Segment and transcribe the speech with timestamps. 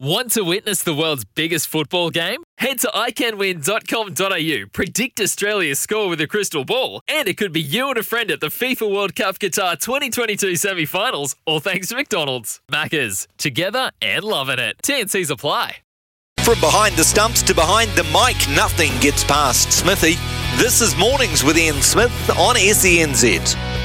[0.00, 2.44] Want to witness the world's biggest football game?
[2.58, 7.88] Head to iCanWin.com.au, predict Australia's score with a crystal ball, and it could be you
[7.88, 11.96] and a friend at the FIFA World Cup Qatar 2022 semi finals, all thanks to
[11.96, 12.60] McDonald's.
[12.70, 14.76] Maccas, together and loving it.
[14.84, 15.78] TNC's apply.
[16.44, 20.14] From behind the stumps to behind the mic, nothing gets past Smithy.
[20.62, 23.77] This is Mornings with Ian Smith on SENZ.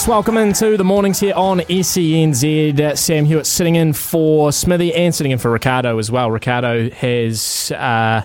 [0.00, 2.80] Yes, welcome into the mornings here on SENZ.
[2.80, 6.30] Uh, Sam Hewitt sitting in for Smithy and sitting in for Ricardo as well.
[6.30, 8.24] Ricardo has uh,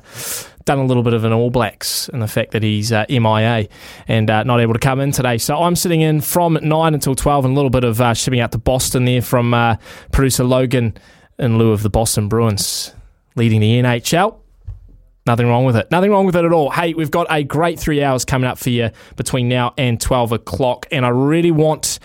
[0.63, 3.67] done a little bit of an All Blacks and the fact that he's uh, MIA
[4.07, 5.37] and uh, not able to come in today.
[5.37, 8.39] So I'm sitting in from 9 until 12 and a little bit of uh, shipping
[8.39, 9.77] out to Boston there from
[10.13, 10.93] producer Logan
[11.37, 12.93] in lieu of the Boston Bruins
[13.35, 14.39] leading the NHL.
[15.25, 15.89] Nothing wrong with it.
[15.89, 16.69] Nothing wrong with it at all.
[16.69, 20.33] Hey, we've got a great three hours coming up for you between now and 12
[20.33, 21.97] o'clock, and I really want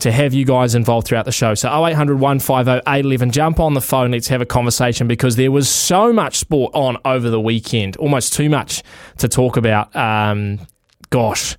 [0.00, 1.54] to have you guys involved throughout the show.
[1.54, 5.68] So 0800 150 811, jump on the phone, let's have a conversation because there was
[5.68, 8.82] so much sport on over the weekend, almost too much
[9.18, 9.94] to talk about.
[9.96, 10.58] Um,
[11.08, 11.56] gosh,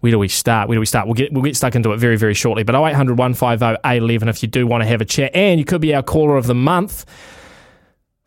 [0.00, 0.68] where do we start?
[0.68, 1.06] Where do we start?
[1.06, 2.64] We'll get we'll get stuck into it very, very shortly.
[2.64, 5.80] But 0800 150 811 if you do want to have a chat, and you could
[5.80, 7.06] be our caller of the month.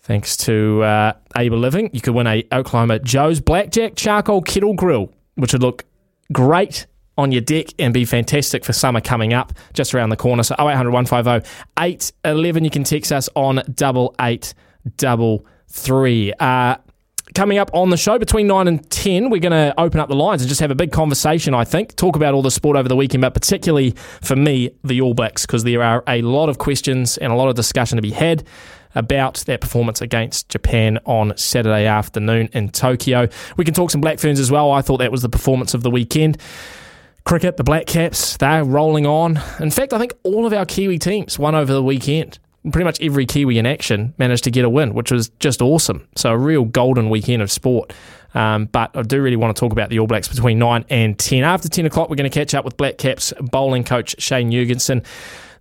[0.07, 5.11] Thanks to uh, Able Living, you could win a Oklahoma Joe's Blackjack Charcoal Kettle Grill,
[5.35, 5.83] which would look
[6.31, 6.87] great
[7.17, 10.43] on your deck and be fantastic for summer coming up just around the corner.
[10.43, 11.45] So 0800 150
[11.77, 12.63] 811.
[12.63, 16.33] You can text us on 8833.
[16.39, 16.77] Uh,
[17.35, 20.15] coming up on the show between 9 and 10, we're going to open up the
[20.15, 21.97] lines and just have a big conversation, I think.
[21.97, 25.45] Talk about all the sport over the weekend, but particularly for me, the All Blacks,
[25.45, 28.45] because there are a lot of questions and a lot of discussion to be had
[28.95, 33.27] about their performance against Japan on Saturday afternoon in Tokyo.
[33.57, 34.71] We can talk some Black Ferns as well.
[34.71, 36.37] I thought that was the performance of the weekend.
[37.23, 39.41] Cricket, the Black Caps, they're rolling on.
[39.59, 42.39] In fact, I think all of our Kiwi teams won over the weekend.
[42.71, 46.07] Pretty much every Kiwi in action managed to get a win, which was just awesome.
[46.15, 47.93] So, a real golden weekend of sport.
[48.33, 51.17] Um, but I do really want to talk about the All Blacks between 9 and
[51.17, 51.43] 10.
[51.43, 55.05] After 10 o'clock, we're going to catch up with Black Caps bowling coach Shane Jurgensen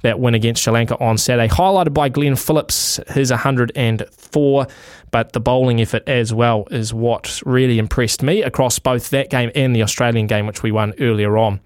[0.03, 4.67] that win against Sri Lanka on Saturday, highlighted by Glenn Phillips, his 104.
[5.11, 9.51] But the bowling effort as well is what really impressed me across both that game
[9.55, 11.61] and the Australian game, which we won earlier on.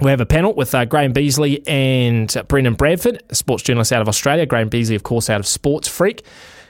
[0.00, 4.08] We have a panel with uh, Graham Beasley and Brendan Bradford, sports journalist out of
[4.08, 4.46] Australia.
[4.46, 6.24] Graham Beasley, of course, out of Sports Freak.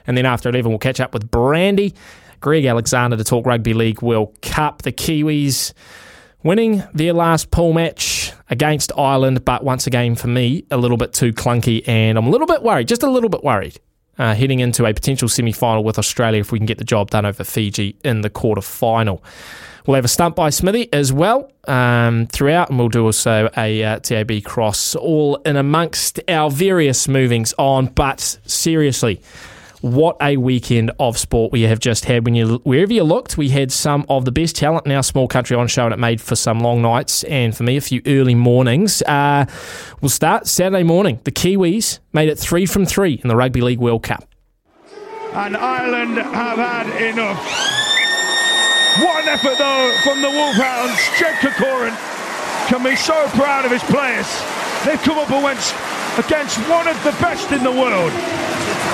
[0.07, 1.95] And then after 11, we'll catch up with Brandy,
[2.41, 4.83] Greg Alexander to talk Rugby League World Cup.
[4.83, 5.73] The Kiwis
[6.43, 11.15] winning their last pool match against Ireland, but once again, for me, a little bit
[11.15, 13.81] too clunky, and I'm a little bit worried, just a little bit worried,
[14.19, 17.11] uh, heading into a potential semi final with Australia if we can get the job
[17.11, 19.25] done over Fiji in the quarter final.
[19.87, 23.83] We'll have a stump by Smithy as well um, throughout, and we'll do also a
[23.83, 27.87] uh, TAB cross, all in amongst our various movings on.
[27.87, 29.23] But seriously,
[29.83, 32.25] what a weekend of sport we have just had.
[32.25, 35.29] When you wherever you looked, we had some of the best talent in our small
[35.29, 38.01] country on show, and it made for some long nights and for me a few
[38.07, 39.03] early mornings.
[39.03, 39.45] Uh,
[40.01, 41.21] we'll start Saturday morning.
[41.25, 44.25] The Kiwis made it three from three in the Rugby League World Cup.
[45.35, 47.39] And Ireland have had enough.
[49.03, 50.99] What an effort though from the Wolfhounds.
[51.19, 51.95] Ged Corcoran
[52.69, 54.29] can be so proud of his players.
[54.85, 55.75] They've come up against,
[56.19, 58.13] against one of the best in the world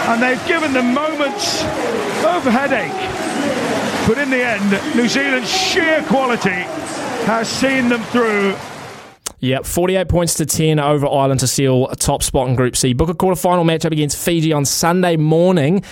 [0.08, 1.62] and they've given them moments
[2.24, 2.92] of headache.
[4.08, 6.64] But in the end, New Zealand's sheer quality
[7.26, 8.56] has seen them through.
[9.40, 12.94] Yep, 48 points to 10 over Ireland to seal a top spot in Group C.
[12.94, 15.84] Book a quarter final matchup against Fiji on Sunday morning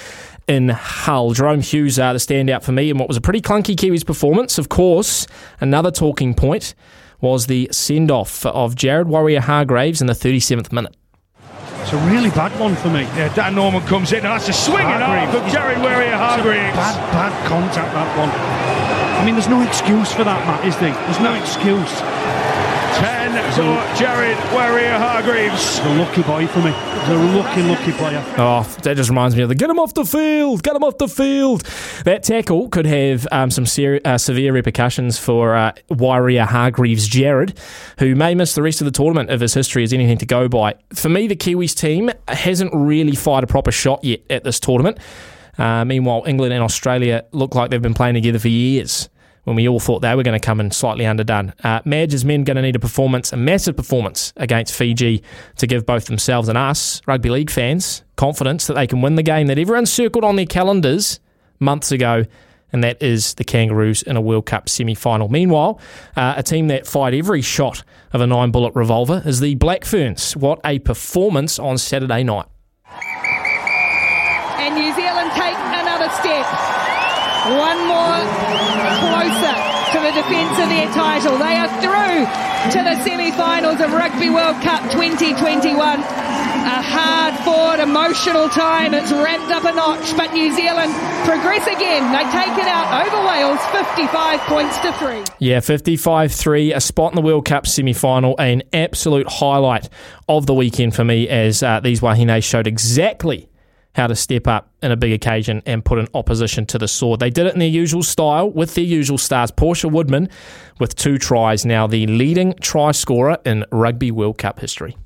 [0.49, 1.35] in Hull.
[1.35, 4.57] Jahrome Hughes are the standout for me in what was a pretty clunky Kiwis performance.
[4.57, 5.27] Of course,
[5.61, 6.75] another talking point
[7.21, 10.97] was the send off of Jared Waerea-Hargreaves in the 37th minute.
[11.87, 13.03] It's a really bad one for me.
[13.15, 14.27] Yeah, Dan Norman comes in.
[14.27, 16.75] And that's a swinging arm of Jared Waerea-Hargreaves.
[16.75, 18.27] Bad, bad contact, that one.
[18.27, 20.91] I mean, there's no excuse for that, Matt, is there?
[21.07, 21.95] There's no excuse.
[23.37, 25.79] 10 to Jared Waerea-Hargreaves.
[25.79, 26.71] He's a lucky boy for me.
[26.71, 28.25] He's a lucky, lucky player.
[28.39, 30.97] Oh, that just reminds me of the get him off the field, get him off
[30.97, 31.63] the field.
[32.05, 37.59] That tackle could have um, some ser- uh, severe repercussions for uh, Waerea-Hargreaves Jared,
[37.99, 40.49] who may miss the rest of the tournament if his history is anything to go
[40.49, 40.75] by.
[40.95, 44.99] For me, the Kiwis team hasn't really fired a proper shot yet at this tournament.
[45.59, 49.11] Uh, meanwhile, England and Australia look like they've been playing together for years
[49.47, 51.55] when we all thought they were going to come in slightly underdone.
[51.63, 55.23] Uh, Madge's men going to need a performance, a massive performance against Fiji
[55.59, 59.23] to give both themselves and us, rugby league fans, confidence that they can win the
[59.23, 61.21] game that everyone circled on their calendars
[61.61, 62.25] months ago,
[62.73, 65.29] and that is the Kangaroos in a World Cup semi final.
[65.29, 65.79] Meanwhile,
[66.17, 69.85] uh, a team that fired every shot of a nine bullet revolver is the Black
[69.85, 70.37] Ferns.
[70.37, 72.47] What a performance on Saturday night.
[74.59, 76.86] And New Zealand take another step.
[77.47, 78.23] One more
[78.99, 79.55] closer
[79.95, 81.39] to the defence of their title.
[81.39, 82.27] They are through
[82.73, 85.79] to the semi-finals of Rugby World Cup 2021.
[85.79, 88.95] A hard fought, emotional time.
[88.95, 90.93] It's ramped up a notch, but New Zealand
[91.25, 92.11] progress again.
[92.11, 95.23] They take it out over Wales, 55 points to three.
[95.39, 99.89] Yeah, 55 3, a spot in the World Cup semi final, an absolute highlight
[100.29, 103.49] of the weekend for me as uh, these Wahine showed exactly
[103.97, 107.19] how to step up in a big occasion and put an opposition to the sword.
[107.19, 109.51] They did it in their usual style with their usual stars.
[109.51, 110.29] Portia Woodman
[110.79, 114.97] with two tries, now the leading try scorer in Rugby World Cup history.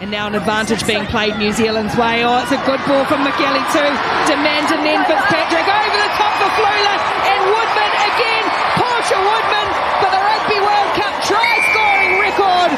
[0.00, 2.24] And now an advantage being played New Zealand's way.
[2.24, 3.92] Oh, it's a good ball from McGilly too.
[4.24, 8.44] Demant and then Fitzpatrick over the top for Fluhler and Woodman again.
[8.80, 9.68] Portia Woodman
[10.00, 12.72] for the Rugby World Cup try scoring record.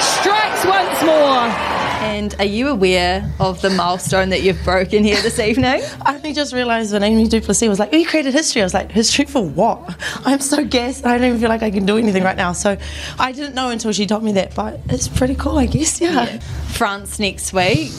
[0.00, 1.69] Strikes once more.
[2.00, 5.82] And are you aware of the milestone that you've broken here this evening?
[6.02, 8.72] I only just realised when Amy Duplessis was like, "Oh, you created history." I was
[8.72, 11.04] like, "History for what?" I'm so gassed.
[11.04, 12.52] I don't even feel like I can do anything right now.
[12.52, 12.78] So
[13.18, 16.00] I didn't know until she told me that, but it's pretty cool, I guess.
[16.00, 16.24] Yeah.
[16.24, 16.38] yeah.
[16.72, 17.92] France next week.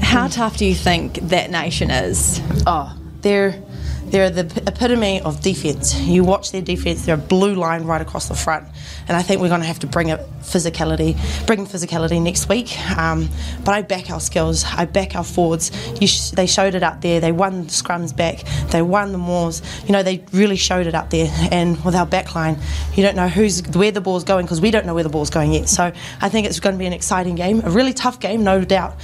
[0.00, 2.40] How tough do you think that nation is?
[2.66, 3.62] Oh, they're
[4.06, 5.98] they're the epitome of defence.
[5.98, 8.66] You watch their defence; they're a blue line right across the front,
[9.08, 11.16] and I think we're going to have to bring a physicality,
[11.46, 12.78] bring physicality next week.
[12.96, 13.28] Um,
[13.64, 14.64] but I back our skills.
[14.64, 15.70] I back our forwards.
[16.00, 17.20] Sh- they showed it up there.
[17.20, 18.44] They won the scrums back.
[18.70, 19.62] They won the mauls.
[19.86, 21.28] You know, they really showed it up there.
[21.50, 22.60] And with our backline,
[22.96, 25.30] you don't know who's where the ball's going because we don't know where the ball's
[25.30, 25.68] going yet.
[25.68, 28.64] So I think it's going to be an exciting game, a really tough game, no
[28.64, 28.96] doubt.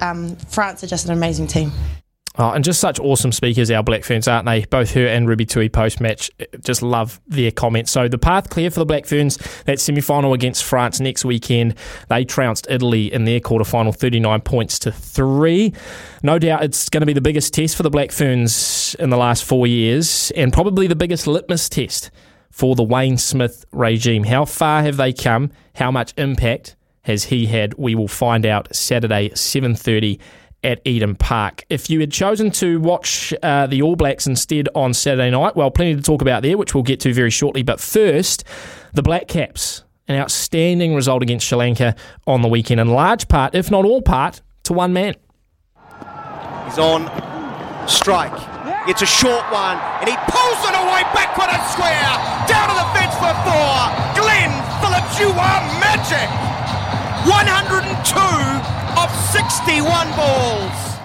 [0.00, 1.72] Um, France are just an amazing team.
[2.38, 4.66] Oh, and just such awesome speakers, our Black Ferns, aren't they?
[4.66, 6.30] Both her and Ruby Tui post match.
[6.38, 7.90] Uh, just love their comments.
[7.90, 9.38] So the path clear for the Black Ferns.
[9.64, 11.76] That semi final against France next weekend.
[12.08, 15.72] They trounced Italy in their quarter final, 39 points to three.
[16.22, 19.16] No doubt it's going to be the biggest test for the Black Ferns in the
[19.16, 22.10] last four years, and probably the biggest litmus test
[22.50, 24.24] for the Wayne Smith regime.
[24.24, 25.52] How far have they come?
[25.76, 27.74] How much impact has he had?
[27.74, 30.18] We will find out Saturday, 7:30
[30.66, 31.64] at Eden Park.
[31.70, 35.70] If you had chosen to watch uh, the All Blacks instead on Saturday night, well,
[35.70, 37.62] plenty to talk about there, which we'll get to very shortly.
[37.62, 38.42] But first,
[38.92, 41.94] the Black Caps, an outstanding result against Sri Lanka
[42.26, 45.14] on the weekend, in large part, if not all part, to one man.
[46.66, 47.06] He's on
[47.88, 48.34] strike.
[48.88, 52.10] It's a short one, and he pulls it away backward and square.
[52.50, 53.74] Down to the fence for four.
[54.18, 54.50] Glenn
[54.82, 56.26] Phillips, you are magic.
[57.26, 60.96] 102 of 61 balls.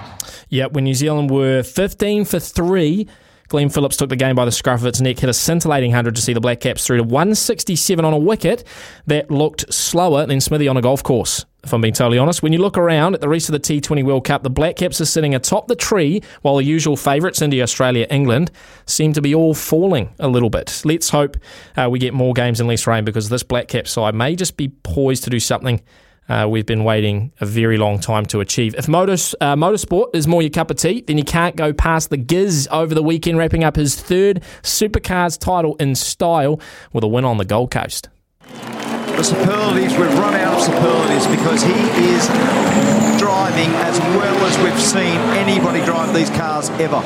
[0.49, 3.07] Yeah, when New Zealand were 15 for 3,
[3.51, 6.15] Glenn Phillips took the game by the scruff of its neck, hit a scintillating 100
[6.15, 8.63] to see the Black Caps through to 167 on a wicket
[9.07, 12.41] that looked slower than Smithy on a golf course, if I'm being totally honest.
[12.41, 15.01] When you look around at the rest of the T20 World Cup, the Black Caps
[15.01, 18.51] are sitting atop the tree while the usual favourites, India, Australia, England,
[18.85, 20.81] seem to be all falling a little bit.
[20.85, 21.35] Let's hope
[21.75, 24.55] uh, we get more games and less rain because this Black Cap side may just
[24.55, 25.81] be poised to do something
[26.29, 28.75] uh, we've been waiting a very long time to achieve.
[28.75, 32.17] If uh, motorsport is more your cup of tea, then you can't go past the
[32.17, 36.59] Giz over the weekend, wrapping up his third supercars title in style
[36.93, 38.09] with a win on the Gold Coast.
[38.41, 44.81] The superlatives, we've run out of superlatives because he is driving as well as we've
[44.81, 46.99] seen anybody drive these cars ever.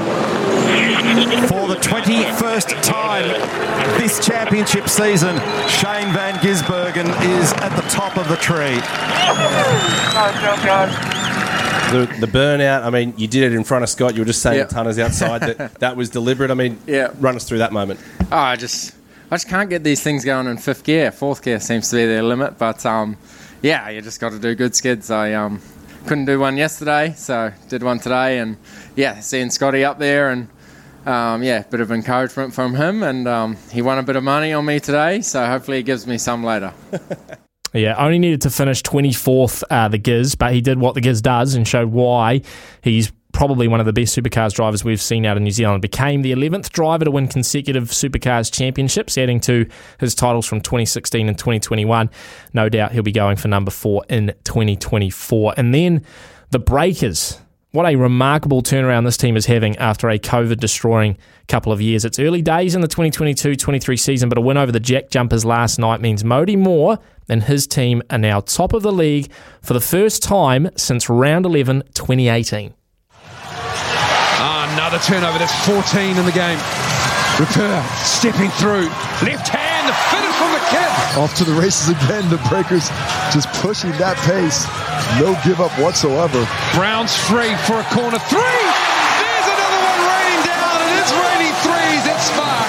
[1.49, 3.27] For the 21st time
[3.99, 5.35] this championship season,
[5.67, 8.79] Shane Van Gisbergen is at the top of the tree.
[11.91, 12.83] the, the burnout.
[12.83, 14.13] I mean, you did it in front of Scott.
[14.15, 14.67] You were just saying Yeah.
[14.67, 16.49] tonners outside that that was deliberate.
[16.49, 17.09] I mean, Yeah.
[17.19, 17.99] run us through that moment.
[18.31, 18.95] Oh, I just,
[19.31, 21.11] I just can't get these things going in fifth gear.
[21.11, 23.17] Fourth gear seems to be their limit, but um,
[23.61, 25.11] yeah, you just got to do good skids.
[25.11, 25.59] I um,
[26.05, 28.57] couldn't do one yesterday, so did one today, and
[28.95, 30.47] yeah, seeing Scotty up there and.
[31.05, 34.53] Um, yeah, bit of encouragement from him, and um, he won a bit of money
[34.53, 36.73] on me today, so hopefully he gives me some later.
[37.75, 41.21] Yeah, only needed to finish 24th, uh, the Giz, but he did what the Giz
[41.21, 42.41] does and showed why
[42.81, 45.81] he's probably one of the best supercars drivers we've seen out of New Zealand.
[45.81, 51.27] Became the 11th driver to win consecutive supercars championships, adding to his titles from 2016
[51.27, 52.09] and 2021.
[52.53, 55.53] No doubt he'll be going for number four in 2024.
[55.57, 56.03] And then
[56.51, 57.41] the Breakers.
[57.71, 61.17] What a remarkable turnaround this team is having after a COVID destroying
[61.49, 62.05] couple of years.
[62.05, 65.43] It's early days in the 2022 23 season, but a win over the Jack Jumpers
[65.43, 69.29] last night means Mody Maor and his team are now top of the league
[69.61, 72.73] for the first time since round 11 2018.
[74.37, 75.39] Another turnover.
[75.39, 76.59] That's 14 in the game.
[77.39, 78.87] Rapur stepping through.
[79.23, 80.91] Left hand, the finish from the kid.
[81.19, 82.27] Off to the races again.
[82.29, 82.87] The Breakers
[83.31, 84.67] just pushing that pace.
[85.19, 86.43] No give up whatsoever.
[86.75, 88.63] Brown's free for a corner three.
[89.19, 92.67] There's another one raining down, and it's raining threes at Spark.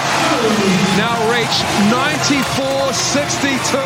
[0.99, 1.55] Now reach
[1.91, 3.79] 94 62.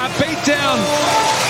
[0.00, 0.80] A beat down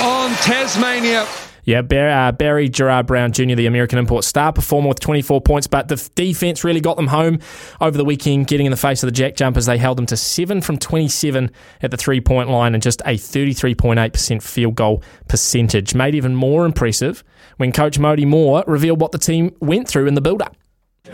[0.03, 1.27] on Tasmania.
[1.65, 5.67] Yeah, Barry, uh, Barry Gerard Brown Jr., the American import star performer with 24 points,
[5.69, 7.39] but the defense really got them home
[7.81, 9.67] over the weekend, getting in the face of the Jack Jumpers.
[9.67, 11.51] They held them to 7 from 27
[11.83, 15.95] at the three point line and just a 33.8% field goal percentage.
[15.95, 17.23] Made even more impressive
[17.59, 20.57] when coach Mody Maor revealed what the team went through in the build up.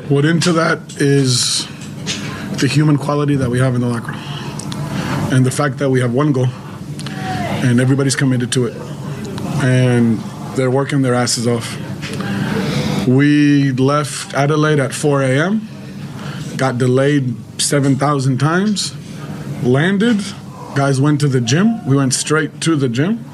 [0.09, 1.67] What into that is
[2.59, 4.21] the human quality that we have in the locker room,
[5.33, 8.77] and the fact that we have one goal, and everybody's committed to it,
[9.63, 10.19] and
[10.59, 11.79] they're working their asses off.
[13.07, 15.69] We left Adelaide at 4 a.m.,
[16.57, 18.95] got delayed 7,000 times,
[19.63, 20.21] landed,
[20.75, 21.87] guys went to the gym.
[21.87, 23.25] We went straight to the gym,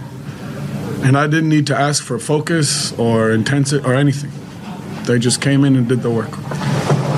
[1.02, 4.30] and I didn't need to ask for focus or intensity or anything.
[5.04, 6.30] They just came in and did the work,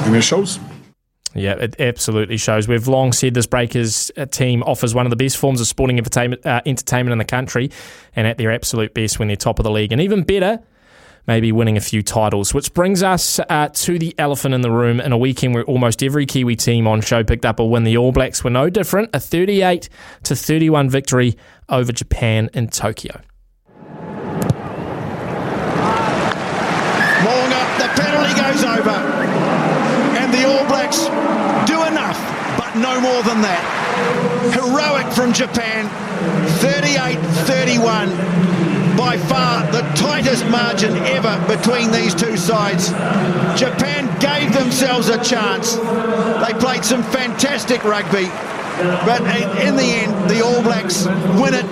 [0.06, 0.60] and it shows.
[1.36, 2.66] Yeah, it absolutely shows.
[2.66, 5.98] We've long said this Breakers uh, team offers one of the best forms of sporting
[5.98, 7.70] entertainment, uh, entertainment in the country,
[8.14, 10.60] and at their absolute best when they're top of the league, and even better,
[11.26, 12.54] maybe winning a few titles.
[12.54, 16.02] Which brings us uh, to the elephant in the room in a weekend where almost
[16.02, 17.84] every Kiwi team on show picked up a win.
[17.84, 19.88] The All Blacks were no different, a 38
[20.24, 21.36] to 31 victory
[21.68, 23.20] over Japan in Tokyo.
[27.24, 28.96] Mo'unga, the penalty goes over.
[30.18, 31.06] And the All Blacks
[31.68, 32.18] do enough,
[32.56, 33.62] but no more than that.
[34.52, 35.88] Heroic from Japan,
[36.60, 38.10] 38 31.
[38.96, 42.88] By far the tightest margin ever between these two sides.
[43.58, 45.74] Japan gave themselves a chance.
[45.74, 48.28] They played some fantastic rugby.
[49.06, 49.20] But
[49.60, 51.06] in the end, the All Blacks
[51.40, 51.66] win it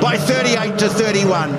[0.00, 1.58] by 38 to 31.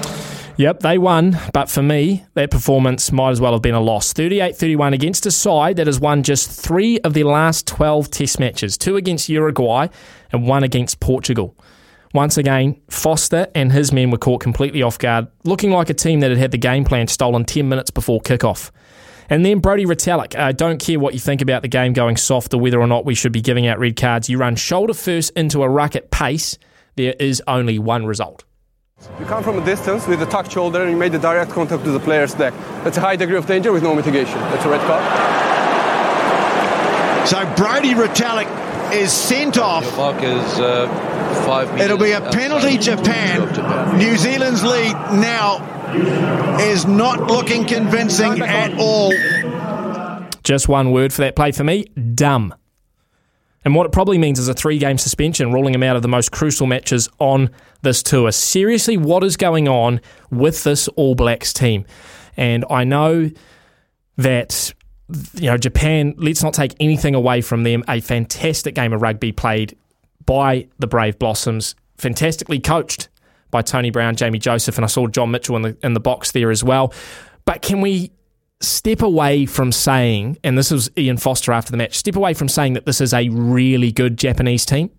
[0.55, 4.13] Yep, they won, but for me, that performance might as well have been a loss.
[4.13, 8.39] 38 31 against a side that has won just three of their last 12 test
[8.39, 9.87] matches two against Uruguay
[10.31, 11.55] and one against Portugal.
[12.13, 16.19] Once again, Foster and his men were caught completely off guard, looking like a team
[16.19, 18.69] that had had the game plan stolen 10 minutes before kickoff.
[19.31, 20.37] And then Brodie Retallick.
[20.37, 23.05] I don't care what you think about the game going soft or whether or not
[23.05, 24.29] we should be giving out red cards.
[24.29, 26.59] You run shoulder first into a ruck at pace,
[26.95, 28.43] there is only one result.
[29.19, 31.83] You come from a distance with a tucked shoulder and you made the direct contact
[31.83, 32.53] to the player's neck.
[32.83, 34.39] That's a high degree of danger with no mitigation.
[34.39, 35.03] That's a red card.
[37.27, 38.47] So Brodie Retallick
[38.93, 39.85] is sent off.
[39.97, 40.87] Mark is uh,
[41.45, 43.47] five meters It'll be a penalty Japan.
[43.53, 43.97] Japan.
[43.97, 45.59] New Zealand's lead now
[46.59, 49.13] is not looking convincing at all.
[50.43, 52.53] Just one word for that play for me dumb.
[53.65, 56.07] And what it probably means is a three game suspension, ruling him out of the
[56.07, 57.49] most crucial matches on
[57.81, 58.31] this tour.
[58.31, 60.01] Seriously, what is going on
[60.31, 61.85] with this All Blacks team?
[62.35, 63.29] And I know
[64.17, 64.73] that,
[65.35, 67.83] you know, Japan, let's not take anything away from them.
[67.87, 69.77] A fantastic game of rugby played
[70.25, 73.09] by the Brave Blossoms, fantastically coached
[73.51, 76.31] by Tony Brown, Jamie Joseph, and I saw John Mitchell in the, in the box
[76.31, 76.93] there as well.
[77.45, 78.11] But can we
[78.63, 82.49] step away from saying, and this was Ian Foster after the match, step away from
[82.49, 84.89] saying that this is a really good Japanese team.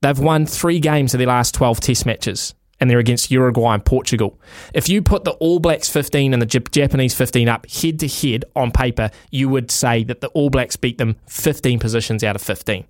[0.00, 3.84] They've won three games of their last 12 test matches, and they're against Uruguay and
[3.84, 4.40] Portugal.
[4.74, 8.44] If you put the All Blacks 15 and the Japanese 15 up head to head
[8.56, 12.42] on paper, you would say that the All Blacks beat them 15 positions out of
[12.42, 12.84] 15.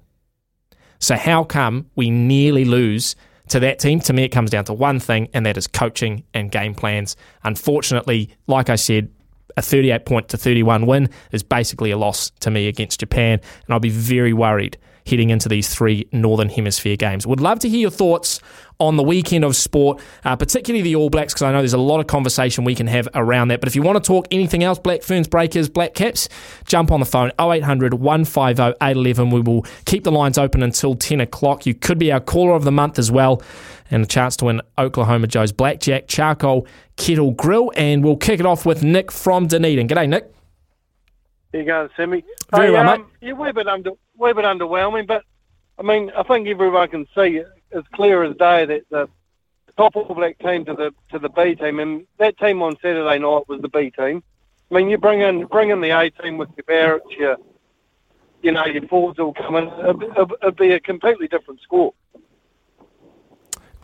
[0.99, 3.15] So, how come we nearly lose
[3.49, 4.01] to that team.
[4.01, 7.17] To me, it comes down to one thing, and that is coaching and game plans.
[7.43, 9.11] Unfortunately, like I said,
[9.57, 13.73] a 38 point to 31 win is basically a loss to me against Japan, and
[13.75, 17.27] I'll be very worried heading into these three Northern Hemisphere games.
[17.27, 18.41] Would love to hear your thoughts
[18.81, 21.79] on the weekend of sport, uh, particularly the All Blacks, because I know there's a
[21.79, 23.61] lot of conversation we can have around that.
[23.61, 26.29] But if you want to talk anything else, Black Ferns, Breakers, Black Caps,
[26.67, 29.31] jump on the phone 0800 150 811.
[29.31, 31.67] We will keep the lines open until 10 o'clock.
[31.67, 33.43] You could be our caller of the month as well,
[33.91, 37.73] and a chance to win Oklahoma Joe's Blackjack Charcoal Kettle Grill.
[37.77, 39.87] And we'll kick it off with Nick from Dunedin.
[39.87, 40.31] G'day, Nick.
[41.53, 42.25] How you going, Sammy?
[42.51, 43.07] Very hey, well, um, mate.
[43.21, 45.25] Yeah, a bit under, we're a bit underwhelming, but
[45.79, 47.43] I mean, I think everyone can see
[47.73, 49.09] as clear as day that the
[49.77, 53.19] top All Black team to the to the B team, and that team on Saturday
[53.19, 54.23] night was the B team.
[54.71, 57.37] I mean, you bring in bring in the A team with your Barretts, your
[58.43, 61.93] you know your Fords all come in, it'd, it'd, it'd be a completely different score.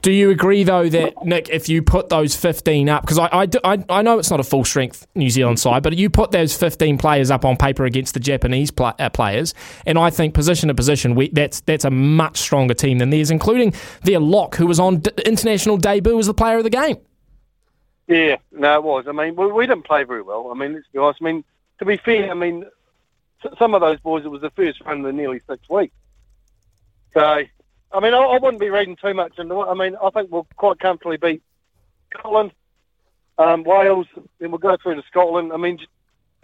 [0.03, 3.49] Do you agree, though, that, Nick, if you put those 15 up, because I, I,
[3.65, 6.57] I, I know it's not a full strength New Zealand side, but you put those
[6.57, 9.53] 15 players up on paper against the Japanese pla uh, players,
[9.85, 13.31] and I think position to position, we, that's, that's a much stronger team than theirs,
[13.31, 16.97] including their lock, who was on d- international debut as the player of the game.
[18.07, 19.05] Yeah, no, it was.
[19.07, 20.51] I mean, we, we didn't play very well.
[20.51, 21.21] I mean, let's be honest.
[21.21, 21.45] I mean,
[21.79, 22.65] to be fair, I mean,
[23.59, 25.95] some of those boys, it was the first run in nearly six weeks.
[27.15, 27.43] So,
[27.93, 29.67] I mean, I, I wouldn't be reading too much into it.
[29.67, 31.43] I mean, I think we'll quite comfortably beat
[32.17, 32.53] Scotland,
[33.39, 34.07] um, Wales,
[34.39, 35.53] then we'll go through to Scotland.
[35.53, 35.79] I mean,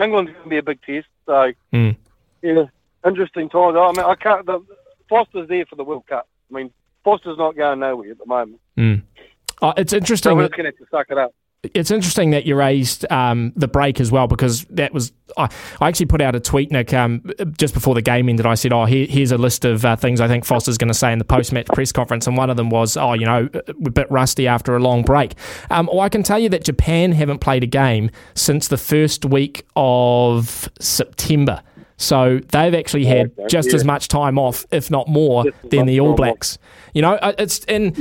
[0.01, 1.07] England's going to be a big test.
[1.27, 1.97] So, Mm.
[2.43, 2.65] yeah,
[3.07, 3.77] interesting times.
[3.77, 4.47] I mean, I can't.
[4.47, 4.61] The,
[5.09, 6.27] Foster's there for the World Cup.
[6.51, 6.71] I mean,
[7.05, 8.61] Foster's not going nowhere at the moment.
[8.77, 9.03] Mm.
[9.63, 10.37] Uh, it's So interesting.
[10.37, 11.33] we're that- just going to have to suck it up.
[11.63, 15.49] It's interesting that you raised um, the break as well because that was I,
[15.81, 17.25] I actually put out a tweet Nick um,
[17.59, 18.47] just before the game ended.
[18.47, 20.95] I said oh here, here's a list of uh, things I think Foster's going to
[20.95, 22.27] say in the post-match press conference.
[22.27, 25.35] And one of them was oh you know a bit rusty after a long break.
[25.71, 29.25] Um, well I can tell you that Japan haven't played a game since the first
[29.25, 31.63] week of September.
[31.99, 33.77] So they've actually had Okay, just yeah.
[33.77, 36.59] as much time off if not more than the All Blacks.
[36.93, 37.97] You know uh, it's and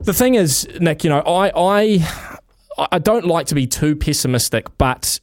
[0.00, 2.38] the thing is, Nick, you know, I, I
[2.78, 5.20] I don't like to be too pessimistic, but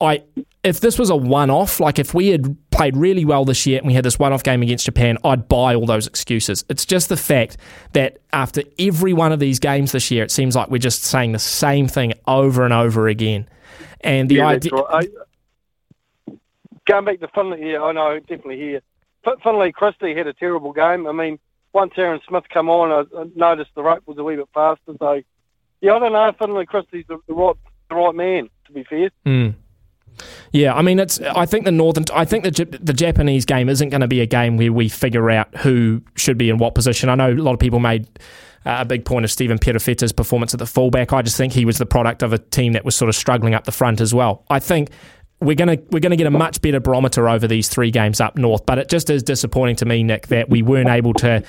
[0.00, 0.22] I
[0.62, 3.78] if this was a one off, like if we had played really well this year
[3.78, 6.64] and we had this one off game against Japan, I'd buy all those excuses.
[6.68, 7.56] It's just the fact
[7.92, 11.32] that after every one of these games this year, it seems like we're just saying
[11.32, 13.48] the same thing over and over again.
[14.00, 15.08] And the yeah, idea right.
[16.28, 16.32] I,
[16.86, 18.82] going back to Finlay, yeah, I know, definitely here.
[19.42, 21.06] Finlay Christie had a terrible game.
[21.06, 21.38] I mean,
[21.72, 24.94] once Aaron Smith come on, I, I noticed the rope was a wee bit faster.
[24.98, 25.22] So,
[25.84, 27.54] yeah, I don't know Finlay Christie's the, the right
[27.90, 28.48] the right man.
[28.66, 29.54] To be fair, Mm.
[30.52, 31.20] Yeah, I mean, it's.
[31.20, 32.04] I think the northern.
[32.14, 35.28] I think the the Japanese game isn't going to be a game where we figure
[35.30, 37.08] out who should be in what position.
[37.08, 38.06] I know a lot of people made
[38.64, 41.12] uh, a big point of Stephen Perofeta's performance at the fullback.
[41.12, 43.54] I just think he was the product of a team that was sort of struggling
[43.54, 44.44] up the front as well.
[44.48, 44.90] I think
[45.40, 48.64] we're gonna we're gonna get a much better barometer over these three games up north.
[48.64, 51.42] But it just is disappointing to me, Nick, that we weren't able to.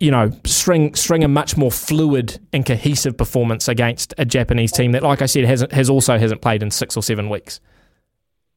[0.00, 4.92] You know, string string a much more fluid and cohesive performance against a Japanese team
[4.92, 7.60] that, like I said, hasn't has also hasn't played in six or seven weeks.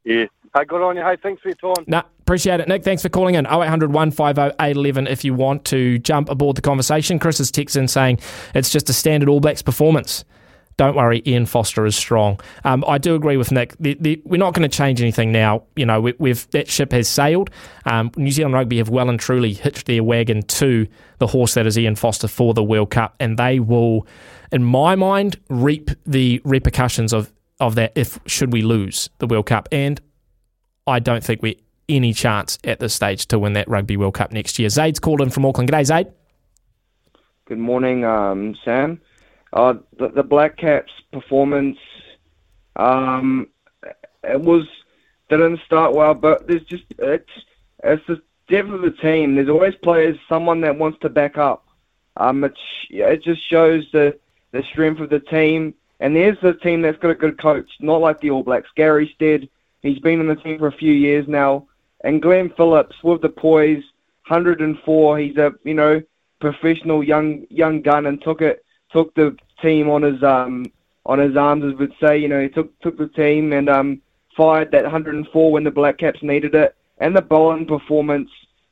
[0.03, 0.25] yeah.
[0.55, 1.03] Hey, good on you.
[1.03, 1.83] Hey, thanks for your time.
[1.87, 2.83] No, appreciate it, Nick.
[2.83, 3.45] Thanks for calling in.
[3.45, 7.19] 0800 150 811 if you want to jump aboard the conversation.
[7.19, 8.19] Chris is texting saying
[8.55, 10.25] it's just a standard All Blacks performance.
[10.77, 12.39] Don't worry, Ian Foster is strong.
[12.63, 13.75] Um, I do agree with Nick.
[13.79, 15.63] The, the, we're not going to change anything now.
[15.75, 17.49] You know, we, we've that ship has sailed.
[17.85, 20.87] Um, New Zealand Rugby have well and truly hitched their wagon to
[21.17, 24.05] the horse that is Ian Foster for the World Cup, and they will,
[24.51, 29.47] in my mind, reap the repercussions of of that if should we lose the World
[29.47, 29.67] Cup.
[29.71, 29.99] And
[30.85, 31.55] I don't think we're
[31.89, 34.69] any chance at this stage to win that Rugby World Cup next year.
[34.69, 35.71] Zaid's called in from Auckland.
[35.71, 36.07] G'day, Zaid.
[37.45, 39.01] Good morning, um, Sam.
[39.53, 41.77] Uh, the, the Black Caps performance,
[42.75, 43.47] um,
[44.23, 44.67] it was
[45.29, 47.29] didn't start well, but there's just it's
[47.83, 49.35] it's the depth of the team.
[49.35, 51.67] There's always players, someone that wants to back up.
[52.17, 52.53] Um, it
[52.89, 54.17] it just shows the
[54.51, 55.73] the strength of the team.
[55.99, 58.69] And there's a team that's got a good coach, not like the All Blacks.
[58.75, 59.49] Gary Stead,
[59.81, 61.67] he's been in the team for a few years now,
[62.03, 63.83] and Glenn Phillips with the poise,
[64.27, 65.17] 104.
[65.17, 66.01] He's a you know
[66.39, 70.65] professional young young gun and took it took the team on his um
[71.05, 74.01] on his arms as we'd say you know he took took the team and um
[74.37, 76.75] fired that 104 when the Black Caps needed it.
[76.99, 78.29] And the bowling performance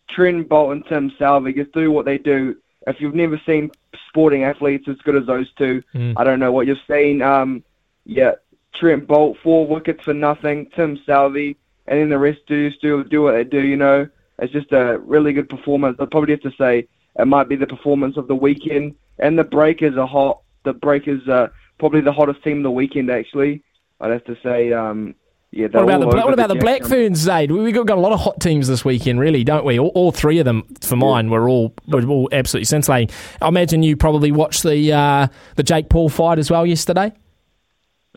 [0.08, 2.56] Trent Boult and Tim Southee just do what they do.
[2.86, 3.72] If you've never seen
[4.08, 6.14] sporting athletes as good as those two Mm.
[6.16, 7.22] I don't know what you've seen.
[7.22, 7.64] Um
[8.06, 8.34] yeah
[8.74, 11.56] Trent Boult four wickets for nothing Tim Southee
[11.88, 14.08] and then the rest do do do what they do you know.
[14.38, 15.98] It's just a really good performance.
[16.00, 19.44] I'd probably have to say it might be the performance of the weekend and the
[19.44, 20.42] Breakers are hot.
[20.64, 23.10] The Breakers are probably the hottest team of the weekend.
[23.10, 23.64] Actually,
[24.02, 24.74] I'd have to say.
[24.74, 25.16] Um,
[25.52, 27.50] yeah, What about the what about the Black Ferns, Zaid?
[27.50, 29.80] We've got, got a lot of hot teams this weekend, really, don't we?
[29.80, 33.16] All, all three of them, for mine, were all were all absolutely scintillating.
[33.42, 37.14] I imagine you probably watched the uh, the Jake Paul fight as well yesterday.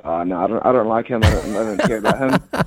[0.03, 0.67] Oh no, I don't.
[0.67, 1.23] I don't like him.
[1.23, 2.43] I don't, I don't care about him.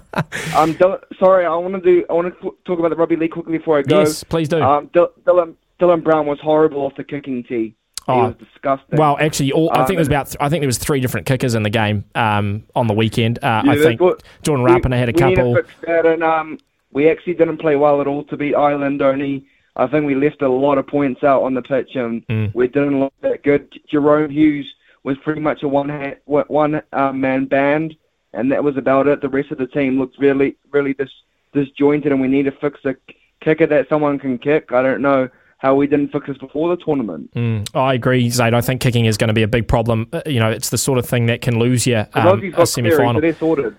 [0.55, 2.05] Um, Dylan, sorry, I want to do.
[2.09, 3.99] I want to talk about the rugby league quickly before I go.
[3.99, 4.61] Yes, please do.
[4.61, 7.75] Um, Dylan Dylan Brown was horrible off the kicking tee.
[8.07, 8.27] He Oh.
[8.27, 8.97] was disgusting.
[8.97, 10.35] Well, actually, all, I Um, think it was about.
[10.39, 13.37] I think there was three different kickers in the game um, on the weekend.
[13.43, 15.55] Uh, Yeah, I think what- Jordan we- Rapana had a we need couple.
[15.55, 16.57] to fix that, and um,
[16.91, 19.01] we actually didn't play well at all to beat Ireland.
[19.01, 19.43] Only
[19.75, 22.53] I think we left a lot of points out on the pitch, and Mm.
[22.53, 23.67] we didn't look that good.
[23.91, 24.67] Jahrome Hughes
[25.03, 26.15] was pretty much a one ha-
[26.47, 27.95] one uh, man band,
[28.33, 29.21] and that was about it.
[29.21, 31.21] The rest of the team looked really really dis-
[31.53, 32.95] disjointed, and we need to fix a
[33.41, 34.71] kicker that someone can kick.
[34.73, 35.29] I don't know
[35.61, 37.31] how we didn't fix this before the tournament.
[37.35, 38.55] Mm, I agree, Zaid.
[38.55, 40.07] I think kicking is going to be a big problem.
[40.11, 42.89] Uh, You know, it's the sort of thing that can lose you um, a semi
[42.89, 43.21] so final.
[43.21, 43.77] they're sorted.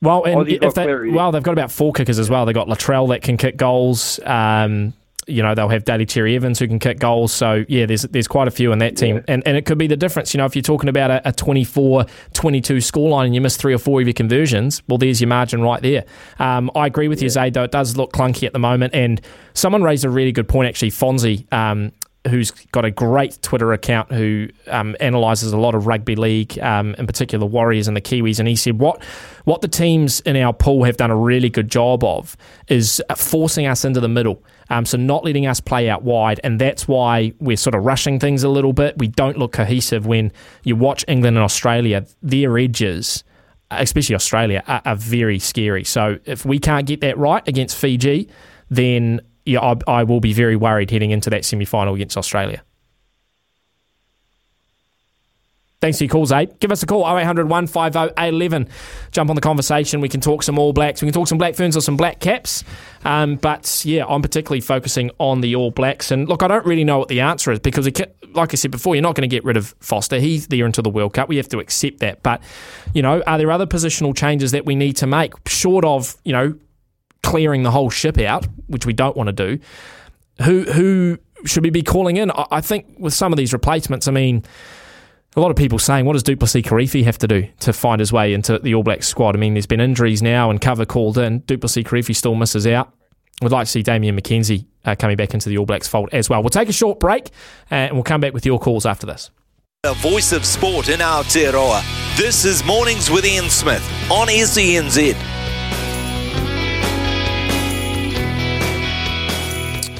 [0.00, 2.46] Well, and if they, well, they've got about four kickers as well.
[2.46, 4.18] They've got Latrell that can kick goals.
[4.24, 4.94] Um,
[5.28, 7.32] you know, they'll have Daly Cherry Evans who can kick goals.
[7.32, 9.22] So, yeah, there's there's quite a few in that team.
[9.28, 10.34] And, and it could be the difference.
[10.34, 13.74] You know, if you're talking about a, a 24 22 scoreline and you miss three
[13.74, 16.04] or four of your conversions, well, there's your margin right there.
[16.38, 17.64] Um, I agree with you, Zaid, though.
[17.64, 18.94] It does look clunky at the moment.
[18.94, 19.20] And
[19.54, 21.50] someone raised a really good point, actually, Fonzie.
[21.52, 21.92] Um,
[22.28, 26.94] who's got a great Twitter account who um, analyses a lot of rugby league, um,
[26.96, 29.02] in particular Warriors and the Kiwis, and he said what
[29.44, 32.36] what the teams in our pool have done a really good job of
[32.68, 36.60] is forcing us into the middle, um, so not letting us play out wide, and
[36.60, 38.96] that's why we're sort of rushing things a little bit.
[38.98, 43.24] We don't look cohesive when you watch England and Australia; their edges.
[43.70, 45.84] Especially Australia are, are very scary.
[45.84, 48.30] So if we can't get that right against Fiji,
[48.70, 52.62] then yeah, I, I will be very worried heading into that semi final against Australia.
[55.80, 56.58] Thanks for your calls, Abe.
[56.58, 58.68] Give us a call, 0800 150 811.
[59.12, 60.00] Jump on the conversation.
[60.00, 61.00] We can talk some All Blacks.
[61.00, 62.64] We can talk some Black Ferns or some Black Caps.
[63.04, 66.10] Um, but yeah, I'm particularly focusing on the All Blacks.
[66.10, 68.72] And look, I don't really know what the answer is because, it, like I said
[68.72, 70.18] before, you're not going to get rid of Foster.
[70.18, 71.28] He's there until the World Cup.
[71.28, 72.24] We have to accept that.
[72.24, 72.42] But,
[72.92, 76.32] you know, are there other positional changes that we need to make short of, you
[76.32, 76.58] know,
[77.22, 79.58] clearing the whole ship out, which we don't want to do?
[80.44, 82.30] Who, who should we be calling in?
[82.30, 84.44] I, I think with some of these replacements, I mean,
[85.36, 88.12] a lot of people saying, what does Du'Plessis Kirifi have to do to find his
[88.12, 89.36] way into the All Blacks squad?
[89.36, 91.42] I mean, there's been injuries now and cover called in.
[91.42, 92.92] Du'Plessis Kirifi still misses out.
[93.40, 96.28] We'd like to see Damian McKenzie uh, coming back into the All Blacks fold as
[96.28, 96.42] well.
[96.42, 97.28] We'll take a short break
[97.70, 99.30] uh, and we'll come back with your calls after this.
[99.84, 102.16] The voice of sport in Aotearoa.
[102.16, 105.47] This is Mornings with Ian Smith on SENZ.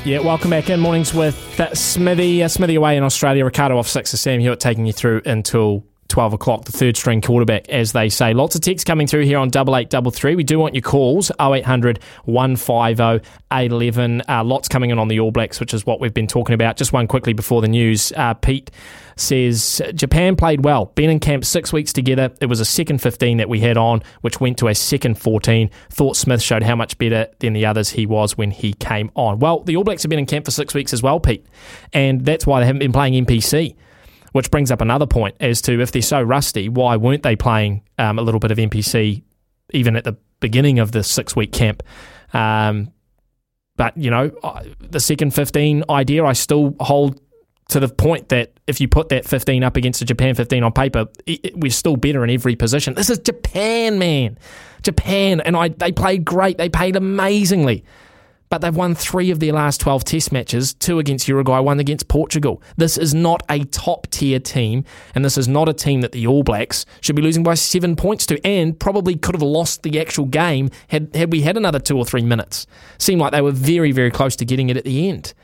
[0.09, 0.81] Yeah, welcome back in.
[0.81, 1.37] Mornings with
[1.75, 2.43] Smithy.
[2.43, 3.45] Uh, Smithy away in Australia.
[3.45, 4.09] Ricardo off six.
[4.09, 8.33] Sam Hewitt taking you through until 12 o'clock, the third string quarterback, as they say.
[8.33, 10.35] Lots of texts coming through here on 8833.
[10.35, 14.23] We do want your calls 0800 150 811.
[14.27, 16.79] Uh, lots coming in on the All Blacks, which is what we've been talking about.
[16.79, 18.11] Just one quickly before the news.
[18.17, 18.71] Uh, Pete
[19.21, 20.87] says Japan played well.
[20.87, 22.31] Been in camp six weeks together.
[22.41, 25.71] It was a second 15 that we had on, which went to a second 14.
[25.91, 29.39] Thought Smith showed how much better than the others he was when he came on.
[29.39, 31.47] Well, the All Blacks have been in camp for six weeks as well, Pete,
[31.93, 33.77] and that's why they haven't been playing NPC.
[34.33, 37.83] Which brings up another point as to if they're so rusty, why weren't they playing
[37.97, 39.23] um, a little bit of NPC
[39.73, 41.83] even at the beginning of the six week camp?
[42.35, 42.93] Um,
[43.79, 44.31] but, you know,
[44.81, 47.21] the second 15 idea, I still hold
[47.69, 50.73] to the point that if you put that 15 up against the Japan 15 on
[50.73, 52.95] paper, it, it- we're still better in every position.
[52.95, 54.39] This is Japan, man.
[54.83, 55.41] Japan.
[55.41, 56.59] And I they played great.
[56.59, 57.85] They played amazingly.
[58.51, 62.09] But they've won three of their last 12 test matches, two against Uruguay, one against
[62.09, 62.63] Portugal.
[62.79, 66.27] This is not a top tier team, and this is not a team that the
[66.27, 70.01] All Blacks should be losing by seven points to, and probably could have lost the
[70.01, 72.67] actual game had, had we had another two or three minutes.
[72.97, 75.35] Seemed like they were very, very close to getting it at the end.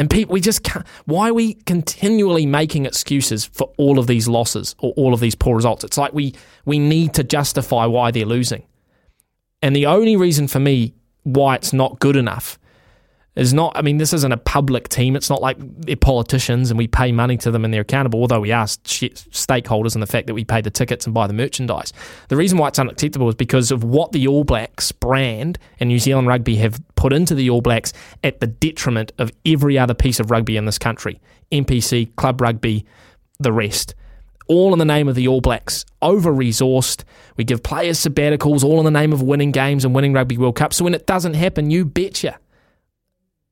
[0.00, 0.86] And people, we just can't.
[1.04, 5.34] Why are we continually making excuses for all of these losses or all of these
[5.34, 5.84] poor results?
[5.84, 6.34] It's like we
[6.64, 8.62] we need to justify why they're losing.
[9.60, 12.58] And the only reason for me why it's not good enough
[13.36, 15.14] is not, I mean, this isn't a public team.
[15.14, 18.40] It's not like they're politicians and we pay money to them and they're accountable, although
[18.40, 21.92] we are stakeholders in the fact that we pay the tickets and buy the merchandise.
[22.28, 25.98] The reason why it's unacceptable is because of what the All Blacks brand and New
[25.98, 27.92] Zealand rugby have put into the All Blacks
[28.24, 31.20] at the detriment of every other piece of rugby in this country
[31.52, 32.84] NPC, club rugby,
[33.38, 33.94] the rest
[34.50, 35.84] all in the name of the All Blacks.
[36.02, 37.04] Over resourced.
[37.36, 40.56] We give players sabbaticals, all in the name of winning games and winning Rugby World
[40.56, 40.74] Cup.
[40.74, 42.36] So when it doesn't happen, you betcha.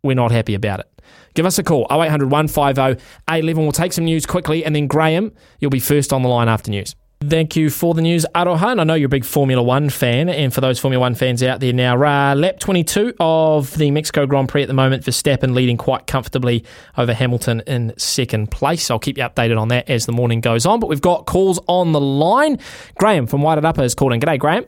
[0.09, 0.89] We're not happy about it.
[1.35, 3.63] Give us a call, 0800 150 811.
[3.63, 6.71] We'll take some news quickly, and then Graham, you'll be first on the line after
[6.71, 6.97] news.
[7.21, 8.79] Thank you for the news, Aroha.
[8.79, 11.59] I know you're a big Formula One fan, and for those Formula One fans out
[11.59, 15.53] there now, uh, lap 22 of the Mexico Grand Prix at the moment, for Verstappen
[15.53, 16.65] leading quite comfortably
[16.97, 18.89] over Hamilton in second place.
[18.89, 20.79] I'll keep you updated on that as the morning goes on.
[20.79, 22.59] But we've got calls on the line.
[22.99, 24.21] Graham from White Upper is calling.
[24.21, 24.65] G'day, Graham.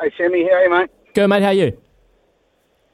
[0.00, 0.90] Hey, Sammy, how are you, mate?
[1.14, 1.42] Good, mate.
[1.42, 1.78] How are you?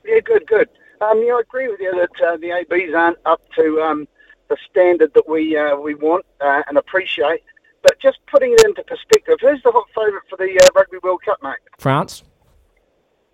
[0.04, 0.68] Yeah, good, good.
[1.00, 4.08] Um, yeah, I agree with you that uh, the ABs aren't up to um,
[4.48, 7.42] the standard that we uh, we want uh, and appreciate.
[7.82, 11.20] But just putting it into perspective, who's the hot favourite for the uh, Rugby World
[11.24, 11.54] Cup, mate?
[11.78, 12.24] France.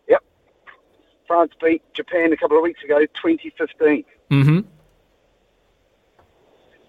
[0.08, 0.22] Yep.
[1.26, 4.04] France beat Japan a couple of weeks ago, 2015.
[4.30, 4.60] Mm-hmm.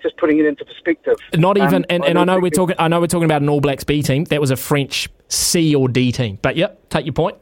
[0.02, 1.16] Just putting it into perspective.
[1.34, 2.76] Not even, Um, and, and I don't know we're talking.
[2.78, 4.26] I know we're talking about an All Blacks B team.
[4.26, 6.40] That was a French C or D team.
[6.42, 7.38] But yep, take your point.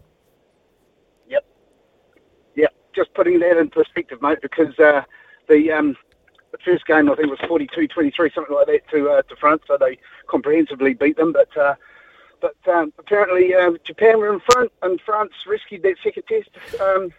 [2.95, 5.03] Just putting that in perspective, mate, because uh,
[5.47, 5.95] the um,
[6.51, 9.77] the first game I think was 42-23, something like that, to uh, to France, so
[9.79, 11.33] they comprehensively beat them.
[11.33, 11.75] But uh,
[12.41, 16.49] but um, apparently uh, Japan were in front, and France rescued that second test
[16.81, 17.09] um,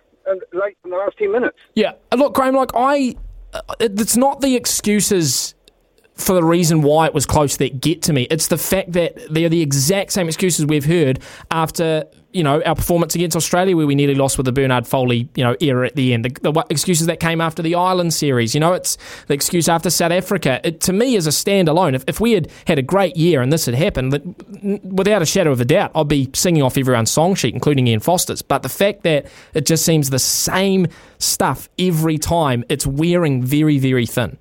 [0.53, 1.59] late in the last ten minutes.
[1.75, 2.55] Yeah, Uh, look, Graham.
[2.55, 3.17] Like I,
[3.53, 5.55] uh, it's not the excuses
[6.15, 8.27] for the reason why it was close that get to me.
[8.31, 12.75] It's the fact that they're the exact same excuses we've heard after you know our
[12.75, 15.97] performance against Australia, where we nearly lost with the Bernard Foley you know era at
[15.97, 16.25] the end.
[16.25, 18.55] The, the excuses that came after the Ireland series.
[18.55, 20.61] You know, it's the excuse after South Africa.
[20.65, 21.95] It, to me, is a standalone.
[21.95, 25.27] If, if we had had a great year and this had happened, that, without a
[25.27, 28.43] shadow of a doubt, I'd be singing off everyone's song sheet, including Ian Foster's.
[28.43, 30.87] But the fact that it just seems the same
[31.19, 34.39] stuff every time, it's wearing very, very thin.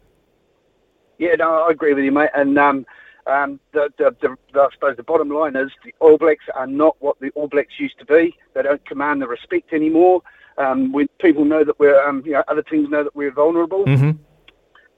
[1.17, 2.31] Yeah, no, I agree with you, mate.
[2.33, 2.85] And um,
[3.27, 6.95] um, the, the, the, I suppose the bottom line is the All Blacks are not
[6.99, 8.35] what the All Blacks used to be.
[8.53, 10.21] They don't command the respect anymore.
[10.57, 13.85] Um, when people know that we're, um, you know, other teams know that we're vulnerable.
[13.85, 14.11] Mm-hmm.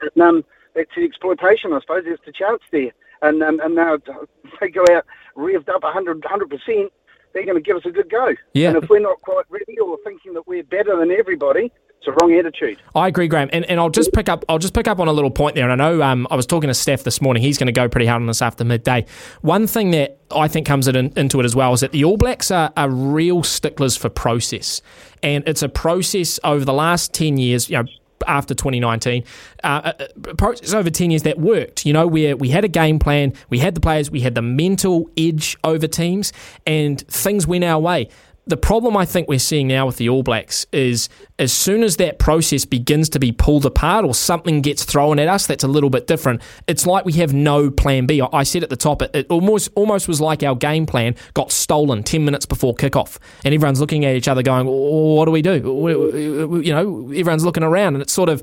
[0.02, 2.04] And, um, that's the exploitation, I suppose.
[2.06, 2.92] There's the chance there.
[3.22, 3.98] And um, and now
[4.60, 5.06] they go out
[5.38, 6.92] revved up 100 percent.
[7.34, 8.34] They're going to give us a good go.
[8.54, 8.70] Yeah.
[8.70, 11.72] And if we're not quite ready or thinking that we're better than everybody,
[12.06, 12.82] it's a wrong attitude.
[12.96, 14.44] I agree, Graham, and, and I'll just pick up.
[14.50, 15.70] I'll just pick up on a little point there.
[15.70, 17.42] And I know um, I was talking to Steph this morning.
[17.42, 19.06] He's going to go pretty hard on this after midday.
[19.42, 22.18] One thing that I think comes in, into it as well is that the All
[22.18, 24.82] Blacks are, are real sticklers for process,
[25.22, 27.70] and it's a process over the last ten years.
[27.70, 27.90] You know.
[28.26, 29.26] After 2019,
[29.66, 29.92] uh,
[30.38, 33.60] process over 10 years that worked, you know, where we had a game plan, we
[33.60, 36.32] had the players, we had the mental edge over teams,
[36.66, 38.08] and things went our way
[38.46, 41.08] the problem I think we're seeing now with the All Blacks is
[41.40, 45.30] as soon as that process begins to be pulled apart or something gets thrown at
[45.30, 48.22] us that's a little bit different, it's like we have no plan B.
[48.22, 51.52] I said at the top, it, it almost almost was like our game plan got
[51.54, 53.18] stolen 10 minutes before kickoff.
[53.46, 56.62] And everyone's looking at each other going, what do we do?
[56.64, 58.42] You know, everyone's looking around and it's sort of,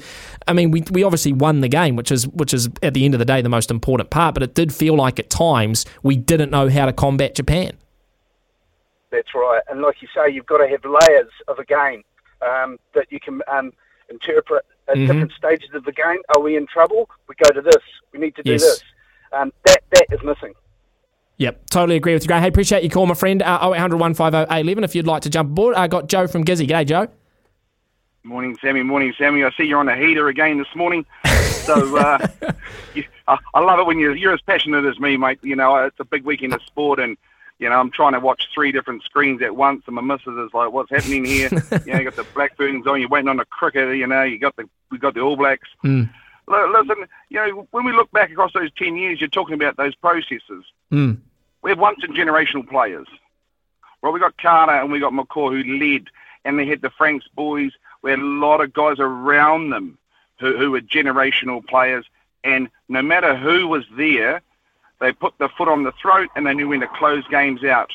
[0.49, 3.15] I mean, we, we obviously won the game, which is, which is at the end
[3.15, 6.17] of the day the most important part, but it did feel like at times we
[6.17, 7.77] didn't know how to combat Japan.
[9.11, 9.63] That's right.
[9.69, 12.03] And like you say, you've got to have layers of a game
[12.43, 13.73] um, that you can um,
[14.09, 15.07] interpret at Mhm.
[15.07, 16.19] different stages of the game.
[16.35, 17.09] Are we in trouble?
[17.29, 17.83] We go to this.
[18.13, 18.63] We need to do Yes.
[18.63, 18.83] this.
[19.33, 20.55] Um, that that is missing.
[21.39, 22.43] Yep, totally agree with you, Graham.
[22.43, 23.43] Hey, appreciate your call, my friend.
[23.43, 25.75] Uh, 0800 150 if you'd like to jump aboard.
[25.75, 26.67] I got Joe from Gizzy.
[26.69, 27.09] G'day, Joe.
[28.25, 28.83] Morning, Sammy.
[28.83, 29.45] Morning, Sammy.
[29.45, 31.07] I see you're on a heater again this morning.
[31.25, 32.27] So uh,
[32.95, 35.39] you, I, I love it when you're, you're as passionate as me, mate.
[35.43, 37.17] You know, it's a big weekend of sport, and
[37.61, 40.53] you know I'm trying to watch three different screens at once, and my missus is
[40.53, 41.51] like, "What's happening here?"
[41.87, 43.97] you know, you got the Black Ferns on, you're waiting on the cricket.
[43.97, 45.69] You know, you got the we got the All Blacks.
[45.85, 46.11] Mm.
[46.49, 49.95] Listen, you know, when we look back across those ten years, you're talking about those
[49.95, 50.65] processes.
[50.91, 51.19] Mm.
[51.63, 53.07] We have once in generational players.
[54.03, 56.07] Well, we got Carter and we got McCaw who led,
[56.47, 57.73] and they had the Franks boys.
[58.01, 59.99] We had a lot of guys around them
[60.39, 62.07] who, who were generational players,
[62.43, 64.41] and no matter who was there,
[65.01, 67.91] they put the foot on the throat and they knew when to close games out.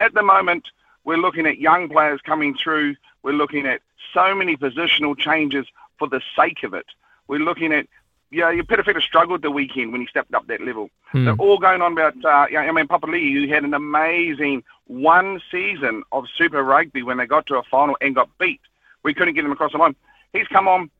[0.00, 0.68] At the moment,
[1.04, 2.96] we're looking at young players coming through.
[3.22, 3.80] We're looking at
[4.12, 5.66] so many positional changes
[5.98, 6.86] for the sake of it.
[7.28, 7.86] We're looking at,
[8.30, 10.90] yeah, you Petafeta struggled the weekend when he stepped up that level.
[11.06, 11.24] Hmm.
[11.24, 14.62] They're all going on about, uh, yeah, I mean, Papa Lee, you had an amazing
[14.86, 18.60] one season of Super Rugby when they got to a final and got beat.
[19.02, 19.96] We couldn't get him across the line.
[20.32, 20.90] He's come on.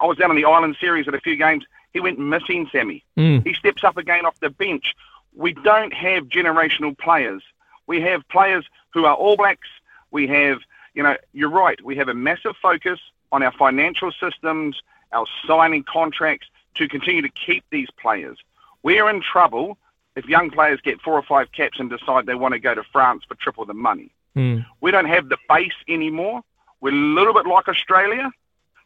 [0.00, 1.64] I was down in the Island series at a few games.
[1.92, 3.04] He went missing, Sammy.
[3.16, 3.46] Mm.
[3.46, 4.94] He steps up again off the bench.
[5.34, 7.42] We don't have generational players.
[7.86, 9.68] We have players who are All Blacks.
[10.10, 10.58] We have,
[10.94, 11.82] you know, you're right.
[11.82, 13.00] We have a massive focus
[13.32, 14.80] on our financial systems,
[15.12, 18.38] our signing contracts to continue to keep these players.
[18.82, 19.78] We're in trouble
[20.16, 22.82] if young players get four or five caps and decide they want to go to
[22.92, 24.10] France for triple the money.
[24.36, 24.64] Mm.
[24.80, 26.42] We don't have the base anymore.
[26.80, 28.30] We're a little bit like Australia,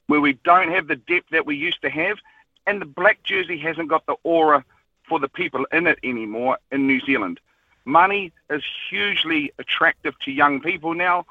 [0.07, 2.19] where we don't have the depth that we used to have,
[2.67, 4.65] and the black jersey hasn't got the aura
[5.09, 7.41] for the people in it anymore in New Zealand.
[7.85, 11.27] Money is hugely attractive to young people now,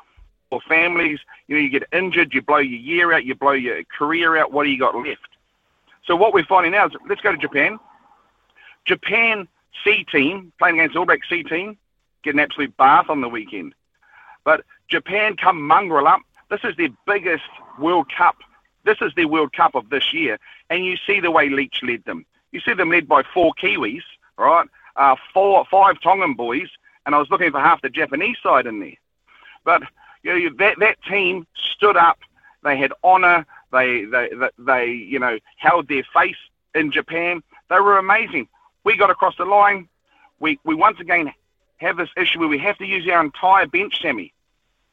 [0.49, 1.19] or families.
[1.47, 4.51] You know, you get injured, you blow your year out, you blow your career out.
[4.51, 5.29] What do you got left?
[6.05, 7.79] So what we're finding now is, let's go to Japan.
[8.85, 9.47] Japan
[9.83, 11.77] C team playing against All Black C team
[12.23, 13.73] get an absolute bath on the weekend.
[14.43, 16.21] But Japan come mongrel up.
[16.49, 17.43] This is their biggest
[17.79, 18.35] World Cup.
[18.83, 20.39] This is their World Cup of this year,
[20.69, 22.25] and you see the way Leitch led them.
[22.51, 24.03] You see them led by four Kiwis,
[24.37, 24.67] right?
[24.95, 26.69] Uh, four, five Tongan boys,
[27.05, 28.97] and I was looking for half the Japanese side in there.
[29.63, 29.83] But
[30.23, 32.19] you know, that that team stood up.
[32.63, 33.45] They had honour.
[33.71, 36.35] They, they they they you know held their face
[36.75, 37.41] in Japan.
[37.69, 38.47] They were amazing.
[38.83, 39.87] We got across the line.
[40.39, 41.31] We we once again
[41.77, 44.33] have this issue where we have to use our entire bench, Sammy.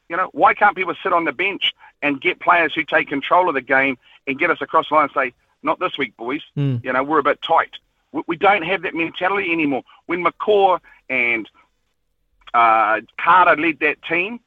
[0.09, 3.49] You know, why can't people sit on the bench and get players who take control
[3.49, 6.43] of the game and get us across the line and say, not this week, boys.
[6.57, 6.83] Mm.
[6.85, 7.71] You know, we're a bit tight.
[8.13, 9.83] We, we don't have that mentality anymore.
[10.07, 10.79] When McCaw
[11.11, 11.49] and
[12.55, 14.41] uh, Carter led that team,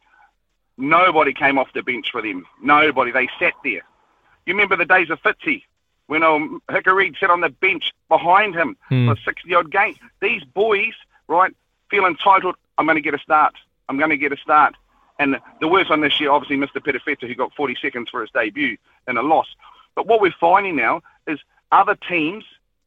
[0.78, 2.46] nobody came off the bench for them.
[2.62, 3.12] Nobody.
[3.12, 3.82] They sat there.
[4.46, 5.64] You remember the days of Fitzy
[6.08, 9.08] when um, Hickory sat on the bench behind him Hmm.
[9.10, 9.98] for 60 odd games.
[10.22, 10.94] These boys,
[11.28, 11.54] right,
[11.90, 12.56] feel entitled.
[12.78, 13.54] I'm going to get a start.
[13.90, 14.76] I'm going to get a start.
[15.22, 16.82] And the worst one this year, obviously, Mr.
[16.84, 18.76] Perofeta, who got 40 seconds for his debut
[19.08, 19.46] in a loss.
[19.94, 21.38] But what we're finding now is
[21.72, 22.44] other teams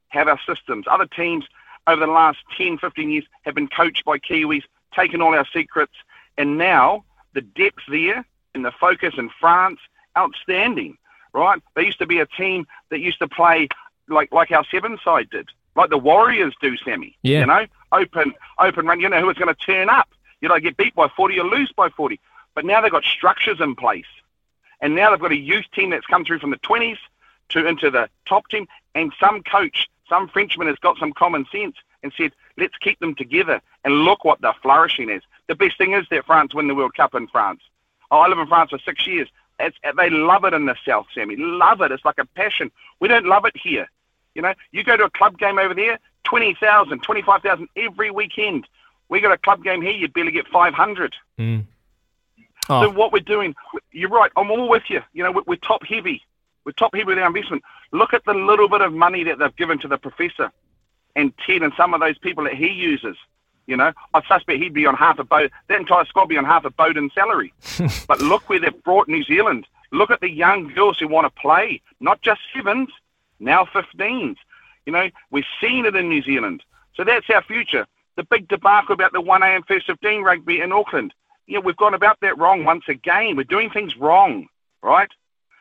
[0.08, 0.86] have our systems.
[0.90, 1.44] Other teams
[1.86, 4.64] over the last 10, 15 years have been coached by Kiwis,
[4.96, 5.92] taken all our secrets,
[6.36, 9.78] and now the depth there and the focus in France,
[10.18, 10.98] outstanding,
[11.32, 11.62] right?
[11.76, 13.68] They used to be a team that used to play
[14.08, 17.16] like like our seven side did, like the Warriors do, Sammy.
[17.22, 17.40] Yeah.
[17.40, 18.98] You know, open open run.
[18.98, 20.08] You know who was going to turn up.
[20.44, 22.20] You know, get beat by 40 or lose by 40.
[22.54, 24.04] But now they've got structures in place.
[24.82, 26.98] And now they've got a youth team that's come through from the 20s
[27.48, 28.68] to into the top team.
[28.94, 33.14] And some coach, some Frenchman has got some common sense and said, let's keep them
[33.14, 33.62] together.
[33.84, 35.22] And look what they're flourishing as.
[35.46, 37.62] The best thing is that France win the World Cup in France.
[38.10, 39.30] Oh, I live in France for six years.
[39.58, 41.36] It's, they love it in the South, Sammy.
[41.38, 41.90] Love it.
[41.90, 42.70] It's like a passion.
[43.00, 43.88] We don't love it here.
[44.34, 48.68] You know, you go to a club game over there, 20,000, 25,000 every weekend.
[49.08, 51.14] We got a club game here, you'd barely get 500.
[51.38, 51.64] Mm.
[52.66, 53.54] So Oh, what we're doing,
[53.92, 54.32] you're right.
[54.36, 55.02] I'm all with you.
[55.12, 56.22] You know, we're, we're top heavy.
[56.64, 57.62] We're top heavy with our investment.
[57.92, 60.50] Look at the little bit of money that they've given to the professor
[61.14, 63.16] and Ted and some of those people that he uses.
[63.66, 65.50] You know, I suspect he'd be on half a boat.
[65.68, 67.52] That entire squad be on half a boat in salary.
[68.08, 69.66] but look where they've brought New Zealand.
[69.90, 72.88] Look at the young girls who want to play, not just sevens,
[73.40, 74.36] now 15s.
[74.86, 76.62] You know, we're seeing it in New Zealand.
[76.94, 77.86] So that's our future.
[78.16, 81.12] The big debacle about the 1A and first 15 rugby in Auckland.
[81.46, 83.36] You know, we've gone about that wrong once again.
[83.36, 84.46] We're doing things wrong,
[84.82, 85.10] right?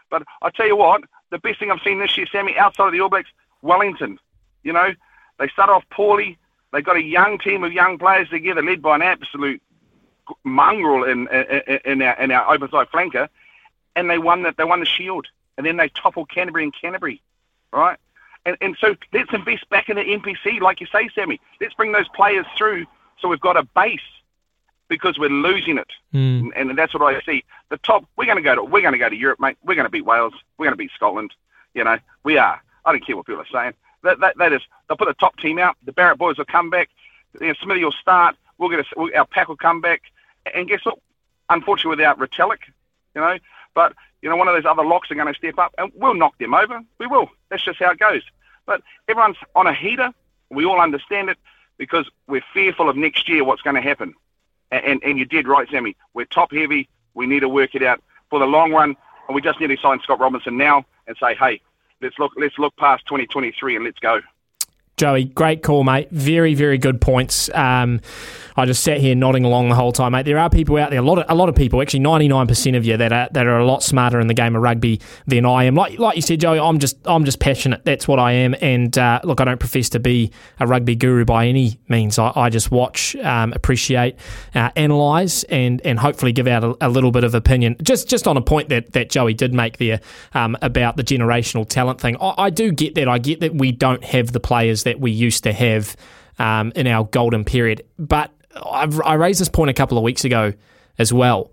[0.09, 2.93] But I tell you what, the best thing I've seen this year, Sammy, outside of
[2.93, 3.29] the All Blacks,
[3.61, 4.19] Wellington.
[4.63, 4.91] You know,
[5.39, 6.37] they start off poorly.
[6.71, 9.61] They've got a young team of young players together, led by an absolute
[10.43, 13.27] mongrel in in, in our in our open side flanker,
[13.95, 14.57] and they won that.
[14.57, 17.21] They won the Shield, and then they toppled Canterbury and Canterbury,
[17.71, 17.97] right?
[18.45, 21.39] And and so let's invest back in the NPC, like you say, Sammy.
[21.61, 22.85] Let's bring those players through,
[23.19, 24.01] so we've got a base,
[24.89, 26.51] because we're losing it, Mm.
[26.55, 27.43] and, and that's what I see.
[27.69, 29.57] The top, we're going to go to we're going to go to Europe, mate.
[29.63, 30.33] We're going to beat Wales.
[30.57, 31.33] We're going to beat Scotland.
[31.73, 32.61] You know, we are.
[32.85, 33.73] I don't care what people are saying.
[34.03, 35.77] That, that, that is, they'll put the top team out.
[35.85, 36.89] The Barrett boys will come back.
[37.39, 38.35] You know, Smithy will start.
[38.57, 40.01] We'll get a, our pack will come back.
[40.53, 40.99] And guess what?
[41.49, 42.59] Unfortunately, without Retallick,
[43.15, 43.37] you know,
[43.73, 46.13] but you know, one of those other locks are going to step up, and we'll
[46.13, 46.81] knock them over.
[46.97, 47.29] We will.
[47.49, 48.21] That's just how it goes.
[48.65, 50.13] But everyone's on a heater.
[50.49, 51.37] We all understand it
[51.77, 54.13] because we're fearful of next year what's going to happen.
[54.71, 55.97] And, and, and you did right, Sammy.
[56.13, 56.87] We're top heavy.
[57.13, 58.95] We need to work it out for the long run,
[59.27, 61.59] and we just need to sign Scott Robertson now and say, hey,
[62.01, 64.21] let's look let's look past 2023 and let's go.
[65.03, 66.09] Joey, great call, mate.
[66.11, 67.53] Very, very good points.
[67.53, 67.99] Um,
[68.55, 70.25] I just sat here nodding along the whole time, mate.
[70.25, 72.47] There are people out there, a lot of a lot of people, actually ninety nine
[72.47, 75.01] percent of you that are that are a lot smarter in the game of rugby
[75.25, 75.75] than I am.
[75.75, 77.83] Like like you said, Joey, I'm just I'm just passionate.
[77.83, 78.55] That's what I am.
[78.61, 82.19] And uh, look, I don't profess to be a rugby guru by any means.
[82.19, 84.15] I, I just watch, um, appreciate,
[84.53, 87.75] uh, analyse, and and hopefully give out a, a little bit of opinion.
[87.81, 89.99] Just just on a point that that Joey did make there
[90.33, 92.17] um, about the generational talent thing.
[92.21, 93.07] I, I do get that.
[93.07, 95.95] I get that we don't have the players that we used to have
[96.39, 97.83] um, in our golden period.
[97.97, 98.31] But
[98.65, 100.53] I've, I raised this point a couple of weeks ago
[100.97, 101.51] as well.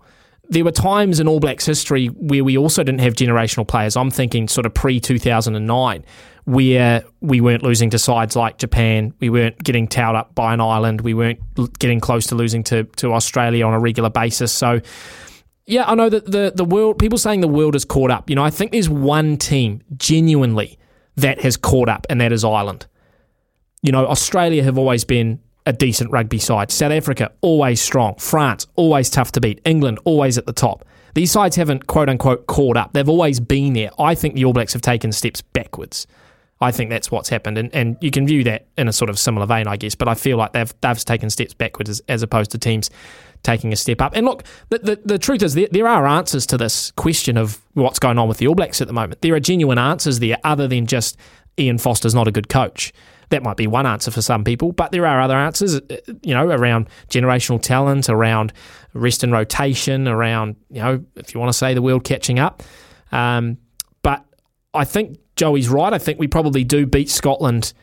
[0.49, 3.95] There were times in All Blacks history where we also didn't have generational players.
[3.95, 6.03] I'm thinking sort of pre 2009,
[6.43, 9.13] where we weren't losing to sides like Japan.
[9.21, 11.01] We weren't getting towed up by an island.
[11.01, 11.39] We weren't
[11.79, 14.51] getting close to losing to, to Australia on a regular basis.
[14.51, 14.81] So,
[15.65, 18.29] yeah, I know that the the world people saying the world is caught up.
[18.29, 20.77] You know, I think there's one team genuinely
[21.15, 22.87] that has caught up, and that is Ireland.
[23.81, 26.71] You know, Australia have always been a decent rugby side.
[26.71, 28.15] South Africa always strong.
[28.15, 29.61] France always tough to beat.
[29.65, 30.85] England always at the top.
[31.13, 32.93] These sides haven't quote unquote caught up.
[32.93, 33.89] They've always been there.
[33.99, 36.07] I think the All Blacks have taken steps backwards.
[36.61, 39.17] I think that's what's happened, and, and you can view that in a sort of
[39.17, 39.95] similar vein, I guess.
[39.95, 42.91] But I feel like they've they've taken steps backwards as, as opposed to teams
[43.41, 44.15] taking a step up.
[44.15, 47.59] And look, the, the, the truth is there, there are answers to this question of
[47.73, 49.23] what's going on with the All Blacks at the moment.
[49.23, 51.17] There are genuine answers there, other than just
[51.57, 52.93] Ian Foster's not a good coach.
[53.31, 56.33] That might be one answer for some people, but there are other answers, uh, you
[56.33, 58.53] know, around generational talent, around
[58.93, 62.61] rest and rotation, around, you know, if you want to say the world catching up.
[63.11, 63.57] Um,
[64.03, 64.23] but
[64.73, 65.93] I think Joey's right.
[65.93, 67.73] I think we probably do beat Scotland.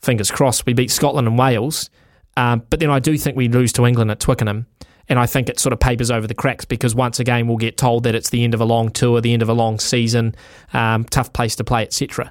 [0.00, 1.90] Fingers crossed, we beat Scotland and Wales.
[2.36, 4.66] Um, but then I do think we lose to England at Twickenham.
[5.08, 7.76] And I think it sort of papers over the cracks because once again we'll get
[7.78, 10.34] told that it's the end of a long tour, the end of a long season,
[10.74, 12.30] um, tough place to play, etc.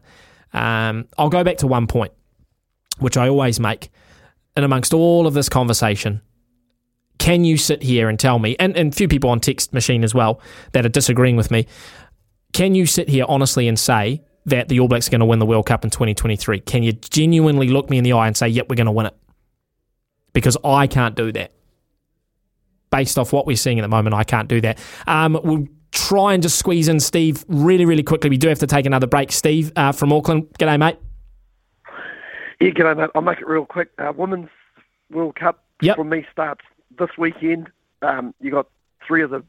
[0.53, 2.13] Um, I'll go back to one point,
[2.99, 3.89] which I always make,
[4.55, 6.21] and amongst all of this conversation,
[7.19, 10.13] can you sit here and tell me, and, a few people on text machine as
[10.13, 10.39] well
[10.73, 11.67] that are disagreeing with me,
[12.53, 15.39] can you sit here honestly and say that the All Blacks are going to win
[15.39, 16.61] the World Cup in 2023?
[16.61, 19.07] Can you genuinely look me in the eye and say, yep, we're going to win
[19.07, 19.15] it?
[20.33, 21.51] Because I can't do that.
[22.89, 24.79] Based off what we're seeing at the moment, I can't do that.
[25.05, 28.29] Um, we'll try and just squeeze in Steve really, really quickly.
[28.29, 29.31] We do have to take another break.
[29.31, 30.47] Steve uh, from Auckland.
[30.57, 30.97] G'day, mate.
[32.59, 33.09] Yeah, g'day, mate.
[33.13, 33.89] I'll make it real quick.
[33.97, 34.49] Uh, Women's
[35.11, 35.95] World Cup yep.
[35.95, 36.65] for me starts
[36.97, 37.69] this weekend.
[38.01, 38.67] Um, you got
[39.05, 39.43] three of the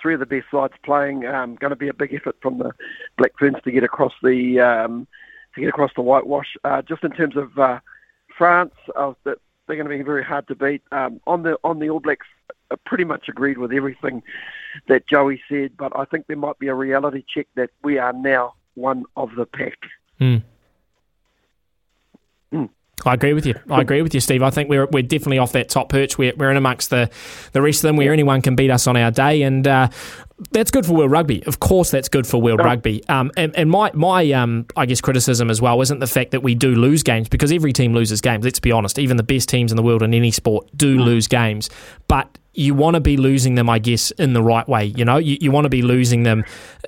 [0.00, 1.26] three of the best sides playing.
[1.26, 2.72] Um, going to be a big effort from the
[3.16, 5.06] Black Ferns to get across the um,
[5.54, 6.56] to get across the whitewash.
[6.64, 7.80] Uh, just in terms of uh,
[8.36, 10.82] France, uh, that they're going to be very hard to beat.
[10.92, 12.26] Um, on the on the All Blacks,
[12.70, 14.22] I pretty much agreed with everything
[14.88, 18.12] that Joey said, but I think there might be a reality check that we are
[18.12, 19.78] now one of the pack.
[20.20, 20.42] Mm.
[23.04, 23.54] I agree with you.
[23.68, 24.42] I agree with you, Steve.
[24.42, 26.18] I think we're we're definitely off that top perch.
[26.18, 27.10] We're, we're in amongst the,
[27.52, 29.88] the rest of them where anyone can beat us on our day, and uh,
[30.50, 31.44] that's good for World Rugby.
[31.46, 33.06] Of course, that's good for World Rugby.
[33.08, 36.42] Um, and, and my my um, I guess criticism as well isn't the fact that
[36.42, 38.44] we do lose games because every team loses games.
[38.44, 38.98] Let's be honest.
[38.98, 41.70] Even the best teams in the world in any sport do lose games,
[42.08, 44.84] but you want to be losing them, I guess, in the right way.
[44.84, 46.44] You know, you, you want to be losing them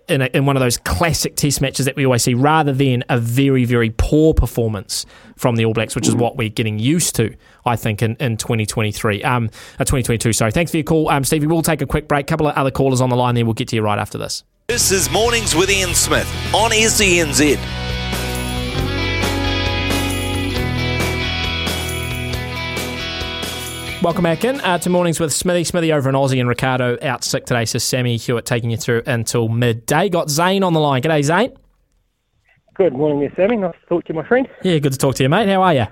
[0.08, 3.02] in, a, in one of those classic test matches that we always see, rather than
[3.08, 7.16] a very, very poor performance from the All Blacks, which is what we're getting used
[7.16, 7.34] to,
[7.66, 9.46] I think, in, in 2023, um,
[9.78, 10.32] uh, 2022.
[10.32, 10.52] Sorry.
[10.52, 11.46] Thanks for your call, um, Stevie.
[11.46, 12.26] We'll take a quick break.
[12.26, 13.44] A couple of other callers on the line there.
[13.44, 14.44] We'll get to you right after this.
[14.68, 17.58] This is Mornings with Ian Smith on SENZ.
[24.04, 25.64] Welcome back in uh, to Mornings with Smithy.
[25.64, 29.02] Smithy over in Aussie and Ricardo out sick today, so Sammy Hewitt taking you through
[29.06, 30.10] until midday.
[30.10, 31.00] Got Zane on the line.
[31.00, 31.56] G'day, Zane.
[32.74, 33.56] Good morning there, Sammy.
[33.56, 34.46] Nice to talk to you, my friend.
[34.62, 35.48] Yeah, good to talk to you, mate.
[35.48, 35.86] How are you?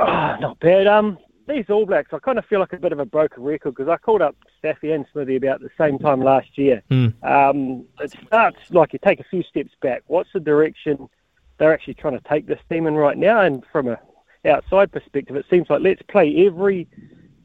[0.00, 0.86] Oh, not bad.
[0.86, 1.18] Um,
[1.48, 3.88] these All Blacks, I kind of feel like a bit of a broken record because
[3.88, 6.82] I called up Staffy and Smithy about the same time last year.
[6.90, 7.14] Mm.
[7.24, 10.02] Um, it starts like you take a few steps back.
[10.06, 11.08] What's the direction
[11.56, 13.40] they're actually trying to take this team in right now?
[13.40, 13.98] And from a
[14.44, 16.86] outside perspective, it seems like let's play every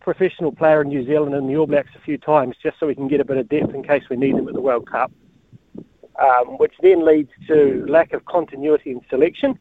[0.02, 2.96] professional player in New Zealand and the All Blacks a few times just so we
[2.96, 5.12] can get a bit of depth in case we need them at the World Cup.
[6.22, 9.58] Um, which then leads to lack of continuity in selection,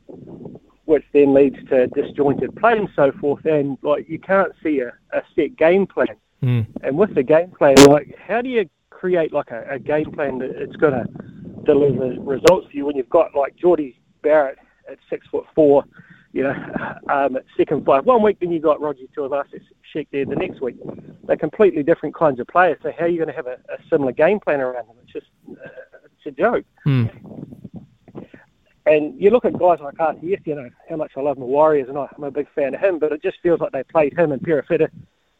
[0.85, 3.45] which then leads to disjointed play and so forth.
[3.45, 6.17] And like you can't see a, a set game plan.
[6.43, 6.67] Mm.
[6.83, 10.39] And with the game plan, like how do you create like a, a game plan
[10.39, 11.05] that it's going to
[11.65, 14.59] deliver results for you when you've got like Jordie Barrett
[14.91, 15.85] at six foot four,
[16.33, 16.51] you know,
[17.09, 20.77] um, at second five one week, then you got Roger Tuivasa-Sheck there the next week.
[21.25, 22.79] They're completely different kinds of players.
[22.83, 24.97] So how are you going to have a, a similar game plan around them?
[25.03, 25.69] It's just uh,
[26.05, 26.65] it's a joke.
[26.87, 27.11] Mm.
[28.85, 31.89] And you look at guys like RTS, you know, how much I love my Warriors,
[31.89, 34.33] and I'm a big fan of him, but it just feels like they played him
[34.33, 34.91] and Perofeta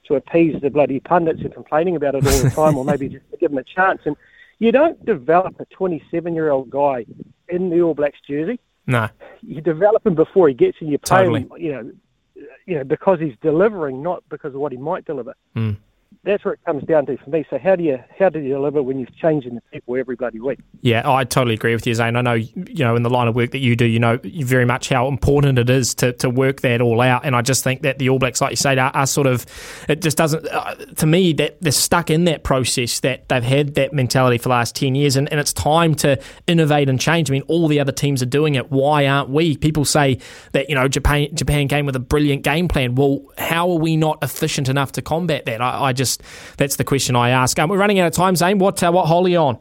[0.05, 3.09] to appease the bloody pundits who are complaining about it all the time, or maybe
[3.09, 4.01] just to give him a chance.
[4.05, 4.17] And
[4.59, 7.05] you don't develop a 27 year old guy
[7.49, 8.61] in the All Blacks jersey.
[8.87, 9.09] No.
[9.43, 10.89] You develop him before he gets in.
[10.89, 11.41] You play Totally.
[11.41, 11.93] him, you know,
[12.67, 15.35] you know, because he's delivering, not because of what he might deliver.
[15.57, 15.77] Mm.
[16.25, 17.45] That's where it comes down to for me.
[17.51, 20.41] So how do you how do you deliver when you're changing the people every bloody
[20.41, 20.61] week?
[20.81, 22.17] Yeah, I totally agree with you, Zane.
[22.17, 24.65] I know, you know, in the line of work that you do, you know very
[24.65, 27.25] much how important it is to, to work that all out.
[27.25, 29.47] And I just think that the All Blacks, like you say, are, are sort of,
[29.89, 33.75] it just doesn't, uh, to me, that they're stuck in that process that they've had
[33.75, 35.17] that mentality for the last 10 years.
[35.17, 37.31] And, and it's time to innovate and change.
[37.31, 38.71] I mean, all the other teams are doing it.
[38.71, 39.57] Why aren't we?
[39.57, 40.19] People say
[40.53, 42.95] that, you know, Japan, Japan came with a brilliant game plan.
[42.95, 45.61] Well, how are we not efficient enough to combat that?
[45.61, 46.23] I, I just just
[46.57, 47.59] that's the question I ask.
[47.59, 48.59] Um, we're running out of time, Zane.
[48.59, 49.59] What uh, what hole are you on?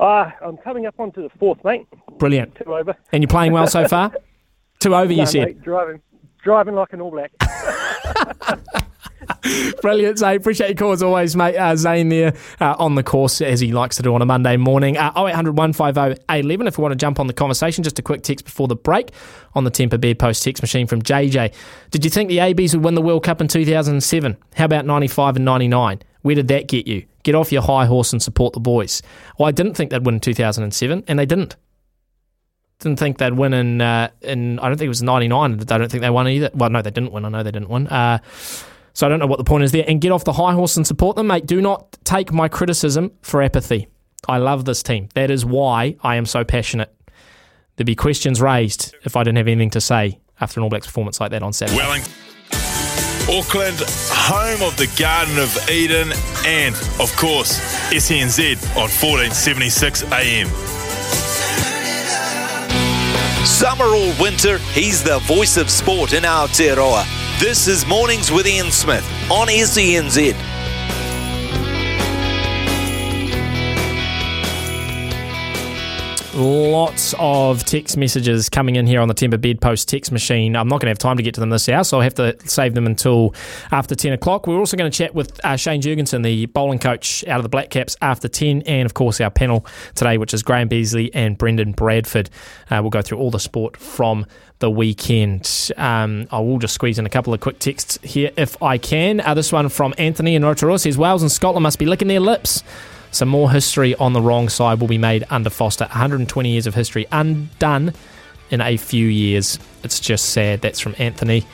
[0.00, 1.86] Uh, I'm coming up onto the fourth, mate.
[2.18, 2.56] Brilliant.
[2.56, 2.94] Two over.
[3.12, 4.12] And you're playing well so far.
[4.80, 5.46] Two over, you No, said.
[5.46, 6.00] mate, driving,
[6.42, 7.30] driving like an All Black.
[9.82, 10.36] Brilliant, Zane.
[10.36, 11.56] Appreciate your call as always, mate.
[11.56, 14.56] Uh, Zane there uh, on the course, as he likes to do on a Monday
[14.56, 14.96] morning.
[14.96, 17.84] Uh, 0800 150 811 if you want to jump on the conversation.
[17.84, 19.10] Just a quick text before the break
[19.54, 21.52] on the Timber Bed Post text machine from JJ.
[21.90, 24.36] Did you think the ABs would win the World Cup in 2007?
[24.54, 26.02] How about 95 and 99?
[26.22, 27.04] Where did that get you?
[27.24, 29.02] Get off your high horse and support the boys.
[29.38, 31.56] Well, I didn't think they'd win in 2007, and they didn't.
[32.78, 35.52] Didn't think they'd win in, uh, in I don't think it was 99.
[35.52, 36.50] I don't think they won either.
[36.52, 37.24] Well, no, they didn't win.
[37.24, 37.86] I know they didn't win.
[37.86, 38.18] Uh,
[38.94, 39.84] so I don't know what the point is there.
[39.86, 41.46] And get off the high horse and support them, mate.
[41.46, 43.88] Do not take my criticism for apathy.
[44.28, 45.08] I love this team.
[45.14, 46.94] That is why I am so passionate.
[47.76, 50.86] There'd be questions raised if I didn't have anything to say after an All Blacks
[50.86, 51.78] performance like that on Saturday.
[51.78, 52.12] Wellington.
[53.28, 53.80] Auckland,
[54.10, 56.12] home of the Garden of Eden,
[56.44, 60.48] and of course, SENZ on 1476 AM.
[63.46, 67.21] Summer or winter, he's the voice of sport in our Aotearoa.
[67.42, 70.32] This is Mornings with Ian Smith on SENZ.
[76.34, 80.54] Lots of text messages coming in here on the Timber Bed Post text machine.
[80.54, 82.14] I'm not going to have time to get to them this hour, so I'll have
[82.14, 83.34] to save them until
[83.72, 84.46] after 10 o'clock.
[84.46, 87.48] We're also going to chat with uh, Shane Jurgensen, the bowling coach out of the
[87.48, 89.66] Black Caps, after 10, and of course our panel
[89.96, 92.30] today, which is Graham Beasley and Brendan Bradford.
[92.70, 94.26] Uh, we'll go through all the sport from
[94.62, 95.70] the weekend.
[95.76, 99.20] Um, I will just squeeze in a couple of quick texts here if I can.
[99.20, 102.20] Uh, this one from Anthony in Rotorua says Wales and Scotland must be licking their
[102.20, 102.62] lips.
[103.10, 105.84] Some more history on the wrong side will be made under Foster.
[105.86, 107.92] 120 years of history undone
[108.50, 109.58] in a few years.
[109.82, 110.60] It's just sad.
[110.60, 111.44] That's from Anthony.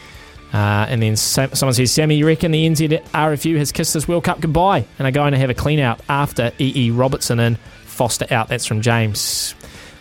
[0.52, 4.06] Uh, and then Sam, someone says, Sammy, you reckon the NZ RFU has kissed this
[4.06, 6.90] World Cup goodbye and are going to have a clean out after E.E.
[6.90, 8.48] Robertson and Foster out?
[8.48, 9.54] That's from James.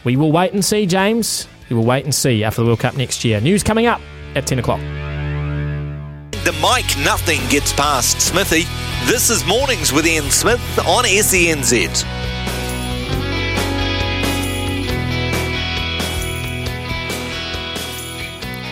[0.03, 1.47] We will wait and see, James.
[1.69, 3.41] We will wait and see after the World Cup next year.
[3.41, 4.01] News coming up
[4.35, 4.79] at 10 o'clock.
[6.43, 8.63] The mic, nothing gets past Smithy.
[9.05, 12.05] This is Mornings with Ian Smith on SENZ.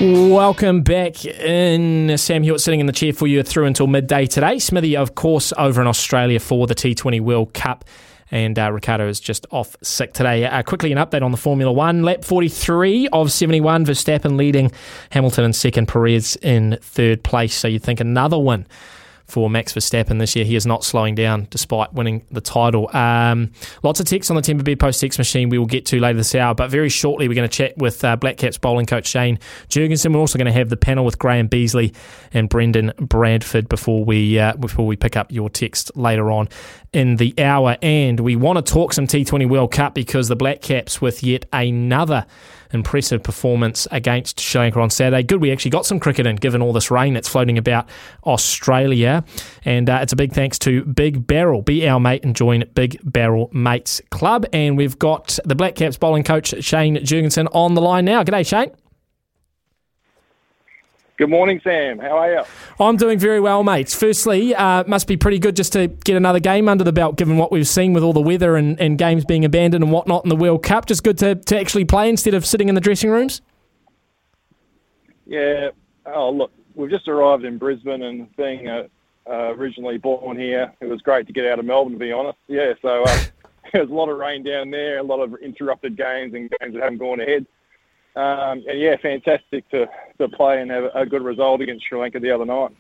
[0.02, 2.18] Welcome back in.
[2.18, 4.60] Sam Hewitt sitting in the chair for you through until midday today.
[4.60, 7.86] Smithy, of course, over in Australia for the T20 World Cup.
[8.36, 10.44] And uh, Ricardo is just off sick today.
[10.44, 12.04] Uh, quickly, an update on the Formula One.
[12.04, 14.74] Lap 43 of 71, Verstappen leading,
[15.12, 17.56] Hamilton in second, Perez in third place.
[17.56, 18.68] So you'd think another win
[19.28, 20.46] for Max Verstappen this year.
[20.46, 22.90] He is not slowing down despite winning the title.
[22.96, 23.52] Um,
[23.84, 26.18] lots of text on the Timber Bed Post text machine we will get to later
[26.18, 29.08] this hour, but very shortly we're going to chat with uh, Black Caps bowling coach
[29.08, 30.14] Shane Jurgensen.
[30.14, 31.94] We're also going to have the panel with Graham Beasley
[32.34, 36.50] and Brendan Bradford before we uh, before we pick up your text later on
[36.94, 37.78] in the hour.
[37.82, 41.46] And we want to talk some T20 World Cup because the Black Caps with yet
[41.52, 42.26] another
[42.76, 45.24] impressive performance against Sri Lanka on Saturday.
[45.24, 47.90] Good, we actually got some cricket in given all this rain that's floating about
[48.26, 49.24] Australia.
[49.64, 51.62] And uh, it's a big thanks to Big Barrel.
[51.62, 54.46] Be our mate and join Big Barrel Mates Club.
[54.54, 58.24] And we've got the Black Caps bowling coach Shane Jurgensen on the line now.
[58.24, 58.85] G'day, Shane.
[61.18, 62.00] Good morning, Sam.
[62.00, 62.42] How are you?
[62.80, 63.96] I'm doing very well, mates.
[63.96, 67.38] Firstly, uh, must be pretty good just to get another game under the belt, given
[67.38, 70.30] what we've seen with all the weather and, and games being abandoned and whatnot in
[70.30, 70.88] the World Cup.
[70.88, 73.42] Just good to, to actually play instead of sitting in the dressing rooms.
[75.26, 75.70] Yeah.
[76.06, 78.84] Oh, look, we've just arrived in Brisbane and being uh,
[79.28, 82.38] uh, originally born here, it was great to get out of Melbourne, to be honest.
[82.48, 83.20] Yeah, so uh,
[83.74, 86.84] there's a lot of rain down there, a lot of interrupted games and games that
[86.84, 87.46] haven't gone ahead.
[88.16, 89.88] Um, and yeah, fantastic to,
[90.20, 92.72] to play and have a good result against Sri Lanka the other night.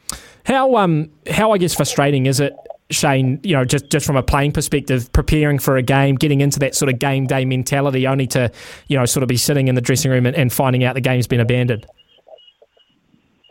[0.45, 2.55] How um how I guess frustrating is it,
[2.89, 3.41] Shane?
[3.43, 6.73] You know, just just from a playing perspective, preparing for a game, getting into that
[6.73, 8.49] sort of game day mentality, only to
[8.87, 11.01] you know sort of be sitting in the dressing room and, and finding out the
[11.01, 11.85] game's been abandoned.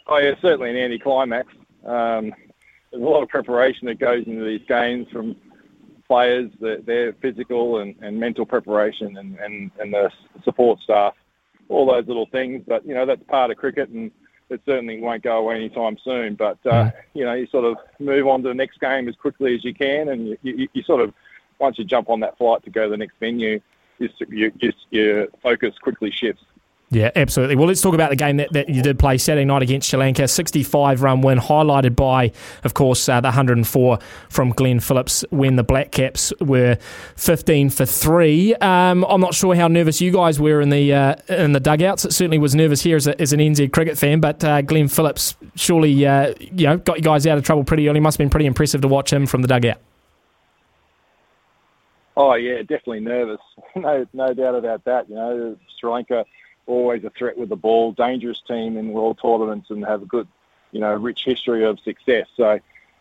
[0.06, 1.48] Oh yeah, certainly an anticlimax.
[1.84, 2.32] Um,
[2.90, 5.36] there's a lot of preparation that goes into these games from
[6.06, 10.10] players, their, their physical and, and mental preparation, and, and, and the
[10.44, 11.14] support staff
[11.68, 12.62] all those little things.
[12.66, 14.10] But you know that's part of cricket, and
[14.50, 16.34] it certainly won't go away anytime soon.
[16.34, 19.54] But uh, you know you sort of move on to the next game as quickly
[19.54, 21.12] as you can, and you, you, you sort of
[21.58, 23.60] once you jump on that flight to go to the next venue,
[23.98, 26.42] you, you, you, your focus quickly shifts.
[26.94, 27.56] Yeah, absolutely.
[27.56, 29.98] Well, let's talk about the game that, that you did play Saturday night against Sri
[29.98, 30.28] Lanka.
[30.28, 32.30] 65 run win, highlighted by,
[32.62, 36.78] of course, uh, the 104 from Glenn Phillips when the Black Caps were
[37.16, 38.54] 15 for three.
[38.56, 42.04] Um, I'm not sure how nervous you guys were in the uh, in the dugouts.
[42.04, 44.86] It certainly was nervous here as, a, as an NZ cricket fan, but uh, Glenn
[44.86, 47.98] Phillips surely uh, you know got you guys out of trouble pretty early.
[47.98, 49.78] Must have been pretty impressive to watch him from the dugout.
[52.16, 53.40] Oh yeah, definitely nervous.
[53.74, 55.08] no, no doubt about that.
[55.08, 56.24] You know, Sri Lanka
[56.66, 60.28] always a threat with the ball, dangerous team in world tournaments, and have a good,
[60.72, 62.26] you know, rich history of success.
[62.36, 62.58] So,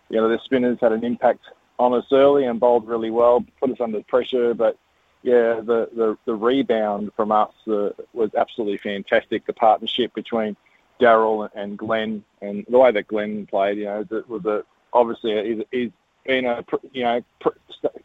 [0.10, 1.42] you know, the spinners had an impact
[1.80, 4.54] on us early and bowled really well, put us under pressure.
[4.54, 4.78] But
[5.24, 9.46] yeah, the the, the rebound from us uh, was absolutely fantastic.
[9.46, 10.56] The partnership between
[11.00, 15.92] Daryl and Glenn, and the way that Glenn played, you know, was a obviously he's
[16.26, 17.22] been a you know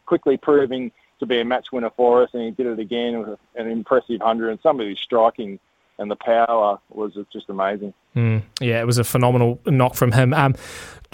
[0.05, 3.39] quickly proving to be a match winner for us, and he did it again with
[3.55, 4.51] an impressive hundred.
[4.51, 5.59] And some of his striking
[5.99, 7.93] and the power was just amazing.
[8.15, 10.33] Mm, yeah, it was a phenomenal knock from him.
[10.33, 10.55] Um,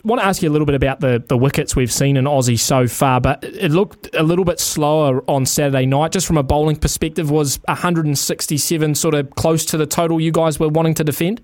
[0.04, 2.60] want to ask you a little bit about the, the wickets we've seen in Aussie
[2.60, 6.12] so far, but it looked a little bit slower on Saturday night.
[6.12, 10.60] Just from a bowling perspective, was 167 sort of close to the total you guys
[10.60, 11.42] were wanting to defend?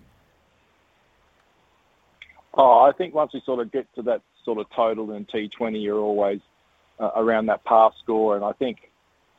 [2.54, 5.82] Oh, I think once we sort of get to that sort of total in T20,
[5.82, 6.42] you're always
[7.02, 8.36] uh, around that pass score.
[8.36, 8.92] And I think,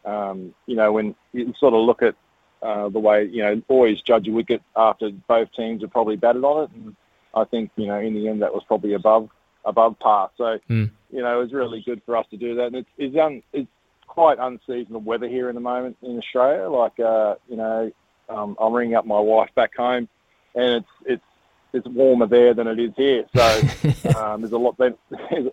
[0.05, 2.17] um, you know, when you sort of look at
[2.63, 6.45] uh, the way, you know, always judge a wicket after both teams have probably batted
[6.45, 6.71] on it.
[6.75, 6.97] And
[7.35, 9.31] I think, you know, in the end that was probably above
[9.65, 10.31] above par.
[10.37, 10.91] So, mm.
[11.13, 12.67] you know, it was really good for us to do that.
[12.67, 13.71] And it's, it's, un, it's
[14.09, 16.69] quite unseasonal weather here in the moment in Australia.
[16.69, 17.93] Like, uh, you know,
[18.29, 20.09] um, I'm ringing up my wife back home
[20.55, 21.25] and it's, it's,
[21.73, 23.25] it's warmer there than it is here.
[23.35, 23.43] So
[24.19, 24.95] um, there's a lot there's,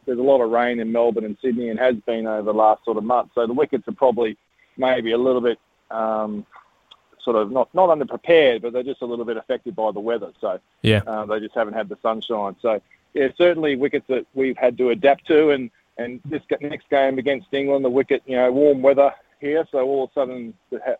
[0.05, 2.83] there's a lot of rain in Melbourne and Sydney and has been over the last
[2.85, 3.31] sort of month.
[3.35, 4.37] So the wickets are probably
[4.77, 5.59] maybe a little bit
[5.91, 6.45] um,
[7.23, 10.31] sort of not not underprepared, but they're just a little bit affected by the weather.
[10.41, 12.55] So yeah, uh, they just haven't had the sunshine.
[12.61, 12.81] So
[13.13, 15.51] yeah, certainly wickets that we've had to adapt to.
[15.51, 19.67] And and this next game against England, the wicket, you know, warm weather here.
[19.71, 20.53] So all of a sudden,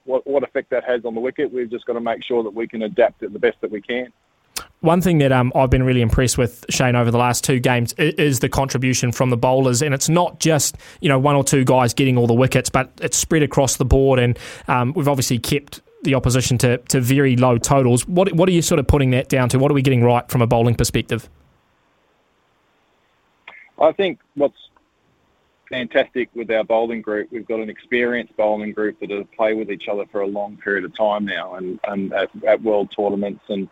[0.04, 2.54] what, what effect that has on the wicket, we've just got to make sure that
[2.54, 4.12] we can adapt it the best that we can.
[4.82, 7.94] One thing that um, I've been really impressed with Shane over the last two games
[7.94, 11.66] is the contribution from the bowlers, and it's not just you know one or two
[11.66, 14.20] guys getting all the wickets, but it's spread across the board.
[14.20, 18.08] And um, we've obviously kept the opposition to, to very low totals.
[18.08, 19.60] What what are you sort of putting that down to?
[19.60, 21.30] What are we getting right from a bowling perspective?
[23.82, 24.58] I think what's
[25.70, 29.72] fantastic with our bowling group, we've got an experienced bowling group that have played with
[29.72, 33.44] each other for a long period of time now, and, and at, at world tournaments
[33.50, 33.70] and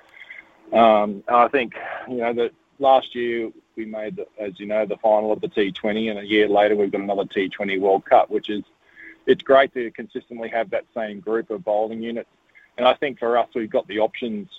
[0.74, 1.76] um, I think,
[2.08, 6.10] you know, that last year we made, as you know, the final of the T20,
[6.10, 8.64] and a year later we've got another T20 World Cup, which is,
[9.26, 12.30] it's great to consistently have that same group of bowling units.
[12.78, 14.50] And I think for us, we've got the options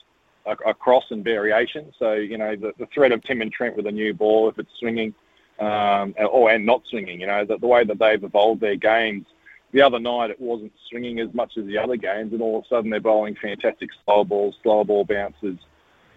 [0.45, 1.93] across and variation.
[1.99, 4.59] So, you know, the, the threat of Tim and Trent with a new ball, if
[4.59, 5.15] it's swinging,
[5.59, 9.27] um, or and not swinging, you know, the, the way that they've evolved their games.
[9.73, 12.65] The other night it wasn't swinging as much as the other games, and all of
[12.65, 15.59] a sudden they're bowling fantastic slow balls, slow ball bounces,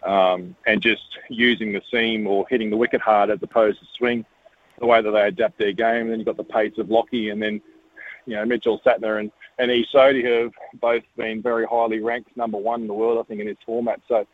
[0.04, 4.26] um, and just using the seam or hitting the wicket hard as opposed to swing,
[4.80, 6.10] the way that they adapt their game.
[6.10, 7.62] Then you've got the pace of Lockie and then,
[8.26, 9.70] you know, Mitchell Santner and, and.
[9.93, 13.47] Sodhi have both been very highly ranked, number one in the world, I think, in
[13.47, 14.02] his format.
[14.08, 14.26] So,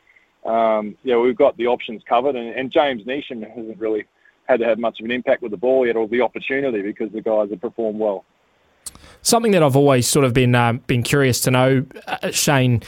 [0.50, 2.36] um, yeah, we've got the options covered.
[2.36, 4.06] And, and James Neesham hasn't really
[4.48, 7.12] had to have much of an impact with the ball yet or the opportunity because
[7.12, 8.24] the guys have performed well.
[9.28, 12.82] Something that I've always sort of been um, been curious to know, uh, Shane,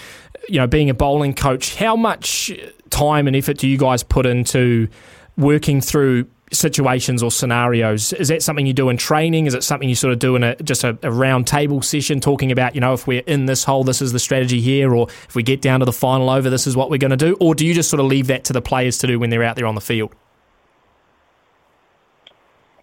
[0.48, 2.50] you know, being a bowling coach, how much
[2.90, 4.88] time and effort do you guys put into
[5.36, 8.14] working through situations or scenarios?
[8.14, 9.48] Is that something you do in training?
[9.48, 12.22] Is it something you sort of do in a just a, a round table session,
[12.22, 15.10] talking about you know if we're in this hole, this is the strategy here, or
[15.10, 17.36] if we get down to the final over, this is what we're going to do,
[17.42, 19.44] or do you just sort of leave that to the players to do when they're
[19.44, 20.16] out there on the field?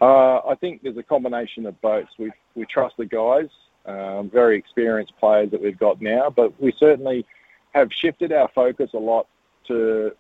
[0.00, 2.06] Uh, I think there's a combination of both.
[2.18, 3.48] We we trust the guys,
[3.86, 7.24] um, very experienced players that we've got now, but we certainly
[7.72, 9.26] have shifted our focus a lot
[9.68, 10.12] to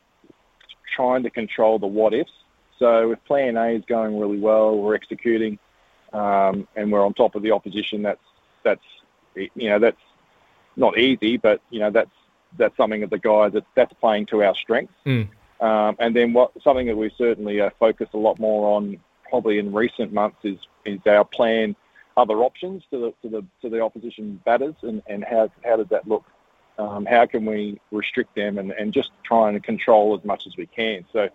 [0.94, 2.30] trying to control the what ifs.
[2.78, 5.58] So if Plan A is going really well, we're executing,
[6.12, 8.02] um, and we're on top of the opposition.
[8.02, 8.20] That's
[8.62, 8.84] that's
[9.34, 10.00] you know that's
[10.76, 12.10] not easy, but you know that's
[12.58, 14.94] that's something that the guys that that's playing to our strengths.
[15.04, 15.28] Mm.
[15.60, 18.98] Um, and then what something that we certainly uh, focus a lot more on
[19.28, 21.74] probably in recent months is is our plan
[22.16, 25.88] other options to the to the to the opposition batters and, and how how does
[25.88, 26.24] that look
[26.78, 30.56] um, how can we restrict them and, and just try and control as much as
[30.56, 31.04] we can.
[31.12, 31.28] So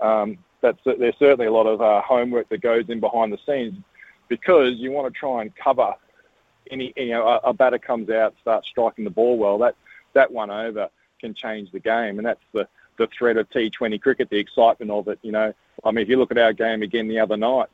[0.00, 3.74] um, that's there's certainly a lot of uh, homework that goes in behind the scenes
[4.28, 5.94] because you want to try and cover
[6.70, 9.76] any you know a, a batter comes out starts striking the ball well that
[10.14, 10.88] that one over
[11.20, 15.08] can change the game, and that's the the threat of T20 cricket, the excitement of
[15.08, 15.18] it.
[15.22, 15.52] You know,
[15.84, 17.68] I mean, if you look at our game again the other night,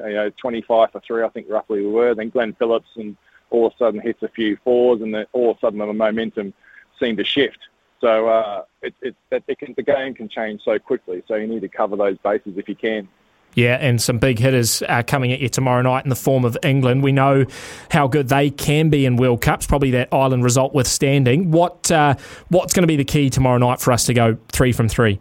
[0.00, 2.14] you know, 25 for three, I think roughly we were.
[2.14, 3.16] Then Glenn Phillips and
[3.50, 5.92] all of a sudden hits a few fours, and then all of a sudden the
[5.92, 6.54] momentum
[6.98, 7.58] seemed to shift.
[8.00, 11.22] So uh, it, it, it can, the game can change so quickly.
[11.28, 13.08] So you need to cover those bases if you can.
[13.54, 16.56] Yeah, and some big hitters are coming at you tomorrow night in the form of
[16.62, 17.02] England.
[17.02, 17.44] We know
[17.90, 21.50] how good they can be in World Cups, probably that Ireland result withstanding.
[21.50, 22.14] What uh,
[22.48, 25.20] what's going to be the key tomorrow night for us to go three from three?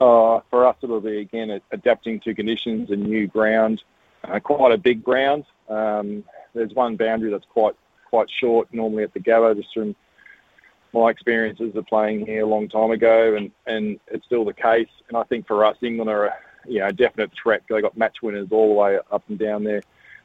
[0.00, 3.80] Uh, for us, it'll be again adapting to conditions and new ground.
[4.24, 5.44] Uh, quite a big ground.
[5.68, 7.74] Um, there's one boundary that's quite
[8.10, 9.94] quite short, normally at the Gabba, just from
[10.92, 14.88] my experiences of playing here a long time ago, and, and it's still the case.
[15.08, 16.34] And I think for us, England are a
[16.66, 17.62] you know definite threat.
[17.68, 19.82] They got match winners all the way up and down their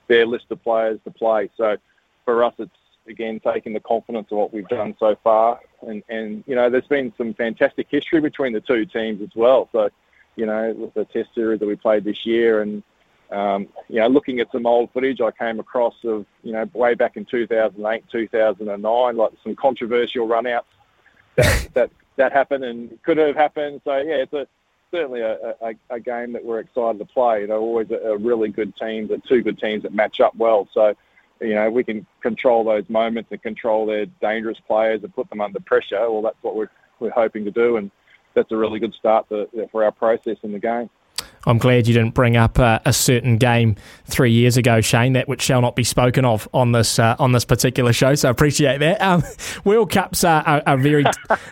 [0.07, 1.49] their list of players to play.
[1.57, 1.78] So
[2.26, 2.72] for us, it's
[3.07, 6.88] again taking the confidence of what we've done so far, and and you know there's
[6.88, 9.70] been some fantastic history between the two teams as well.
[9.72, 9.89] So
[10.36, 12.84] you know the Test series that we played this year, and
[13.32, 16.93] um, you know looking at some old footage I came across of you know way
[16.93, 20.63] back in 2008, 2009, like some controversial runouts
[21.36, 23.82] that that that happened and could have happened.
[23.84, 24.47] So yeah, it's a
[24.91, 27.41] certainly a, a, a game that we're excited to play.
[27.41, 30.36] You know, always a, a really good team, the two good teams that match up
[30.36, 30.67] well.
[30.73, 30.95] So
[31.41, 35.41] you know, we can control those moments and control their dangerous players and put them
[35.41, 36.09] under pressure.
[36.11, 36.69] Well, that's what we're
[36.99, 37.91] we're hoping to do, and
[38.34, 40.89] that's a really good start for, for our process in the game.
[41.48, 45.14] I'm glad you didn't bring up uh, a certain game three years ago, Shane.
[45.14, 48.16] That which shall not be spoken of on this uh, on this particular show.
[48.16, 49.02] So I appreciate that.
[49.02, 49.24] Um,
[49.64, 51.06] World Cups are, are, are very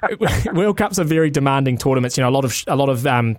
[0.53, 2.17] World Cups are very demanding tournaments.
[2.17, 3.37] You know, a lot of a lot of um,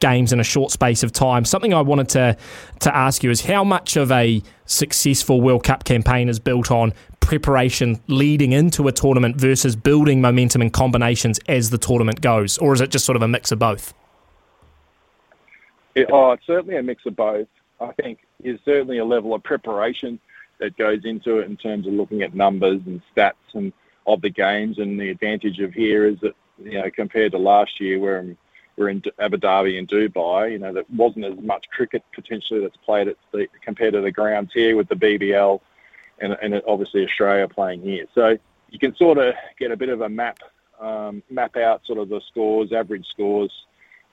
[0.00, 1.44] games in a short space of time.
[1.44, 2.36] Something I wanted to
[2.80, 6.94] to ask you is how much of a successful World Cup campaign is built on
[7.20, 12.72] preparation leading into a tournament versus building momentum and combinations as the tournament goes, or
[12.72, 13.92] is it just sort of a mix of both?
[15.98, 17.48] It, oh, it's certainly a mix of both.
[17.80, 20.20] I think there's certainly a level of preparation
[20.58, 23.72] that goes into it in terms of looking at numbers and stats and
[24.06, 24.78] of the games.
[24.78, 28.24] And the advantage of here is that you know compared to last year, where
[28.76, 32.76] we're in Abu Dhabi and Dubai, you know there wasn't as much cricket potentially that's
[32.78, 35.60] played at the, compared to the grounds here with the BBL
[36.20, 38.06] and, and obviously Australia playing here.
[38.14, 38.38] So
[38.70, 40.38] you can sort of get a bit of a map
[40.80, 43.50] um, map out sort of the scores, average scores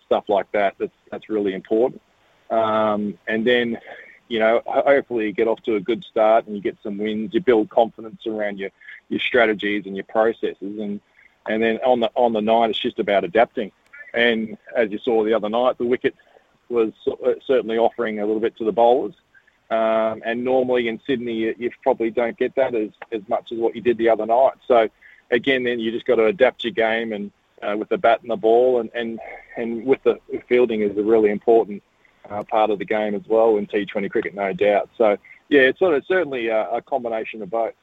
[0.06, 0.76] stuff like that.
[0.80, 2.01] That's that's really important.
[2.49, 3.80] Um, and then,
[4.28, 7.34] you know, hopefully you get off to a good start and you get some wins.
[7.34, 8.70] You build confidence around your
[9.10, 10.99] your strategies and your processes, and
[11.47, 13.72] and then on the on the night it's just about adapting.
[14.14, 16.16] And as you saw the other night, the wicket
[16.70, 16.93] was
[17.45, 19.14] certainly offering a little bit to the bowlers.
[19.70, 23.58] Um, and normally in Sydney, you, you, probably don't get that as, as much as
[23.58, 24.53] what you did the other night.
[24.68, 24.88] So
[25.32, 27.32] again, then you just got to adapt your game and
[27.62, 29.20] uh, with the bat and the ball, and, and,
[29.58, 31.82] and with the fielding is a really important
[32.30, 34.89] uh, part of the game as well in T20 cricket, no doubt.
[34.97, 35.18] So
[35.49, 37.74] yeah, it's sort of certainly a, a combination of both.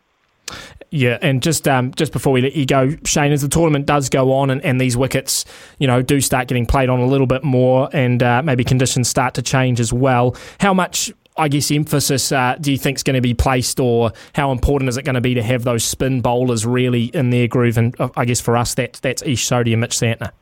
[0.91, 4.11] Yeah, and just um, just before we let you go, Shane, as the tournament does
[4.11, 5.45] go on and, and these wickets,
[5.79, 9.09] you know, do start getting played on a little bit more, and uh, maybe conditions
[9.09, 10.37] start to change as well.
[10.61, 14.13] How much I guess, emphasis uh, do you think is going to be placed, or
[14.35, 17.49] how important is it going to be to have those spin bowlers really in their
[17.49, 17.79] groove?
[17.79, 20.33] And uh, I guess for us, that, that's Ish Sodhi and Mitch Santner.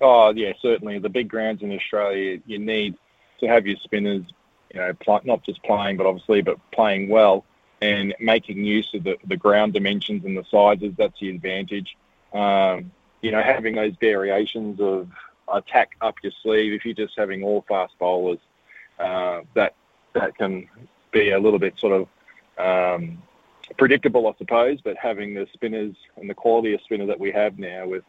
[0.00, 0.98] Oh yeah, certainly.
[0.98, 2.96] The big grounds in Australia, you need
[3.40, 4.24] to have your spinners,
[4.74, 7.44] you know, pl- not just playing, but obviously, but playing well
[7.80, 10.92] and making use of the, the ground dimensions and the sizes.
[10.96, 11.96] That's the advantage.
[12.32, 15.08] Um, you know, having those variations of
[15.52, 16.72] attack up your sleeve.
[16.72, 18.38] If you're just having all fast bowlers,
[18.98, 19.74] uh, that
[20.14, 20.68] that can
[21.10, 22.06] be a little bit sort
[22.58, 23.22] of um,
[23.76, 24.80] predictable, I suppose.
[24.80, 28.04] But having the spinners and the quality of spinner that we have now, with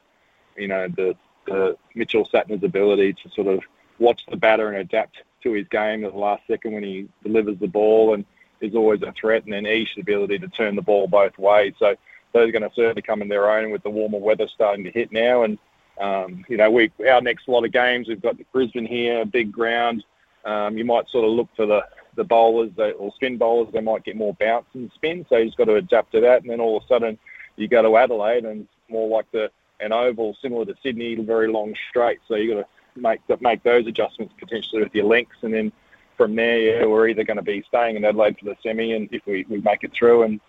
[0.57, 1.15] you know the,
[1.45, 3.61] the Mitchell Santner's ability to sort of
[3.99, 7.57] watch the batter and adapt to his game at the last second when he delivers
[7.59, 8.25] the ball and
[8.61, 11.73] is always a threat, and then Ish's ability to turn the ball both ways.
[11.79, 11.95] So
[12.31, 14.91] those are going to certainly come in their own with the warmer weather starting to
[14.91, 15.57] hit now, and
[15.99, 20.03] um, you know, we our next lot of games, we've got Brisbane here, big ground.
[20.45, 21.85] Um, you might sort of look for the
[22.15, 23.71] the bowlers or spin bowlers.
[23.73, 26.41] They might get more bounce and spin, so you've got to adapt to that.
[26.41, 27.17] And then all of a sudden,
[27.55, 31.47] you go to Adelaide, and it's more like the an oval, similar to Sydney, very
[31.47, 32.19] long straight.
[32.27, 35.71] So you've got to make make those adjustments potentially with your lengths, and then
[36.17, 39.09] from there, yeah, we're either going to be staying in Adelaide for the semi, and
[39.11, 40.39] if we, we make it through, and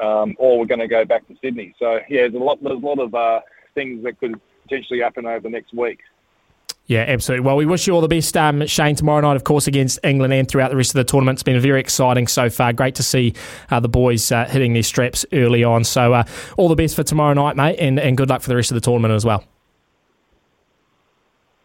[0.00, 1.74] um, or we're going to go back to Sydney.
[1.78, 3.40] So yeah, there's a lot there's a lot of uh,
[3.74, 6.00] things that could potentially happen over the next week.
[6.86, 7.46] Yeah, absolutely.
[7.46, 10.34] Well, we wish you all the best, um, Shane, tomorrow night, of course, against England
[10.34, 11.36] and throughout the rest of the tournament.
[11.36, 12.74] It's been very exciting so far.
[12.74, 13.32] Great to see
[13.70, 15.84] uh, the boys uh, hitting their straps early on.
[15.84, 16.24] So, uh,
[16.58, 18.74] all the best for tomorrow night, mate, and, and good luck for the rest of
[18.74, 19.44] the tournament as well.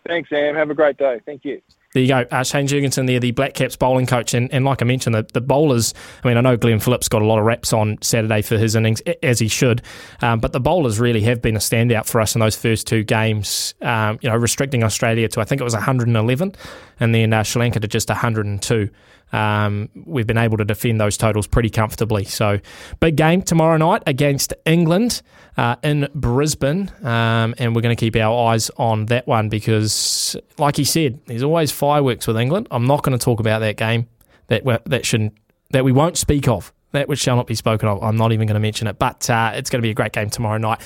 [0.07, 0.55] Thanks, Sam.
[0.55, 1.19] Have a great day.
[1.25, 1.61] Thank you.
[1.93, 2.23] There you go.
[2.29, 4.35] Uh, Shane Jurgensen there, the Black Caps bowling coach.
[4.35, 7.23] And, and like I mentioned, the, the bowlers, I mean, I know Glenn Phillips got
[7.23, 9.81] a lot of reps on Saturday for his innings, as he should.
[10.21, 13.03] Um, but the bowlers really have been a standout for us in those first two
[13.03, 16.55] games, um, you know, restricting Australia to, I think it was 111,
[16.99, 18.89] and then uh, Sri Lanka to just 102.
[19.31, 22.23] Um, we've been able to defend those totals pretty comfortably.
[22.25, 22.59] So,
[22.99, 25.21] big game tomorrow night against England
[25.57, 30.35] uh, in Brisbane, um, and we're going to keep our eyes on that one because,
[30.57, 32.67] like he said, there's always fireworks with England.
[32.71, 34.07] I'm not going to talk about that game
[34.47, 35.37] that that shouldn't
[35.71, 36.73] that we won't speak of.
[36.91, 38.01] That which shall not be spoken of.
[38.03, 40.11] I'm not even going to mention it, but uh, it's going to be a great
[40.11, 40.81] game tomorrow night.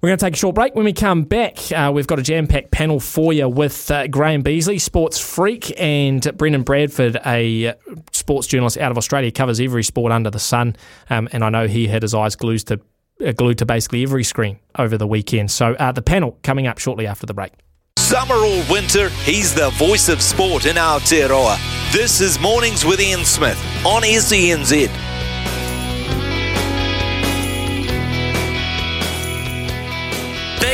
[0.00, 0.74] We're going to take a short break.
[0.74, 4.06] When we come back, uh, we've got a jam packed panel for you with uh,
[4.08, 7.74] Graham Beasley, sports freak, and Brendan Bradford, a uh,
[8.12, 10.76] sports journalist out of Australia, covers every sport under the sun.
[11.08, 12.80] Um, and I know he had his eyes glued to,
[13.24, 15.50] uh, glued to basically every screen over the weekend.
[15.50, 17.52] So uh, the panel coming up shortly after the break.
[17.98, 21.58] Summer or winter, he's the voice of sport in Aotearoa.
[21.92, 25.15] This is Mornings with Ian Smith on SENZ.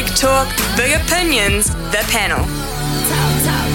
[0.04, 2.38] Big talk, big opinions, the panel.
[2.38, 3.72] Talk, talk.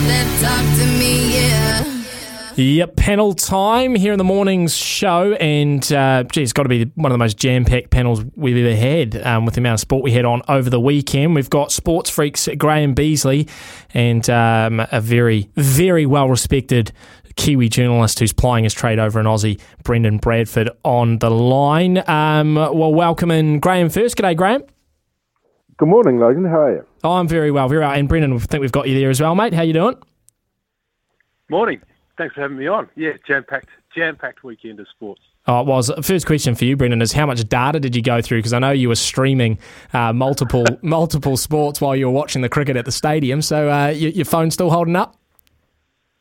[2.58, 6.92] Yep, panel time here in the morning's show, and uh, gee, it's got to be
[6.96, 10.04] one of the most jam-packed panels we've ever had um, with the amount of sport
[10.04, 11.34] we had on over the weekend.
[11.34, 13.48] We've got sports freaks Graham Beasley
[13.94, 16.92] and um, a very, very well-respected
[17.38, 22.04] Kiwi journalist who's plying his trade over in Aussie, Brendan Bradford, on the line.
[22.10, 24.18] Um, well, welcome in Graham first.
[24.18, 24.64] G'day, Graham.
[25.78, 26.44] Good morning, Logan.
[26.44, 26.86] How are you?
[27.04, 27.92] Oh, I'm very well, very well.
[27.92, 29.54] And Brendan, I think we've got you there as well, mate.
[29.54, 29.96] How you doing?
[31.50, 31.80] Morning.
[32.18, 32.90] Thanks for having me on.
[32.96, 35.22] Yeah, jam packed, jam packed weekend of sports.
[35.46, 35.92] Oh, it was.
[36.02, 38.40] First question for you, Brendan, is how much data did you go through?
[38.40, 39.60] Because I know you were streaming
[39.94, 43.44] uh, multiple multiple sports while you were watching the cricket at the stadium.
[43.44, 45.16] So uh, your, your phone still holding up?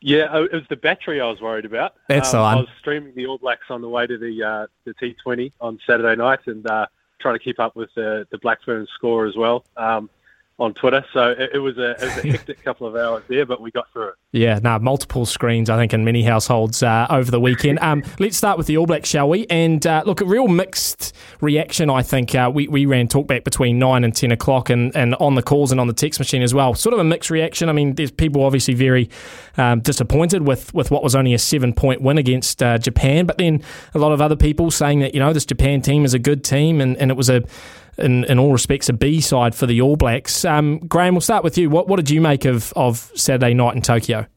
[0.01, 1.95] Yeah, oh, it was the battery I was worried about.
[2.07, 2.53] That's um, the one.
[2.53, 5.79] I was streaming the All Blacks on the way to the uh, the T20 on
[5.87, 6.85] Saturday night and uh,
[7.19, 9.65] trying to keep up with the the Black Ferns score as well.
[9.75, 10.09] Um,
[10.59, 11.05] on Twitter.
[11.13, 13.71] So it, it was a it was a hectic couple of hours there, but we
[13.71, 14.15] got through it.
[14.31, 17.79] Yeah, no, multiple screens, I think, in many households uh, over the weekend.
[17.79, 19.45] Um, let's start with the All Blacks, shall we?
[19.49, 22.33] And uh, look, a real mixed reaction, I think.
[22.35, 25.71] Uh, we, we ran talkback between 9 and 10 o'clock and, and on the calls
[25.71, 26.73] and on the text machine as well.
[26.73, 27.69] Sort of a mixed reaction.
[27.69, 29.09] I mean, there's people obviously very
[29.57, 33.37] um, disappointed with, with what was only a seven point win against uh, Japan, but
[33.37, 36.19] then a lot of other people saying that, you know, this Japan team is a
[36.19, 37.43] good team and, and it was a
[37.97, 40.45] in, in all respects, a B side for the All Blacks.
[40.45, 41.69] Um, Graham, we'll start with you.
[41.69, 44.27] What, what did you make of, of Saturday night in Tokyo?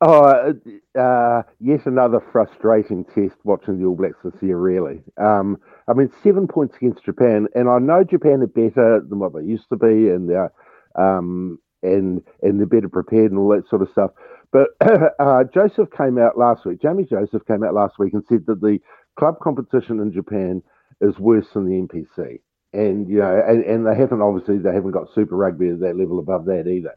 [0.00, 0.52] Oh,
[0.98, 5.02] uh, yet another frustrating test watching the All Blacks this year, really.
[5.18, 5.58] Um,
[5.88, 9.42] I mean, seven points against Japan, and I know Japan are better than what they
[9.42, 10.52] used to be, and they're,
[10.96, 14.10] um, and, and they're better prepared and all that sort of stuff.
[14.52, 14.68] But
[15.18, 18.60] uh, Joseph came out last week, Jamie Joseph came out last week and said that
[18.60, 18.78] the
[19.18, 20.62] club competition in Japan
[21.00, 22.40] is worse than the NPC
[22.74, 25.96] and you know, and, and they haven't obviously they haven't got Super Rugby at that
[25.96, 26.96] level above that either.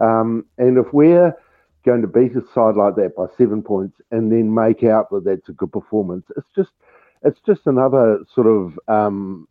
[0.00, 1.36] Um, and if we're
[1.84, 5.24] going to beat a side like that by seven points and then make out that
[5.24, 6.70] that's a good performance, it's just
[7.22, 9.46] it's just another sort of um,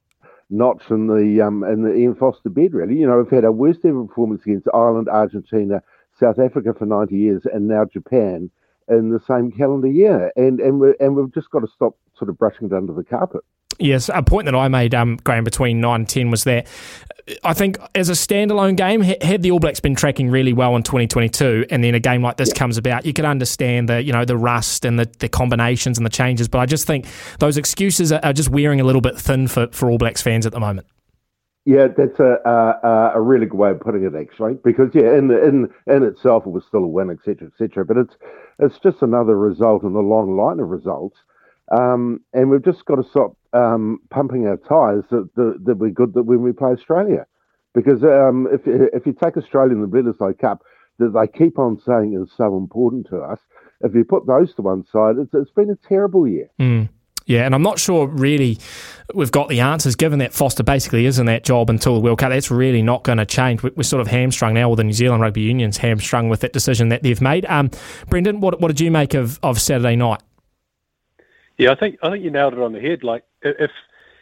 [0.49, 2.73] notch in the um, in the Ian Foster bed.
[2.73, 5.81] Really, you know, we've had our worst ever performance against Ireland, Argentina,
[6.19, 8.49] South Africa for ninety years, and now Japan
[8.89, 12.29] in the same calendar year, and and we and we've just got to stop sort
[12.29, 13.41] of brushing it under the carpet.
[13.79, 16.67] Yes, a point that I made, um, Graham, between 9 and 10 was that
[17.43, 20.83] I think as a standalone game, had the All Blacks been tracking really well in
[20.83, 22.55] 2022, and then a game like this yeah.
[22.55, 26.05] comes about, you could understand the you know the rust and the, the combinations and
[26.05, 26.47] the changes.
[26.47, 27.05] But I just think
[27.39, 30.45] those excuses are, are just wearing a little bit thin for, for All Blacks fans
[30.45, 30.87] at the moment.
[31.65, 34.55] Yeah, that's a, a a really good way of putting it, actually.
[34.63, 37.85] Because yeah, in in in itself, it was still a win, etc., etc.
[37.85, 38.15] But it's
[38.57, 41.17] it's just another result in the long line of results
[41.71, 45.91] um, and we've just got to stop um, pumping our tyres that, that, that, we're
[45.91, 47.25] good that when we play Australia.
[47.73, 50.63] Because um, if, if you take Australia in the Bledisloe Cup,
[50.97, 53.39] that they keep on saying is so important to us,
[53.81, 56.49] if you put those to one side, it's, it's been a terrible year.
[56.59, 56.89] Mm.
[57.25, 58.57] Yeah, and I'm not sure really
[59.13, 62.17] we've got the answers given that Foster basically is in that job until the World
[62.17, 62.31] Cup.
[62.31, 63.61] That's really not going to change.
[63.61, 66.89] We're sort of hamstrung now, or the New Zealand Rugby Union's hamstrung with that decision
[66.89, 67.45] that they've made.
[67.45, 67.69] Um,
[68.09, 70.23] Brendan, what, what did you make of, of Saturday night?
[71.59, 73.03] Yeah, I think I think you nailed it on the head.
[73.03, 73.71] Like if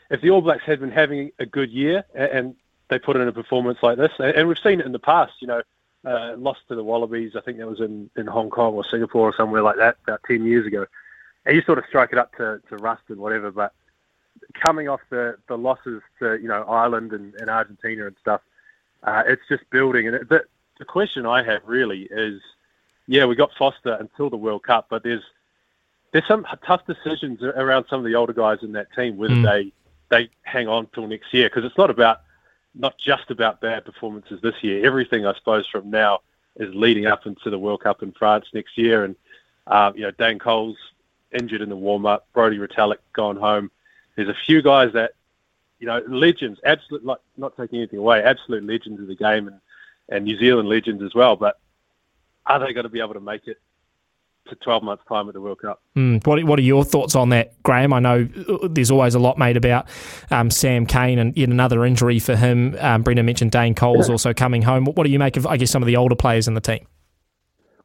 [0.09, 2.55] if the All Blacks had been having a good year and
[2.89, 5.47] they put in a performance like this, and we've seen it in the past, you
[5.47, 5.61] know,
[6.03, 7.35] uh, lost to the Wallabies.
[7.35, 10.21] I think that was in, in Hong Kong or Singapore or somewhere like that about
[10.25, 10.85] 10 years ago.
[11.45, 13.73] And you sort of strike it up to, to rust and whatever, but
[14.53, 18.41] coming off the, the losses to, you know, Ireland and, and Argentina and stuff,
[19.03, 20.07] uh, it's just building.
[20.07, 20.45] And it, the,
[20.79, 22.41] the question I have really is,
[23.07, 25.23] yeah, we got Foster until the World Cup, but there's
[26.11, 29.33] there's some tough decisions around some of the older guys in that team whether.
[29.33, 29.43] Mm.
[29.43, 29.73] they
[30.09, 32.21] they hang on till next year because it's not about
[32.73, 34.85] not just about bad performances this year.
[34.85, 36.19] Everything I suppose from now
[36.55, 39.15] is leading up into the World Cup in France next year, and
[39.65, 40.77] uh, you know Dane Coles
[41.37, 43.69] injured in the warm up, Brodie Retallick gone home.
[44.15, 45.11] There's a few guys that
[45.79, 49.59] you know legends, absolute like not taking anything away, absolute legends of the game, and
[50.09, 51.35] and New Zealand legends as well.
[51.35, 51.59] But
[52.45, 53.59] are they going to be able to make it
[54.49, 55.81] to 12 months time at the World Cup?
[55.95, 57.93] Mm, what What are your thoughts on that, Graham?
[57.93, 59.87] I know uh, there's always a lot made about
[60.31, 62.75] um, Sam Cane and yet another injury for him.
[62.79, 64.85] Um, Brendan mentioned Dane Coles also coming home.
[64.85, 66.61] What, what do you make of, I guess, some of the older players in the
[66.61, 66.85] team?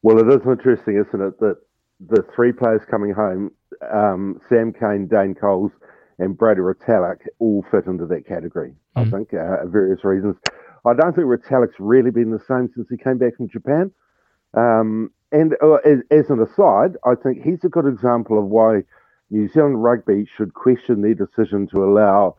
[0.03, 1.57] Well, it is interesting, isn't it, that
[2.01, 3.53] the three players coming home,
[3.93, 5.71] um, Sam Cane, Dane Coles,
[6.19, 10.37] and Brodie Retallick, all fit into that category, I think, uh, for various reasons.
[10.85, 13.93] I don't think Retallick's really been the same since he came back from Japan.
[14.55, 18.83] Um, and uh, as, as an aside, I think he's a good example of why
[19.31, 22.37] New Zealand rugby should question their decision to allow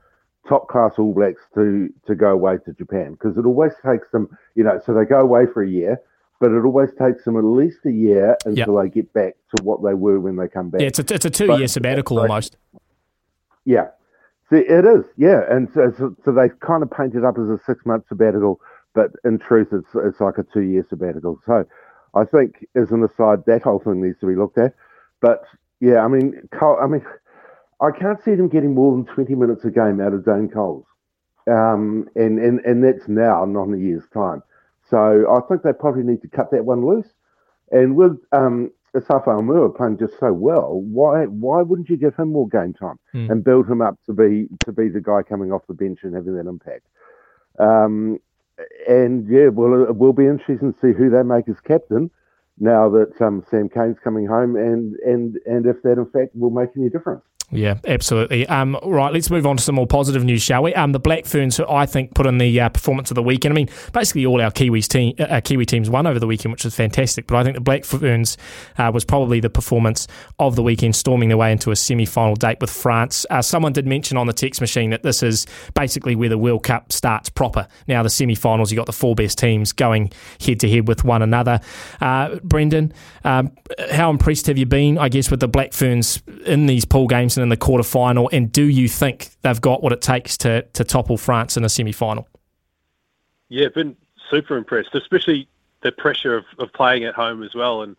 [0.47, 4.29] top class All Blacks to, to go away to Japan because it always takes them,
[4.55, 5.99] you know, so they go away for a year,
[6.39, 9.83] but it always takes them at least a year until they get back to what
[9.83, 10.81] they were when they come back.
[10.81, 12.57] Yeah, it's a, it's a two year sabbatical almost.
[13.65, 13.87] Yeah.
[14.51, 15.41] See, it is, yeah.
[15.49, 18.59] And so, so, so they've kind of painted up as a six month sabbatical,
[18.93, 21.39] but in truth, it's, it's like a two year sabbatical.
[21.45, 21.65] So
[22.15, 24.73] I think, as an aside, that whole thing needs to be looked at.
[25.21, 25.43] But
[25.79, 27.03] yeah, I mean, Cole, I mean,
[27.81, 30.85] I can't see them getting more than 20 minutes a game out of Dane Coles.
[31.49, 34.41] Um, and, and, and that's now, not in a year's time.
[34.89, 37.07] So I think they probably need to cut that one loose.
[37.71, 42.31] And with um, Asafo Aumua playing just so well, why why wouldn't you give him
[42.31, 43.31] more game time Mm.
[43.31, 46.13] and build him up to be to be the guy coming off the bench and
[46.15, 46.85] having that impact?
[47.59, 48.19] Um,
[48.87, 52.09] and yeah, well, it will be interesting to see who they make as captain
[52.59, 56.51] now that um, Sam Cane's coming home, and and and if that in fact will
[56.51, 57.23] make any difference.
[57.53, 58.47] Yeah, absolutely.
[58.47, 60.73] Um, right, let's move on to some more positive news, shall we?
[60.73, 63.53] Um, the Black Ferns, I think, put in the uh, performance of the weekend.
[63.53, 66.63] I mean, basically all our Kiwis team, uh, Kiwi teams won over the weekend, which
[66.63, 67.27] was fantastic.
[67.27, 68.37] But I think the Black Ferns
[68.79, 70.07] uh, was probably the performance
[70.39, 73.23] of the weekend, storming their way into a semi-final date with France.
[73.29, 75.45] Uh, someone did mention on the text machine that this is
[75.75, 77.67] basically where the World Cup starts proper.
[77.87, 81.59] Now the semi-finals, you got the four best teams going head-to-head with one another.
[82.01, 82.93] Uh, Brendan,
[83.23, 83.51] um,
[83.91, 87.37] how impressed have you been, I guess, with the Black Ferns in these pool games
[87.43, 88.29] in the quarter final?
[88.31, 91.69] And do you think they've got what it takes to, to topple France in a
[91.69, 92.27] semi final?
[93.49, 93.95] Yeah, been
[94.31, 95.47] super impressed, especially
[95.81, 97.83] the pressure of, of playing at home as well.
[97.83, 97.95] And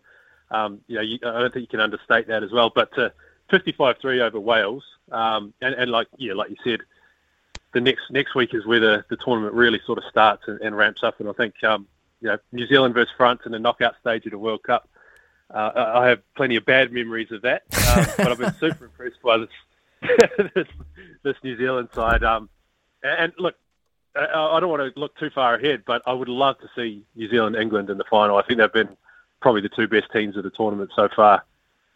[0.51, 2.71] um, you know, you, I don't think you can understate that as well.
[2.73, 3.13] But to
[3.51, 6.81] 55-3 over Wales, um, and, and like yeah, like you said,
[7.73, 10.75] the next next week is where the, the tournament really sort of starts and, and
[10.75, 11.19] ramps up.
[11.19, 11.87] And I think um,
[12.21, 14.89] you know, New Zealand versus France in the knockout stage of the World Cup.
[15.53, 19.21] Uh, I have plenty of bad memories of that, um, but I've been super impressed
[19.23, 19.49] by this
[20.55, 20.67] this,
[21.23, 22.23] this New Zealand side.
[22.23, 22.49] Um,
[23.03, 23.55] and, and look,
[24.15, 27.03] I, I don't want to look too far ahead, but I would love to see
[27.15, 28.37] New Zealand England in the final.
[28.37, 28.97] I think they've been
[29.41, 31.43] probably the two best teams of the tournament so far.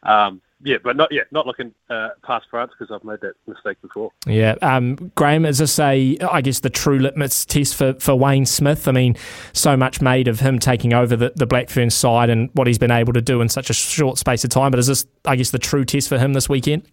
[0.04, 3.82] Um, yeah, but not yeah, not looking uh, past France because I've made that mistake
[3.82, 4.12] before.
[4.28, 8.46] Yeah, um, Graham, is this a, I guess, the true litmus test for, for Wayne
[8.46, 8.88] Smith?
[8.88, 9.16] I mean,
[9.54, 12.78] so much made of him taking over the, the Black Ferns side and what he's
[12.78, 14.72] been able to do in such a short space of time.
[14.72, 16.84] But is this, I guess, the true test for him this weekend?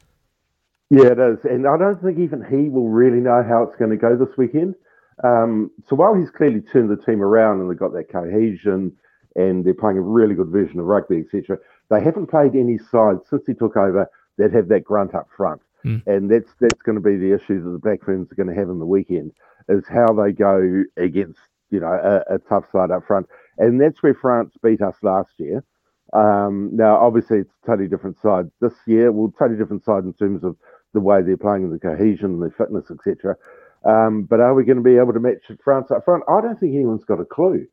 [0.91, 1.39] Yeah, it is.
[1.45, 4.37] And I don't think even he will really know how it's going to go this
[4.39, 4.77] weekend.
[5.25, 8.93] Um, so while he's clearly turned the team around and they've got that cohesion
[9.35, 11.59] and they're playing a really good version of rugby, etc.,
[11.91, 15.61] they haven't played any sides since he took over that have that grunt up front.
[15.85, 16.07] Mm.
[16.07, 18.59] And that's that's going to be the issue that the Black Ferns are going to
[18.59, 19.33] have in the weekend
[19.69, 23.27] is how they go against you know a, a tough side up front.
[23.59, 25.65] And that's where France beat us last year.
[26.13, 29.13] Um, now, obviously, it's a totally different side this year.
[29.13, 30.57] Well, totally different side in terms of
[30.95, 33.37] the way they're playing and the cohesion and their fitness, etc.
[33.85, 36.25] Um, but are we going to be able to match France up front?
[36.29, 37.67] I don't think anyone's got a clue.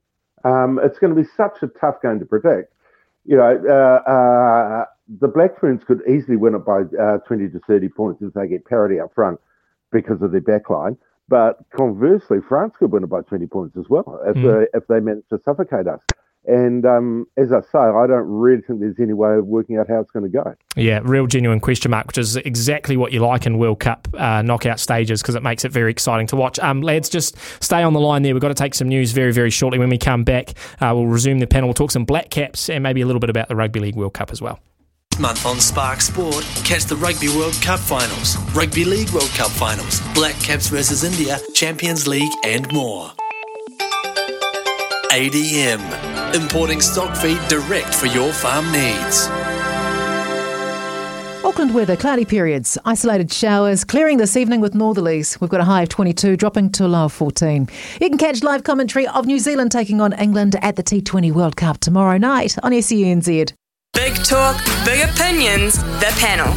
[0.43, 2.73] Um, it's going to be such a tough game to predict.
[3.25, 4.85] You know, uh, uh,
[5.19, 8.47] the Black Ferns could easily win it by uh, 20 to 30 points if they
[8.47, 9.39] get parity up front
[9.91, 10.97] because of their backline.
[11.29, 14.67] But conversely, France could win it by 20 points as well if, Mm.
[14.71, 16.01] they, if they manage to suffocate us.
[16.45, 19.87] And um, as I say, I don't really think there's any way of working out
[19.87, 20.55] how it's going to go.
[20.75, 24.41] Yeah, real genuine question mark, which is exactly what you like in World Cup uh,
[24.41, 26.59] knockout stages because it makes it very exciting to watch.
[26.59, 28.33] Um, lads, just stay on the line there.
[28.33, 29.79] We've got to take some news very, very shortly.
[29.79, 30.49] When we come back,
[30.81, 31.69] uh, we'll resume the panel.
[31.69, 34.13] We'll talk some Black Caps and maybe a little bit about the Rugby League World
[34.13, 34.59] Cup as well.
[35.19, 40.01] month on Spark Sport, catch the Rugby World Cup finals, Rugby League World Cup finals,
[40.13, 43.11] Black Caps versus India, Champions League, and more.
[45.11, 49.27] ADM, importing stock feed direct for your farm needs.
[51.45, 55.39] Auckland weather, cloudy periods, isolated showers, clearing this evening with northerlies.
[55.39, 57.67] We've got a high of 22, dropping to a low of 14.
[58.01, 61.55] You can catch live commentary of New Zealand taking on England at the T20 World
[61.55, 63.53] Cup tomorrow night on SENZ.
[63.93, 66.53] Big talk, big opinions, the panel.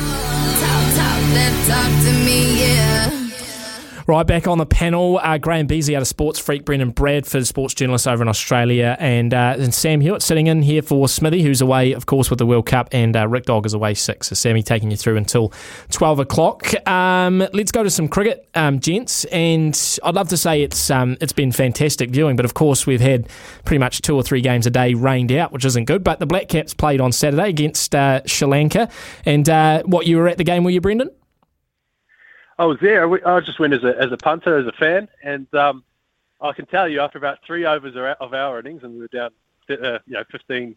[1.35, 3.26] Then talk to me, yeah.
[4.09, 7.75] Right back on the panel, uh, Graham Beasley out of Sports Freak, Brendan Bradford, sports
[7.75, 11.61] journalist over in Australia, and uh, and Sam Hewitt sitting in here for Smithy, who's
[11.61, 14.29] away, of course, with the World Cup, and uh, Rick Dog is away six.
[14.29, 15.53] So Sammy taking you through until
[15.91, 16.73] twelve o'clock.
[16.89, 21.17] Um, let's go to some cricket, um, gents, and I'd love to say it's um,
[21.21, 23.29] it's been fantastic viewing, but of course we've had
[23.65, 26.05] pretty much two or three games a day rained out, which isn't good.
[26.05, 28.89] But the Black Caps played on Saturday against uh, Sri Lanka,
[29.25, 31.11] and uh, what you were at the game, were you, Brendan?
[32.59, 33.29] I was there.
[33.29, 35.85] I just went as a as a punter, as a fan, and um,
[36.41, 39.31] I can tell you after about three overs of our innings, and we were down,
[39.71, 40.77] uh, you know, 15,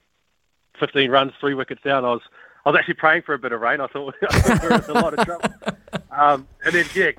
[0.80, 2.04] 15 runs, three wickets down.
[2.04, 2.22] I was
[2.66, 3.80] I was actually praying for a bit of rain.
[3.80, 5.50] I thought, I thought we were in a lot of trouble.
[6.12, 7.12] Um, and then yeah,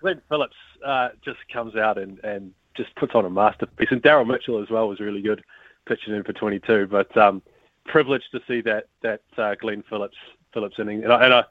[0.00, 3.88] Glenn Phillips uh, just comes out and and just puts on a masterpiece.
[3.90, 5.44] And Daryl Mitchell as well was really good,
[5.86, 6.88] pitching in for 22.
[6.90, 7.40] But um,
[7.84, 10.16] privileged to see that that uh, Glenn Phillips
[10.52, 11.44] Phillips inning, and I, and I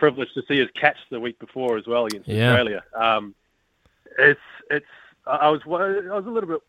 [0.00, 2.48] privileged to see his catch the week before as well against Yeah.
[2.50, 2.82] Australia.
[2.94, 3.34] Um,
[4.18, 4.40] it's
[4.70, 4.86] it's
[5.26, 6.60] I was I was a little bit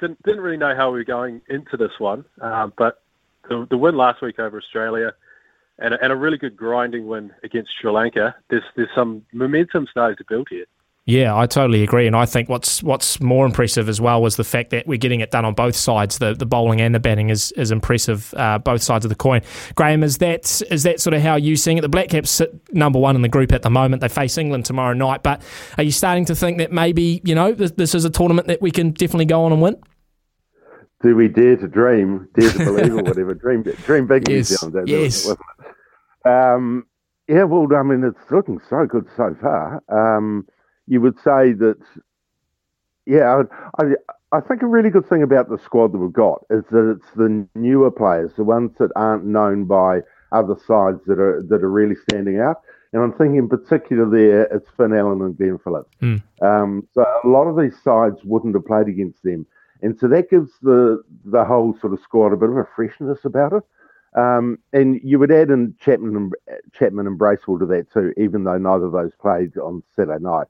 [0.00, 3.02] didn't didn't really know how we were going into this one, um, but
[3.48, 5.14] the, the win last week over Australia
[5.78, 8.34] and a, and a really good grinding win against Sri Lanka.
[8.50, 10.66] There's there's some momentum starting to build here.
[11.10, 14.44] Yeah, I totally agree, and I think what's what's more impressive as well was the
[14.44, 16.18] fact that we're getting it done on both sides.
[16.18, 19.40] The the bowling and the batting is is impressive, uh, both sides of the coin.
[19.74, 21.80] Graham, is that is that sort of how you seeing it?
[21.80, 24.02] The Black Caps sit number one in the group at the moment.
[24.02, 25.40] They face England tomorrow night, but
[25.78, 28.60] are you starting to think that maybe you know this, this is a tournament that
[28.60, 29.76] we can definitely go on and win?
[31.00, 33.32] Do we dare to dream, dare to believe, or whatever?
[33.32, 34.74] Dream, dream big, New Yes, Zealand.
[34.74, 35.26] that- yes.
[35.26, 35.38] it?
[36.30, 36.84] Um,
[37.28, 39.82] yeah, well, I mean, it's looking so good so far.
[39.88, 40.46] Um,
[40.88, 41.78] you would say that,
[43.06, 43.42] yeah,
[43.78, 46.64] I, I, I think a really good thing about the squad that we've got is
[46.70, 50.00] that it's the newer players, the ones that aren't known by
[50.32, 52.60] other sides that are that are really standing out.
[52.92, 55.94] And I'm thinking in particular there, it's Finn Allen and Glenn Phillips.
[56.42, 59.46] Um, so a lot of these sides wouldn't have played against them,
[59.82, 63.24] and so that gives the the whole sort of squad a bit of a freshness
[63.24, 63.62] about it.
[64.18, 66.34] Um, and you would add in Chapman and
[66.72, 70.46] Chapman and Bracewell to that too, even though neither of those played on Saturday night.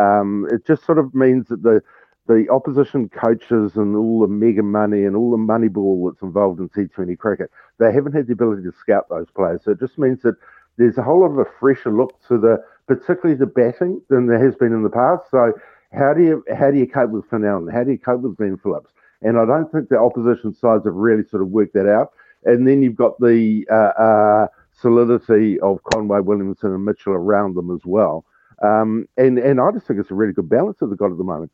[0.00, 1.82] Um, it just sort of means that the
[2.26, 6.60] the opposition coaches and all the mega money and all the money ball that's involved
[6.60, 9.62] in T20 cricket, they haven't had the ability to scout those players.
[9.64, 10.36] So it just means that
[10.76, 14.38] there's a whole lot of a fresher look to the, particularly the batting than there
[14.38, 15.24] has been in the past.
[15.30, 15.54] So
[15.92, 17.68] how do you how do you cope with Finn Allen?
[17.68, 18.92] How do you cope with Glenn Phillips?
[19.22, 22.12] And I don't think the opposition sides have really sort of worked that out.
[22.44, 27.70] And then you've got the uh, uh, solidity of Conway, Williamson, and Mitchell around them
[27.74, 28.24] as well.
[28.62, 31.18] Um, and and I just think it's a really good balance that they've got at
[31.18, 31.50] the moment.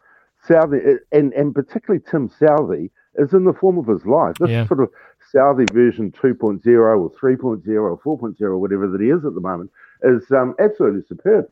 [0.48, 4.36] Southee and and particularly Tim Southee is in the form of his life.
[4.38, 4.66] This Yeah.
[4.66, 4.90] sort of
[5.34, 6.66] Southee version 2.0
[7.00, 9.70] or 3.0 or 4.0 or whatever that he is at the moment
[10.02, 11.48] is um, absolutely superb.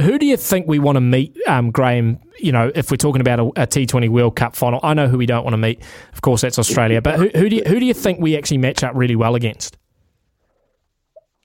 [0.00, 2.18] Who do you think we want to meet, um, Graham?
[2.38, 5.16] You know, if we're talking about a a T20 World Cup final, I know who
[5.16, 5.82] we don't want to meet.
[6.12, 7.00] Of course, that's Australia.
[7.00, 9.34] But who, who do you, who do you think we actually match up really well
[9.36, 9.78] against?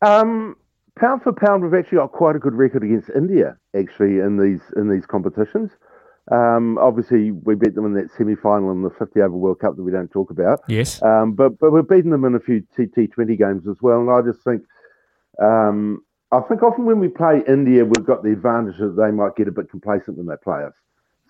[0.02, 0.58] Um,
[1.00, 4.62] pound for pound, we've actually got quite a good record against India actually in these
[4.76, 5.72] in these competitions.
[6.32, 9.84] Um, obviously, we beat them in that semi-final in the 50 over World Cup that
[9.84, 10.60] we don't talk about.
[10.68, 11.02] Yes.
[11.02, 14.10] Um, but but we've beaten them in a few T T20 games as well, and
[14.10, 14.64] I just think,
[15.42, 19.36] um, I think often when we play India, we've got the advantage that they might
[19.36, 20.74] get a bit complacent when they play us.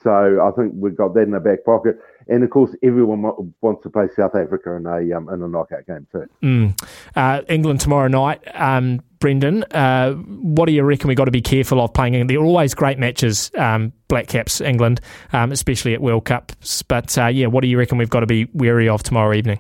[0.03, 3.83] So I think we've got that in our back pocket, and of course, everyone wants
[3.83, 6.27] to play South Africa in a um, in a knockout game too.
[6.41, 6.89] Mm.
[7.15, 8.41] Uh, England tomorrow night.
[8.53, 12.15] Um, Brendan, uh, what do you reckon we've got to be careful of playing?
[12.15, 12.25] in?
[12.25, 14.99] They're always great matches, um, Black Caps, England,
[15.31, 16.81] um, especially at World Cups.
[16.81, 19.59] But uh, yeah, what do you reckon we've got to be wary of tomorrow evening?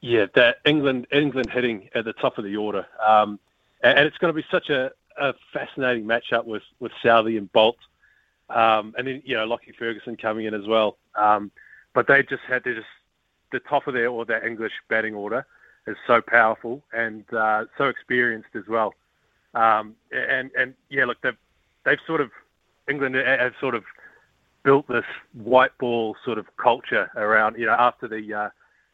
[0.00, 3.40] Yeah, that England England hitting at the top of the order, um,
[3.82, 7.52] and, and it's going to be such a, a fascinating matchup with with Southee and
[7.52, 7.74] Boult,
[8.50, 10.96] um, and then you know Lockie Ferguson coming in as well.
[11.14, 11.50] Um,
[11.94, 12.86] but they just had they're just
[13.52, 15.46] the top of their or their English batting order
[15.86, 18.94] is so powerful and uh, so experienced as well.
[19.54, 21.36] Um, and and yeah, look, they've
[21.84, 22.30] they've sort of
[22.88, 23.84] England have sort of
[24.64, 28.48] built this white ball sort of culture around you know after the uh,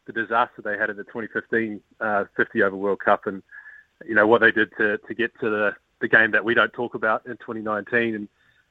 [0.05, 3.41] the disaster they had in the 2015 uh, 50 over World Cup and
[4.05, 6.73] you know what they did to to get to the the game that we don't
[6.73, 8.27] talk about in 2019 and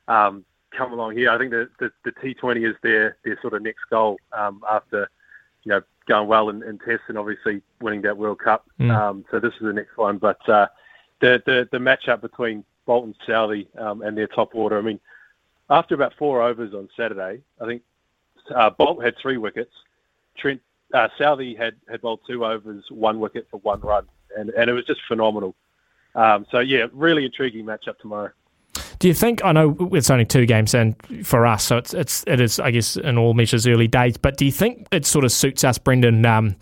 [0.08, 0.44] um,
[0.76, 1.30] come along here.
[1.30, 5.08] I think the, the, the T20 is their their sort of next goal um, after
[5.64, 8.66] you know going well in, in tests and obviously winning that World Cup.
[8.78, 8.94] Mm.
[8.94, 10.18] Um, so this is the next one.
[10.18, 10.66] But uh,
[11.20, 14.78] the the the matchup between Boult and Southee um, and their top order.
[14.78, 15.00] I mean,
[15.70, 17.82] after about four overs on Saturday, I think
[18.54, 19.72] uh, Boult had three wickets.
[20.36, 20.60] Trent
[20.92, 24.06] uh, Southee had had bowled two overs, one wicket for one run,
[24.36, 25.54] and and it was just phenomenal.
[26.14, 28.30] Um, so yeah, really intriguing matchup tomorrow.
[28.98, 29.44] Do you think?
[29.44, 30.94] I know it's only two games and
[31.26, 34.16] for us, so it's it's it is I guess in all measures early days.
[34.16, 36.24] But do you think it sort of suits us, Brendan?
[36.24, 36.56] Um,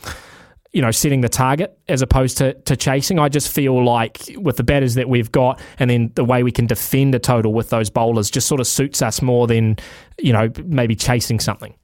[0.73, 3.19] you know, setting the target as opposed to, to chasing.
[3.19, 6.51] I just feel like with the batters that we've got and then the way we
[6.51, 9.77] can defend a total with those bowlers just sort of suits us more than,
[10.19, 11.75] you know, maybe chasing something.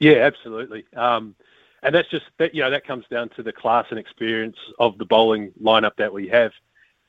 [0.00, 0.84] Yeah, absolutely.
[0.96, 1.36] Um,
[1.82, 4.98] and that's just that you know that comes down to the class and experience of
[4.98, 6.52] the bowling lineup that we have,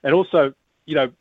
[0.03, 0.53] and also
[0.85, 1.11] you know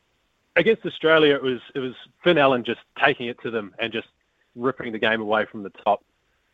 [0.57, 4.09] against Australia it was it was Finn Allen just taking it to them and just
[4.55, 6.05] ripping the game away from the top.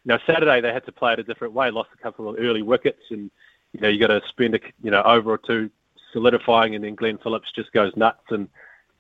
[0.04, 2.62] Now Saturday they had to play it a different way, lost a couple of early
[2.62, 3.30] wickets, and
[3.72, 5.70] you know you got to spend a you know over or two
[6.12, 8.48] solidifying, and then Glenn Phillips just goes nuts and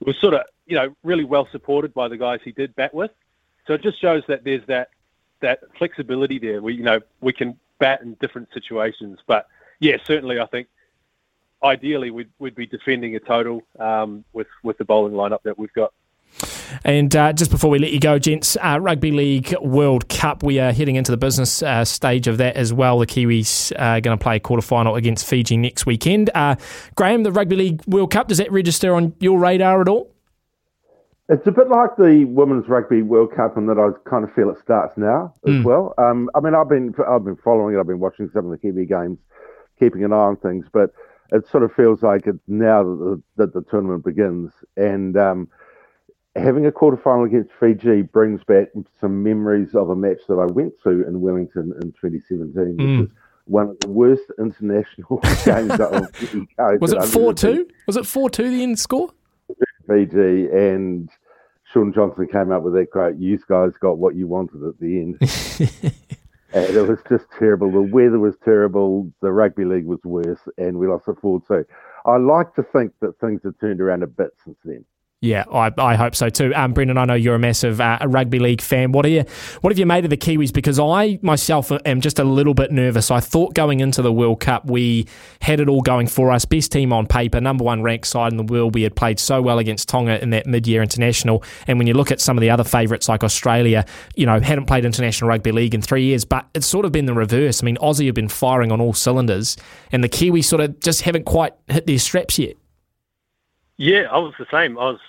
[0.04, 3.10] was sort of you know really well supported by the guys he did bat with.
[3.66, 4.90] So it just shows that there's that
[5.40, 6.60] that flexibility there.
[6.60, 9.20] We you know we can bat in different situations.
[9.26, 9.46] But
[9.80, 10.68] yeah, certainly I think
[11.62, 15.72] ideally we'd, we'd be defending a total um, with, with the bowling lineup that we've
[15.72, 15.92] got.
[16.84, 20.60] And uh, just before we let you go, gents, uh, Rugby League World Cup, we
[20.60, 22.98] are heading into the business uh, stage of that as well.
[22.98, 26.30] The Kiwis are going to play a quarter final against Fiji next weekend.
[26.34, 26.56] Uh,
[26.94, 30.12] Graham, the Rugby League World Cup, does that register on your radar at all?
[31.30, 34.48] It's a bit like the Women's Rugby World Cup in that I kind of feel
[34.50, 35.64] it starts now as Mm.
[35.64, 35.94] well.
[35.98, 37.78] Um, I mean, I've been I've been following it.
[37.80, 39.18] I've been watching some of the Kiwi games,
[39.78, 40.64] keeping an eye on things.
[40.72, 40.90] But
[41.32, 45.48] it sort of feels like it's now that the, that the tournament begins, and um,
[46.36, 48.68] having a quarter final against Fiji brings back
[49.00, 53.00] some memories of a match that I went to in Wellington in 2017, which Mm.
[53.00, 53.08] was
[53.46, 56.08] one of the worst international games that
[56.58, 57.68] I've Was that it I've 4 ever been 2?
[57.86, 59.10] Was it 4 2 the end score?
[59.88, 61.08] Fiji and
[61.72, 65.00] Shaun Johnson came up with that quote, you guys got what you wanted at the
[65.00, 65.92] end.
[66.54, 67.70] Uh, and it was just terrible.
[67.70, 69.12] The weather was terrible.
[69.20, 71.64] The rugby league was worse, and we lost the 4 2.
[72.06, 74.84] I like to think that things have turned around a bit since then.
[75.20, 76.54] Yeah, I, I hope so too.
[76.54, 78.92] Um, Brendan, I know you're a massive uh, rugby league fan.
[78.92, 79.24] What are you?
[79.62, 80.52] What have you made of the Kiwis?
[80.52, 83.10] Because I myself am just a little bit nervous.
[83.10, 85.08] I thought going into the World Cup we
[85.40, 86.44] had it all going for us.
[86.44, 88.76] Best team on paper, number one ranked side in the world.
[88.76, 91.42] We had played so well against Tonga in that mid-year international.
[91.66, 94.66] And when you look at some of the other favourites like Australia, you know, hadn't
[94.66, 96.24] played international rugby league in three years.
[96.24, 97.60] But it's sort of been the reverse.
[97.60, 99.56] I mean, Aussie have been firing on all cylinders,
[99.90, 102.54] and the Kiwis sort of just haven't quite hit their straps yet.
[103.78, 104.78] Yeah, I was the same.
[104.78, 105.00] I was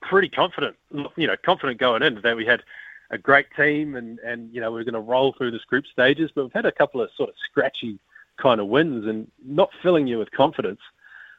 [0.00, 0.76] pretty confident,
[1.16, 2.62] you know, confident going in that we had
[3.10, 5.84] a great team and, and you know, we are going to roll through this group
[5.86, 7.98] stages, but we've had a couple of sort of scratchy
[8.36, 10.80] kind of wins and not filling you with confidence.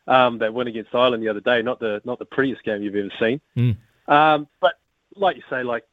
[0.05, 2.93] Um, that win against Ireland the other day, not the not the prettiest game you've
[2.93, 3.39] ever seen.
[3.55, 3.77] Mm.
[4.09, 4.73] Um, but
[5.15, 5.85] like you say, like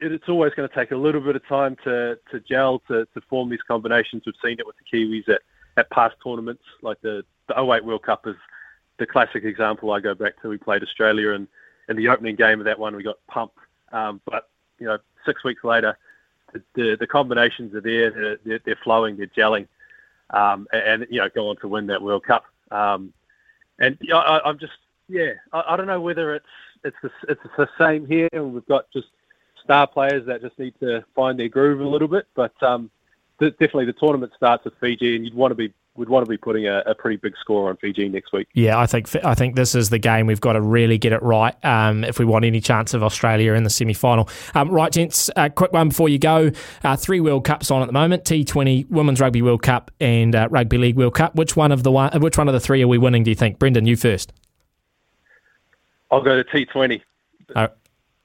[0.00, 3.06] it, it's always going to take a little bit of time to, to gel, to,
[3.14, 4.22] to form these combinations.
[4.24, 5.42] We've seen it with the Kiwis at,
[5.76, 8.36] at past tournaments, like the, the 08 World Cup is
[8.98, 10.48] the classic example I go back to.
[10.48, 11.48] We played Australia, and
[11.88, 13.58] in the opening game of that one, we got pumped.
[13.92, 14.48] Um, but,
[14.78, 15.96] you know, six weeks later,
[16.52, 19.66] the, the, the combinations are there, they're, they're, flowing, they're gelling,
[20.30, 22.44] um, and, and, you know, go on to win that World Cup.
[22.70, 23.12] Um,
[23.78, 24.72] and you know, I, I'm just,
[25.08, 26.46] yeah, I, I don't know whether it's
[26.84, 29.08] it's the, it's the same here, and we've got just
[29.62, 32.26] star players that just need to find their groove a little bit.
[32.34, 32.90] But um,
[33.40, 36.36] definitely, the tournament starts with Fiji, and you'd want to be would want to be
[36.36, 38.48] putting a, a pretty big score on Fiji next week.
[38.54, 41.22] Yeah, I think I think this is the game we've got to really get it
[41.22, 44.28] right um, if we want any chance of Australia in the semi final.
[44.54, 46.50] Um, right, gents, uh, quick one before you go.
[46.84, 50.48] Uh, three World Cups on at the moment: T20, Women's Rugby World Cup, and uh,
[50.50, 51.34] Rugby League World Cup.
[51.34, 53.24] Which one of the one, which one of the three are we winning?
[53.24, 53.86] Do you think, Brendan?
[53.86, 54.32] You first.
[56.10, 57.02] I'll go to T20.
[57.54, 57.68] Uh,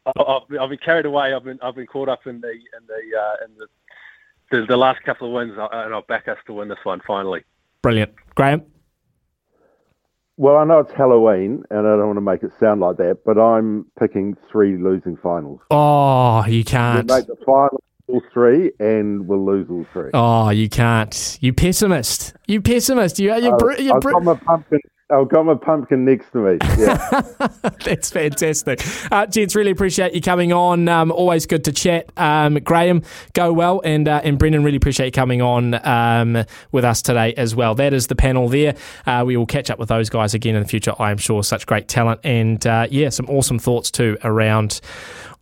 [0.05, 1.33] I've, I've been carried away.
[1.33, 3.67] I've been I've been caught up in the in the uh, in the,
[4.51, 7.43] the the last couple of wins, and I'll back us to win this one finally.
[7.83, 8.63] Brilliant, Graham.
[10.37, 13.19] Well, I know it's Halloween, and I don't want to make it sound like that,
[13.23, 15.59] but I'm picking three losing finals.
[15.69, 17.07] Oh, you can't.
[17.07, 20.09] make the final, all three and we'll lose all three.
[20.13, 21.37] Oh, you can't.
[21.41, 22.33] You pessimist.
[22.47, 23.19] You pessimist.
[23.19, 24.79] You, you're, uh, br- you're br- got my pumpkin.
[25.13, 26.57] I've got my pumpkin next to me.
[26.77, 27.21] Yeah.
[27.85, 28.81] That's fantastic.
[29.11, 30.87] Uh, gents, really appreciate you coming on.
[30.87, 32.09] Um, always good to chat.
[32.17, 33.03] Um, Graham,
[33.33, 33.81] go well.
[33.83, 37.75] And, uh, and Brendan, really appreciate you coming on um, with us today as well.
[37.75, 38.75] That is the panel there.
[39.05, 41.43] Uh, we will catch up with those guys again in the future, I am sure.
[41.43, 42.19] Such great talent.
[42.23, 44.81] And uh, yeah, some awesome thoughts too around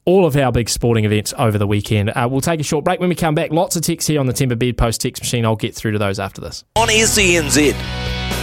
[0.06, 2.10] all of our big sporting events over the weekend.
[2.10, 2.99] Uh, we'll take a short break.
[2.99, 5.45] When we come back, lots of texts here on the Timber Bed Post text machine.
[5.45, 6.64] I'll get through to those after this.
[6.76, 8.40] On SENZ.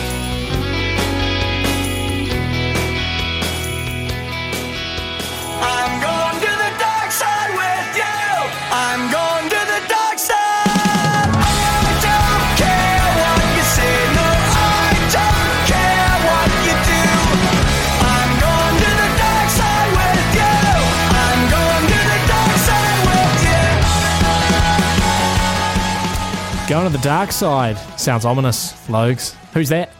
[26.69, 27.79] Going to the dark side.
[27.99, 29.35] Sounds ominous, Logs.
[29.55, 29.91] Who's that?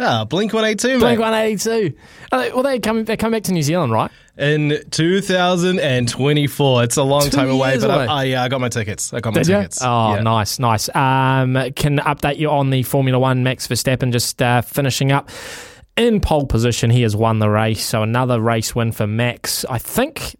[0.00, 1.24] Ah, Blink 182, Blink mate.
[1.24, 1.96] 182.
[2.32, 4.10] Well, they come, they come back to New Zealand, right?
[4.36, 6.82] In 2024.
[6.84, 8.06] It's a long Two time away, years but away.
[8.06, 9.14] I, I, yeah, I got my tickets.
[9.14, 9.56] I got my Did you?
[9.58, 9.78] tickets.
[9.80, 10.22] Oh, Yeah.
[10.22, 10.88] nice, nice.
[10.94, 13.44] Um, can update you on the Formula One.
[13.44, 15.30] Max Verstappen just uh, finishing up
[15.96, 16.90] in pole position.
[16.90, 19.64] He has won the race, so another race win for Max.
[19.70, 20.36] I think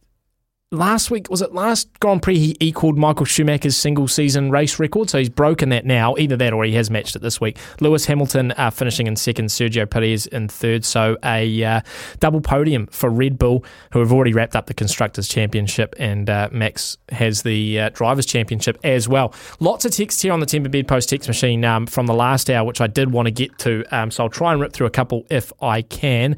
[0.72, 5.09] last week was it last Grand Prix he equaled Michael Schumacher's single season race record,
[5.09, 6.16] so he's broken that now.
[6.16, 7.56] Either that or he has matched it this week.
[7.80, 11.80] Lewis Hamilton uh, finishing in second, Sergio Perez in third, so a uh,
[12.18, 16.48] double podium for Red Bull, who have already wrapped up the constructors championship, and uh,
[16.51, 19.32] Max has the uh, drivers championship as well.
[19.60, 22.51] Lots of text here on the Timber Bed Post text machine um, from the last
[22.51, 24.88] hour, which I did want to get to, um, so I'll try and rip through
[24.88, 26.36] a couple if I can.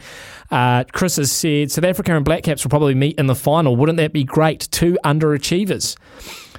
[0.50, 3.74] Uh, Chris has said South Africa and Black Caps will probably meet in the final.
[3.74, 4.68] Wouldn't that be great?
[4.70, 5.96] Two underachievers.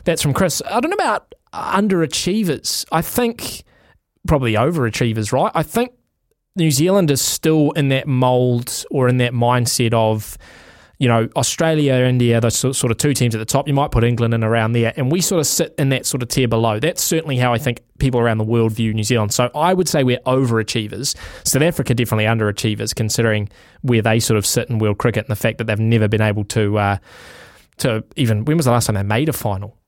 [0.03, 0.61] That's from Chris.
[0.69, 2.86] I don't know about underachievers.
[2.91, 3.64] I think
[4.27, 5.52] probably overachievers, right?
[5.56, 5.91] I think
[6.56, 10.38] New Zealand is still in that mould or in that mindset of,
[10.98, 13.68] you know, Australia, India, those sort sort of two teams at the top.
[13.68, 16.22] You might put England in around there, and we sort of sit in that sort
[16.22, 16.80] of tier below.
[16.80, 19.34] That's certainly how I think people around the world view New Zealand.
[19.34, 21.15] So I would say we're overachievers.
[21.48, 23.48] South Africa definitely underachievers, considering
[23.81, 26.22] where they sort of sit in world cricket and the fact that they've never been
[26.22, 26.98] able to uh,
[27.80, 28.45] to even.
[28.45, 29.80] When was the last time they made a final?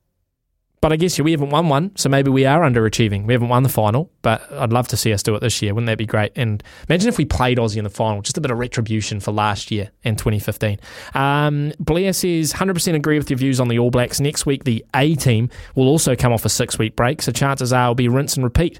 [0.81, 3.27] But I guess we haven't won one, so maybe we are underachieving.
[3.27, 5.76] We haven't won the final, but I'd love to see us do it this year.
[5.76, 6.31] Wouldn't that be great?
[6.35, 9.31] And imagine if we played Aussie in the final, just a bit of retribution for
[9.31, 10.80] last year in 2015.
[11.13, 14.19] Um, Blair says, 100% agree with your views on the All Blacks.
[14.19, 17.72] Next week, the A team will also come off a six week break, so chances
[17.72, 18.80] are it'll be rinse and repeat.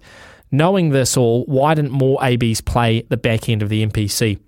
[0.50, 4.40] Knowing this all, why didn't more ABs play the back end of the NPC?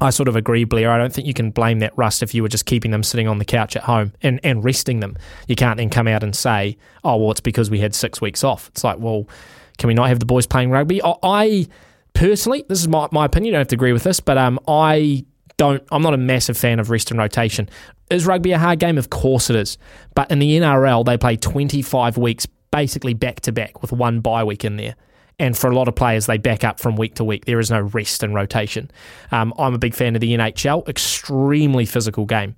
[0.00, 0.90] I sort of agree, Blair.
[0.90, 3.28] I don't think you can blame that rust if you were just keeping them sitting
[3.28, 5.16] on the couch at home and, and resting them.
[5.48, 8.44] You can't then come out and say, oh, well, it's because we had six weeks
[8.44, 8.68] off.
[8.68, 9.26] It's like, well,
[9.78, 11.00] can we not have the boys playing rugby?
[11.02, 11.66] I,
[12.12, 14.58] personally, this is my, my opinion, you don't have to agree with this, but um,
[14.68, 15.24] I
[15.56, 17.68] don't, I'm not a massive fan of rest and rotation.
[18.10, 18.98] Is rugby a hard game?
[18.98, 19.78] Of course it is.
[20.14, 24.44] But in the NRL, they play 25 weeks basically back to back with one bye
[24.44, 24.94] week in there.
[25.38, 27.44] And for a lot of players, they back up from week to week.
[27.44, 28.90] There is no rest and rotation.
[29.30, 32.56] Um, I'm a big fan of the NHL, extremely physical game.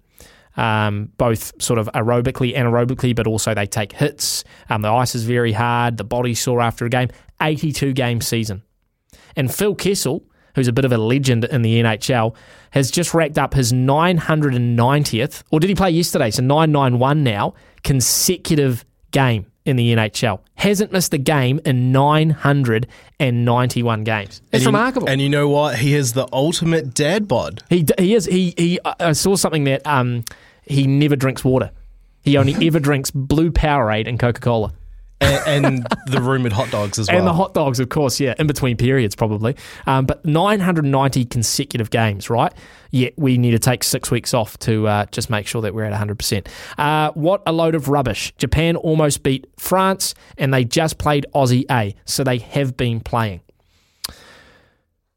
[0.57, 4.45] Um, both sort of aerobically, anaerobically, but also they take hits.
[4.69, 5.97] Um, the ice is very hard.
[5.97, 7.09] The body's sore after a game.
[7.41, 8.63] 82 game season.
[9.37, 10.25] And Phil Kessel,
[10.55, 12.35] who's a bit of a legend in the NHL,
[12.73, 16.31] has just racked up his 990th, or did he play yesterday?
[16.31, 20.41] So 991 now, consecutive game in the NHL.
[20.57, 24.43] Hasn't missed a game in 991 games.
[24.53, 25.09] It's And you- remarkable.
[25.09, 25.77] And you know what?
[25.79, 27.63] He is the ultimate dad bod.
[27.69, 28.79] He he is he he.
[28.85, 30.25] I saw something that um
[30.65, 31.71] he never drinks water.
[32.23, 34.73] He only ever drinks blue Powerade and Coca Cola.
[35.21, 37.19] And, and the rumoured hot dogs as well.
[37.19, 39.57] And the hot dogs, of course, yeah, in between periods, probably.
[39.87, 42.53] Um, but 990 consecutive games, right?
[42.91, 45.85] Yet we need to take six weeks off to uh, just make sure that we're
[45.85, 46.47] at 100%.
[46.79, 48.33] Uh, what a load of rubbish.
[48.39, 53.41] Japan almost beat France, and they just played Aussie A, so they have been playing.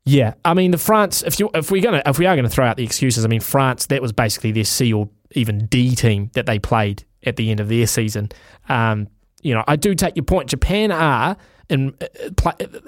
[0.03, 1.22] Yeah, I mean the France.
[1.22, 3.40] If you if we're gonna if we are gonna throw out the excuses, I mean
[3.40, 3.86] France.
[3.86, 7.60] That was basically their C or even D team that they played at the end
[7.60, 8.30] of their season.
[8.68, 9.07] Um,
[9.42, 10.50] you know, I do take your point.
[10.50, 11.38] Japan are
[11.70, 11.94] and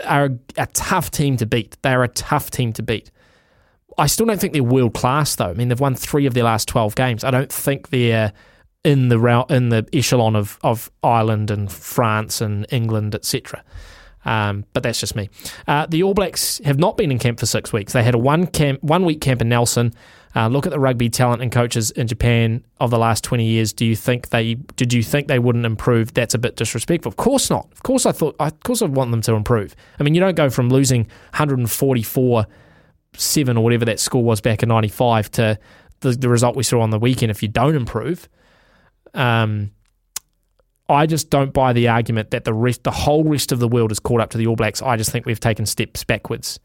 [0.05, 1.77] are a tough team to beat.
[1.81, 3.11] They are a tough team to beat.
[3.97, 5.49] I still don't think they're world class though.
[5.49, 7.23] I mean, they've won three of their last twelve games.
[7.23, 8.33] I don't think they're
[8.83, 13.63] in the in the echelon of of Ireland and France and England, etc.
[14.25, 15.29] Um, but that's just me.
[15.67, 17.93] Uh, the All Blacks have not been in camp for six weeks.
[17.93, 19.93] They had a one camp, one week camp in Nelson.
[20.35, 23.71] Uh, look at the rugby talent and coaches in Japan of the last twenty years.
[23.71, 26.13] Do you think they did you think they wouldn't improve?
[26.13, 27.09] That's a bit disrespectful.
[27.09, 27.67] Of course not.
[27.71, 28.35] Of course I thought.
[28.39, 29.75] Of course I want them to improve.
[29.99, 31.01] I mean, you don't go from losing
[31.31, 32.47] 144
[33.15, 35.59] seven or whatever that score was back in '95 to
[35.99, 37.31] the, the result we saw on the weekend.
[37.31, 38.27] If you don't improve,
[39.13, 39.71] um,
[40.89, 43.91] I just don't buy the argument that the rest, the whole rest of the world
[43.91, 44.81] is caught up to the All Blacks.
[44.81, 46.59] I just think we've taken steps backwards.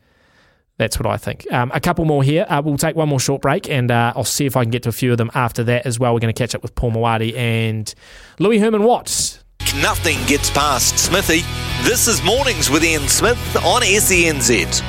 [0.79, 1.47] That's what I think.
[1.53, 2.47] Um, a couple more here.
[2.49, 4.85] Uh, we'll take one more short break, and uh, I'll see if I can get
[4.85, 6.15] to a few of them after that as well.
[6.15, 7.93] We're going to catch up with Paul Mawadi and
[8.39, 9.43] Louis Herman Watts.
[9.83, 11.43] Nothing gets past Smithy.
[11.83, 14.83] This is Mornings with Ian Smith on SENZ.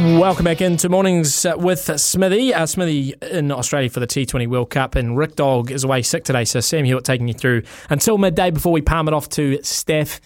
[0.00, 2.52] Welcome back into mornings with Smithy.
[2.52, 6.24] Uh, Smithy in Australia for the T20 World Cup, and Rick Dog is away sick
[6.24, 6.44] today.
[6.44, 10.20] So Sam Hewitt taking you through until midday before we palm it off to Steph.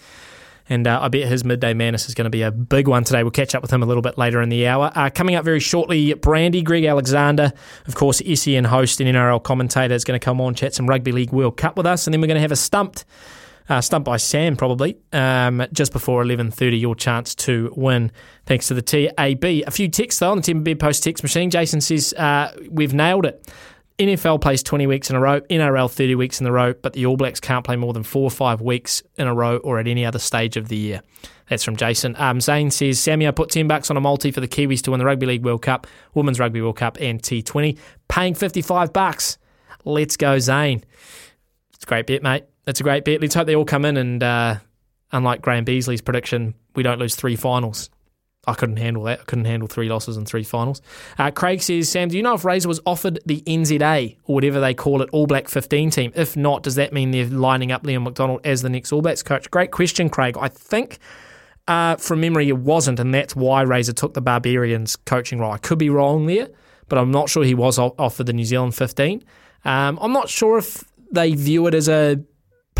[0.69, 3.21] And uh, I bet his midday madness is going to be a big one today.
[3.21, 4.91] We'll catch up with him a little bit later in the hour.
[4.95, 7.53] Uh, coming up very shortly, Brandy, Greg Alexander,
[7.85, 11.11] of course, SEN host and NRL commentator, is going to come on, chat some Rugby
[11.11, 12.07] League World Cup with us.
[12.07, 13.05] And then we're going to have a stumped
[13.69, 18.11] uh, stumped by Sam probably um, just before 11.30 your chance to win
[18.45, 21.79] thanks to the TAB a few texts though on the Timber Post text machine Jason
[21.81, 23.47] says uh, we've nailed it
[23.97, 27.05] NFL plays 20 weeks in a row NRL 30 weeks in a row but the
[27.05, 29.87] All Blacks can't play more than four or five weeks in a row or at
[29.87, 31.01] any other stage of the year
[31.49, 32.15] that's from Jason.
[32.17, 34.91] Um, Zane says, Sammy, I put 10 bucks on a multi for the Kiwis to
[34.91, 37.77] win the Rugby League World Cup, Women's Rugby World Cup, and T20.
[38.07, 39.39] Paying 55 bucks.
[39.83, 40.83] Let's go, Zane.
[41.73, 42.43] It's a great bet, mate.
[42.65, 43.21] That's a great bet.
[43.21, 44.55] Let's hope they all come in and, uh,
[45.11, 47.89] unlike Graham Beasley's prediction, we don't lose three finals.
[48.47, 49.19] I couldn't handle that.
[49.21, 50.81] I couldn't handle three losses in three finals.
[51.17, 54.59] Uh, Craig says, Sam, do you know if Razor was offered the NZA or whatever
[54.59, 56.11] they call it, All Black 15 team?
[56.15, 59.23] If not, does that mean they're lining up Leon MacDonald as the next All Blacks
[59.23, 59.51] coach?
[59.51, 60.37] Great question, Craig.
[60.39, 60.99] I think
[61.67, 65.51] uh, from memory it wasn't, and that's why Razor took the Barbarians coaching role.
[65.51, 66.47] I could be wrong there,
[66.87, 69.23] but I'm not sure he was offered the New Zealand 15.
[69.65, 72.23] Um, I'm not sure if they view it as a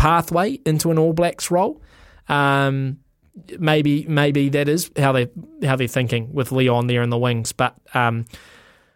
[0.00, 1.82] pathway into an All Blacks role.
[2.26, 3.00] Um,
[3.58, 5.28] maybe maybe that is how they
[5.62, 7.52] how they're thinking with Leon there in the wings.
[7.52, 8.24] But um,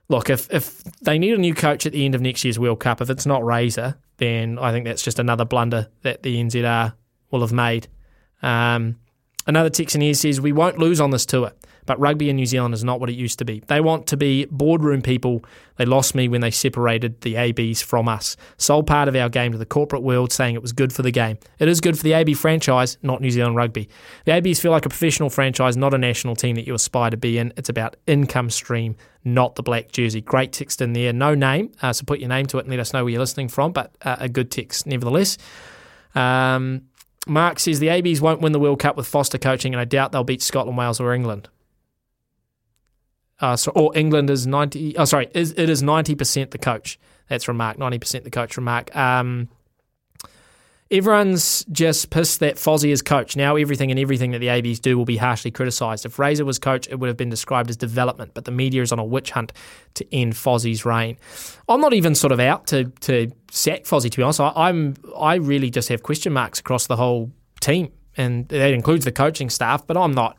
[0.08, 2.80] look, if if they need a new coach at the end of next year's World
[2.80, 6.94] Cup, if it's not Razor, then I think that's just another blunder that the NZR
[7.30, 7.86] will have made.
[8.42, 8.96] Um,
[9.46, 11.52] another text in here says we won't lose on this tour.
[11.86, 13.62] But rugby in New Zealand is not what it used to be.
[13.66, 15.44] They want to be boardroom people.
[15.76, 18.36] They lost me when they separated the ABs from us.
[18.56, 21.10] Sold part of our game to the corporate world, saying it was good for the
[21.10, 21.38] game.
[21.58, 23.88] It is good for the AB franchise, not New Zealand rugby.
[24.24, 27.16] The ABs feel like a professional franchise, not a national team that you aspire to
[27.16, 27.52] be in.
[27.56, 30.20] It's about income stream, not the black jersey.
[30.20, 31.12] Great text in there.
[31.12, 33.20] No name, uh, so put your name to it and let us know where you're
[33.20, 35.38] listening from, but uh, a good text nevertheless.
[36.14, 36.82] Um,
[37.26, 40.12] Mark says the ABs won't win the World Cup with Foster coaching, and I doubt
[40.12, 41.48] they'll beat Scotland, Wales, or England.
[43.40, 44.96] Uh, so, or England is ninety.
[44.96, 46.98] Oh, sorry, is, it is ninety percent the coach.
[47.28, 47.78] That's from Mark.
[47.78, 48.94] Ninety percent the coach from Mark.
[48.94, 49.48] Um,
[50.90, 53.36] everyone's just pissed that Fozzie is coach.
[53.36, 56.06] Now everything and everything that the ABs do will be harshly criticised.
[56.06, 58.32] If Razor was coach, it would have been described as development.
[58.34, 59.52] But the media is on a witch hunt
[59.94, 61.16] to end Fozzie's reign.
[61.68, 64.10] I'm not even sort of out to to sack Fozzie.
[64.10, 67.90] To be honest, I, I'm I really just have question marks across the whole team,
[68.16, 69.86] and that includes the coaching staff.
[69.86, 70.38] But I'm not.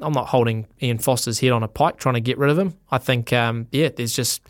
[0.00, 2.74] I'm not holding Ian Foster's head on a pike trying to get rid of him.
[2.90, 4.42] I think, um, yeah, there's just.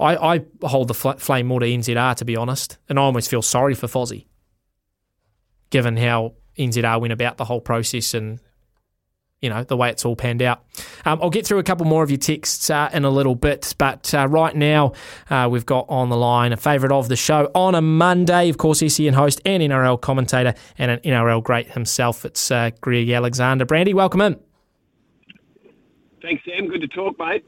[0.00, 3.30] I, I hold the fl- flame more to NZR, to be honest, and I almost
[3.30, 4.26] feel sorry for Fozzie,
[5.70, 8.40] given how NZR went about the whole process and,
[9.40, 10.64] you know, the way it's all panned out.
[11.04, 13.72] Um, I'll get through a couple more of your texts uh, in a little bit,
[13.78, 14.94] but uh, right now
[15.30, 18.58] uh, we've got on the line a favourite of the show on a Monday, of
[18.58, 22.24] course, SEN host and NRL commentator and an NRL great himself.
[22.24, 23.64] It's uh, Greg Alexander.
[23.64, 24.40] Brandy, welcome in.
[26.24, 26.68] Thanks, Sam.
[26.68, 27.44] Good to talk, mate.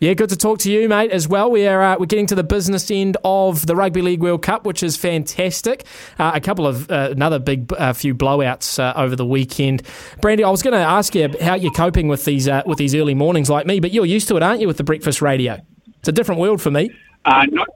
[0.00, 1.50] Yeah, good to talk to you, mate, as well.
[1.50, 4.66] We are uh, we're getting to the business end of the Rugby League World Cup,
[4.66, 5.86] which is fantastic.
[6.18, 9.82] Uh, a couple of uh, another big uh, few blowouts uh, over the weekend.
[10.20, 12.94] Brandy, I was going to ask you how you're coping with these uh, with these
[12.94, 15.56] early mornings like me, but you're used to it, aren't you, with the breakfast radio?
[16.00, 16.90] It's a different world for me.
[17.24, 17.68] not,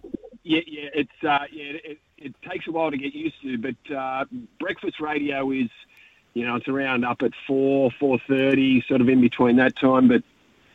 [0.43, 4.29] yeah, yeah, it's yeah, it, it, takes a while to get used to, but
[4.61, 5.70] breakfast radio is,
[6.35, 10.09] you know, it's around up at four, four thirty, sort of in between that time,
[10.09, 10.23] but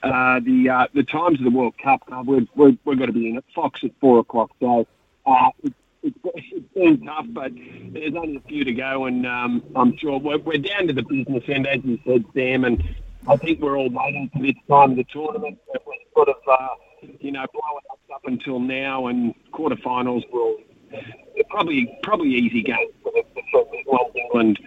[0.08, 3.14] uh, the uh, the times of the World Cup, uh, we're, we're, we're going to
[3.14, 4.52] be in at Fox at four o'clock.
[4.60, 4.88] So
[5.26, 5.74] uh, it,
[6.04, 7.52] it, it's been tough, but
[7.92, 11.04] there's only a few to go, and um, I'm sure we're, we're down to the
[11.04, 12.84] business end, as you said, Sam, and
[13.28, 15.60] I think we're all waiting for this time of the tournament.
[15.68, 16.68] We're sort of, uh,
[17.20, 20.58] you know, blowing up up until now, and quarterfinals will
[21.50, 23.68] probably probably easy game for the, for
[24.16, 24.60] England,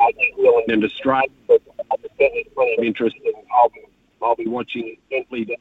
[0.00, 1.28] England, and Australia.
[1.46, 1.60] But
[2.18, 3.84] there's plenty of interest, and I'll be
[4.22, 5.56] I'll be watching intently the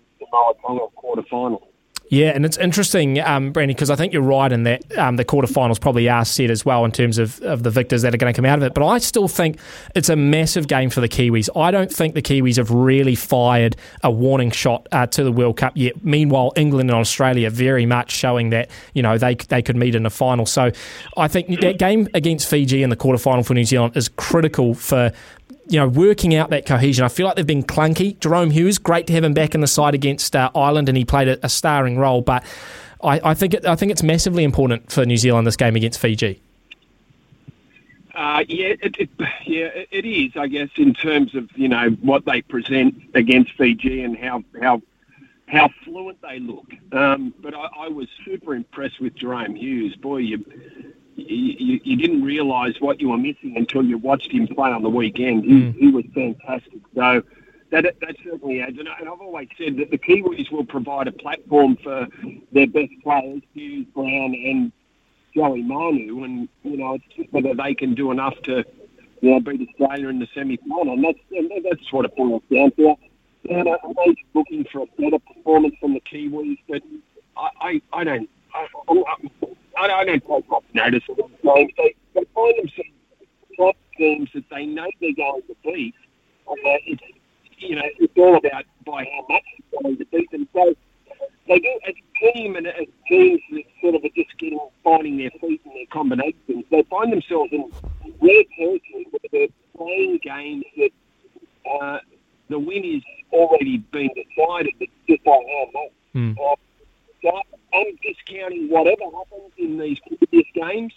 [1.30, 1.68] final.
[2.10, 5.26] Yeah, and it's interesting, um, Brandy, because I think you're right in that um, the
[5.26, 8.32] quarterfinals probably are set as well in terms of, of the victors that are going
[8.34, 8.74] to come out of it.
[8.74, 9.60] But I still think
[9.94, 11.50] it's a massive game for the Kiwis.
[11.54, 15.58] I don't think the Kiwis have really fired a warning shot uh, to the World
[15.58, 16.04] Cup yet.
[16.04, 20.04] Meanwhile, England and Australia very much showing that you know they they could meet in
[20.04, 20.46] the final.
[20.46, 20.72] So
[21.18, 25.12] I think that game against Fiji in the quarterfinal for New Zealand is critical for
[25.70, 27.04] you know, working out that cohesion.
[27.04, 28.18] I feel like they've been clunky.
[28.20, 31.06] Jahrome Hughes, great to have him back in the side against uh, Ireland, and he
[31.06, 32.22] played a, a starring role.
[32.22, 32.44] But
[33.04, 36.00] I, I think it, I think it's massively important for New Zealand this game against
[36.00, 36.42] Fiji.
[38.16, 39.10] Uh, yeah, it, it,
[39.46, 40.32] yeah, it is.
[40.36, 44.82] I guess in terms of you know what they present against Fiji and how how
[45.48, 46.66] how fluent they look.
[46.92, 49.96] Um, but I, I was super impressed with Jahrome Hughes.
[49.96, 50.44] Boy, you
[51.18, 54.90] you, you didn't realise what you were missing until you watched him play on the
[54.90, 55.44] weekend.
[55.46, 55.76] He, Mm.
[55.76, 56.80] he was fantastic.
[56.96, 57.24] So
[57.72, 58.78] that that certainly adds.
[58.80, 62.08] And, I- I've always said that the Kiwis will provide a platform for
[62.52, 64.72] their best players, Hughes, Brown, and
[65.36, 66.24] Joey Manu.
[66.24, 68.64] And you know, it's just whether they can do enough to
[69.22, 70.94] you know beat Australia in the semi-final.
[70.94, 72.96] And that's and that's what it boils down to.
[73.50, 76.82] And uh, I'm always looking for a better performance from the Kiwis, but
[77.36, 78.30] I, I, I don't.
[78.54, 79.30] I, I'm,
[79.78, 81.72] I, I don't take much notice of games.
[81.78, 82.90] They, they find themselves
[83.58, 85.96] top teams that they know they're going to beat.
[86.48, 86.54] Uh,
[86.86, 87.02] it's
[87.58, 90.48] you know it's all about by how much they're going to beat them.
[90.54, 90.76] So
[91.48, 95.18] they do as a team and as teams that sort of are just getting finding
[95.18, 96.66] their feet and their combinations.
[96.70, 97.72] They find themselves in
[98.22, 100.92] rare territory where they're playing games that
[101.70, 102.00] uh,
[102.50, 104.74] the win is already been decided.
[104.80, 105.92] It's just by how much.
[106.40, 106.56] Uh,
[107.24, 107.42] so
[107.74, 110.94] I'm discounting whatever happens in these previous games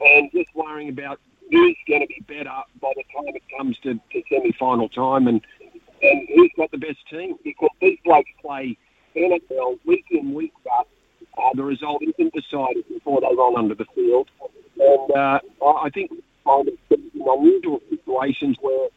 [0.00, 1.20] and just worrying about
[1.50, 5.40] who's going to be better by the time it comes to, to semi-final time and,
[6.02, 8.76] and who's got the best team because these blokes play
[9.16, 10.88] NRL week in, week out.
[11.36, 14.28] Uh, the result isn't decided before they run under the field.
[14.78, 16.10] And uh, I think
[16.46, 18.88] ourselves in unusual situations where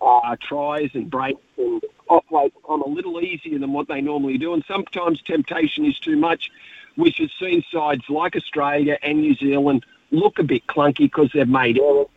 [0.00, 4.54] uh, tries and breaks and offloads come a little easier than what they normally do.
[4.54, 6.50] And sometimes temptation is too much,
[6.96, 11.48] which has seen sides like Australia and New Zealand look a bit clunky because they've
[11.48, 12.08] made errors.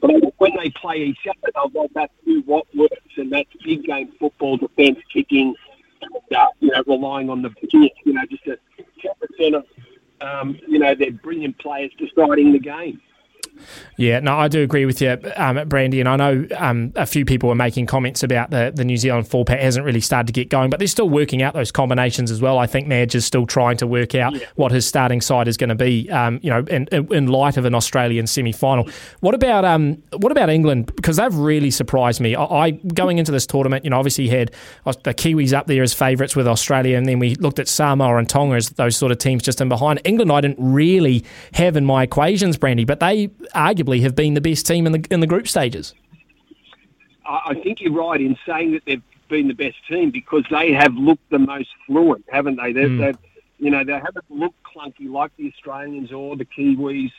[0.00, 3.84] But when they play each other, they'll go back to what works, and that's big
[3.84, 5.54] game football, defence, kicking,
[6.02, 8.58] and, uh, you know, relying on the kick, you know, just a
[9.40, 9.64] 10% of,
[10.20, 13.00] um, you know, their brilliant players deciding the game.
[13.96, 17.24] Yeah, no, I do agree with you, um, Brandy, and I know um, a few
[17.24, 20.32] people were making comments about the, the New Zealand four pack hasn't really started to
[20.32, 22.58] get going, but they're still working out those combinations as well.
[22.58, 25.70] I think Madge is still trying to work out what his starting side is going
[25.70, 28.88] to be, um, you know, in, in, in light of an Australian semi final.
[29.20, 30.94] What about um, what about England?
[30.94, 32.34] Because they've really surprised me.
[32.34, 34.52] I, I going into this tournament, you know, obviously had
[34.84, 38.28] the Kiwis up there as favourites with Australia, and then we looked at Samoa and
[38.28, 40.00] Tonga as those sort of teams just in behind.
[40.04, 41.24] England, I didn't really
[41.54, 45.06] have in my equations, Brandy, but they arguably have been the best team in the
[45.10, 45.94] in the group stages.
[47.24, 50.94] I think you're right in saying that they've been the best team because they have
[50.94, 52.72] looked the most fluent, haven't they?
[52.72, 52.98] They've, Mm.
[53.00, 53.18] they've
[53.58, 57.10] you know, they haven't looked clunky like the Australians or the Kiwis.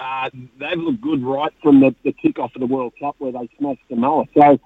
[0.00, 3.48] Uh, they've looked good right from the, the kick-off of the World Cup where they
[3.58, 4.24] smashed Samoa.
[4.34, 4.58] So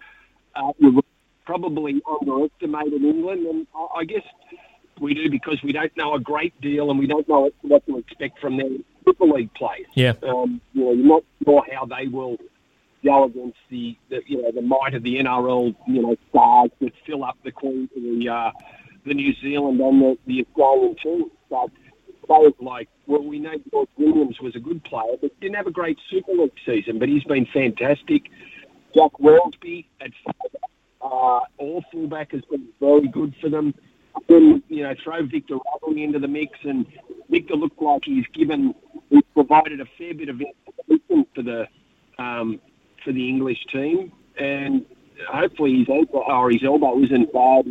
[0.55, 1.03] uh, you
[1.45, 4.23] probably underestimated England, and I, I guess
[5.01, 7.99] we do because we don't know a great deal and we don't know what to
[7.99, 8.71] expect from their
[9.05, 9.87] Super League players.
[9.95, 10.13] Yeah.
[10.23, 12.37] Um, you know, you're not sure how they will
[13.05, 16.93] go against the, the you know the might of the NRL you know stars that
[17.07, 18.51] fill up the Queen the uh,
[19.07, 21.31] the New Zealand and the, the Australian team.
[21.49, 21.71] But
[22.27, 25.73] players like well, we know George Williams was a good player, but didn't have a
[25.73, 26.99] great Super League season.
[26.99, 28.31] But he's been fantastic.
[28.95, 30.11] Jack Welsby at
[31.01, 33.75] uh, all fullback has been very good for them.
[34.29, 36.87] Then you know throw Victor Radley into the mix, and
[37.29, 38.75] Victor looked like he's given
[39.09, 41.69] he's provided a fair bit of information for the
[42.19, 42.61] um,
[43.05, 44.85] for the English team, and
[45.29, 47.67] hopefully his elbow or his elbow isn't bad.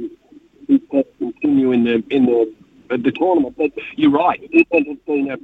[0.68, 2.54] He can continue in the in the
[2.98, 3.56] the tournament.
[3.58, 5.38] But you're right, England has been a,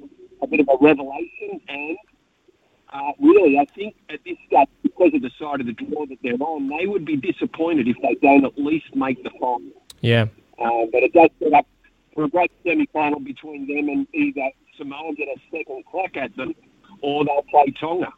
[0.44, 1.98] a bit of a revelation, and
[2.94, 6.18] uh, really, I think at this stage, because of the side of the draw that
[6.24, 9.62] they're on, they would be disappointed if they don't at least make the final.
[10.02, 10.28] Yeah.
[10.60, 11.66] Uh, but it does set up
[12.14, 16.56] for a great semi-final between them and either Samoa get a second crack at them,
[17.02, 18.12] or they'll play Tonga.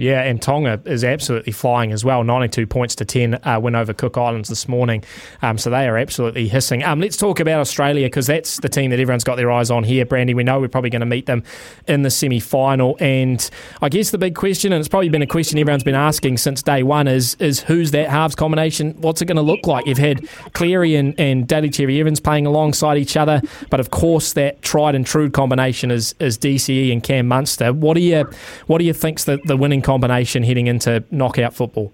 [0.00, 2.24] Yeah, and Tonga is absolutely flying as well.
[2.24, 5.04] 92 points to 10 uh, win over Cook Islands this morning.
[5.42, 6.82] Um, so they are absolutely hissing.
[6.82, 9.84] Um, let's talk about Australia because that's the team that everyone's got their eyes on
[9.84, 10.06] here.
[10.06, 11.42] Brandy, we know we're probably going to meet them
[11.86, 12.96] in the semi final.
[12.98, 13.50] And
[13.82, 16.62] I guess the big question, and it's probably been a question everyone's been asking since
[16.62, 18.98] day one, is is who's that halves combination?
[19.02, 19.84] What's it going to look like?
[19.84, 24.32] You've had Cleary and, and Daly Cherry Evans playing alongside each other, but of course
[24.32, 27.74] that tried and true combination is, is DCE and Cam Munster.
[27.74, 28.24] What do you
[28.66, 31.92] what do you think's the, the winning combination heading into knockout football?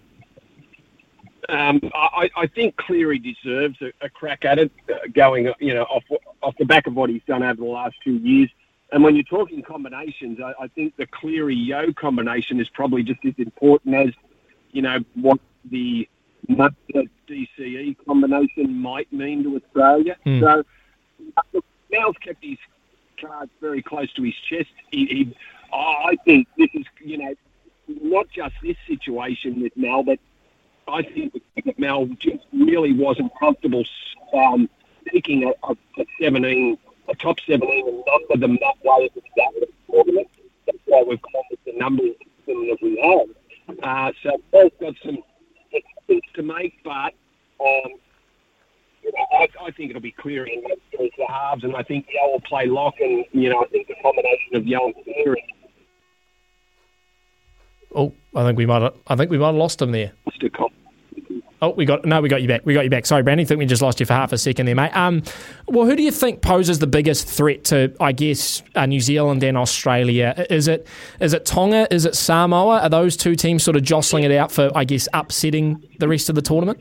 [1.48, 5.84] Um, I, I think Cleary deserves a, a crack at it, uh, going you know
[5.84, 6.02] off
[6.42, 8.50] off the back of what he's done over the last two years.
[8.92, 13.24] And when you're talking combinations, I, I think the Cleary Yeo combination is probably just
[13.24, 14.10] as important as
[14.72, 15.38] you know what
[15.70, 16.08] the
[16.48, 20.16] DCE combination might mean to Australia.
[20.24, 20.40] Hmm.
[20.40, 20.64] So
[21.36, 22.58] uh, look, Mal's kept his
[23.20, 24.70] cards very close to his chest.
[24.90, 25.36] He, he,
[25.72, 27.34] I think this is you know
[27.88, 30.18] not just this situation with Mel, but
[30.88, 33.84] I think that Mal just really wasn't comfortable
[34.34, 34.68] um,
[35.06, 39.22] picking a, a, a 17, a top 17 and number them that way at the
[39.32, 40.28] start of the tournament.
[40.66, 43.78] That's why we've gone with the numbering system that we have.
[43.82, 45.18] Uh, so Mal's got some
[46.06, 47.14] things to make, but
[47.60, 47.92] um,
[49.02, 52.32] you know, I, I think it'll be clear in the halves, and I think Yeo
[52.32, 55.44] will play lock, and you know, I think the combination of Yeo and Cleary
[57.96, 60.12] Oh, I think we might have, I think we might have lost him there.
[61.62, 62.66] Oh, we got no, we got you back.
[62.66, 63.06] We got you back.
[63.06, 63.44] Sorry, Brandy.
[63.44, 64.94] I think we just lost you for half a second there, mate.
[64.94, 65.22] Um,
[65.66, 69.42] well, who do you think poses the biggest threat to, I guess, uh, New Zealand
[69.42, 70.46] and Australia?
[70.50, 70.86] Is it
[71.18, 71.88] is it Tonga?
[71.90, 72.80] Is it Samoa?
[72.80, 76.28] Are those two teams sort of jostling it out for, I guess, upsetting the rest
[76.28, 76.78] of the tournament?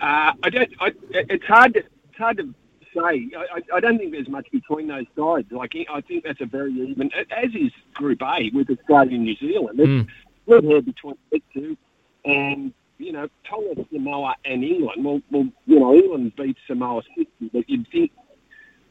[0.00, 0.70] Uh, I don't.
[0.80, 2.52] I, it's hard to it's hard to
[2.94, 3.28] say.
[3.36, 5.50] I, I- don't think there's much between those sides.
[5.52, 9.36] Like I think that's a very even, as is Group A with Australia and New
[9.36, 9.78] Zealand.
[9.78, 10.06] Mm.
[10.42, 11.76] split here between the two,
[12.24, 15.04] and you know Tonga, Samoa, and England.
[15.04, 18.12] Well, well, you know England beat Samoa 60, but you'd think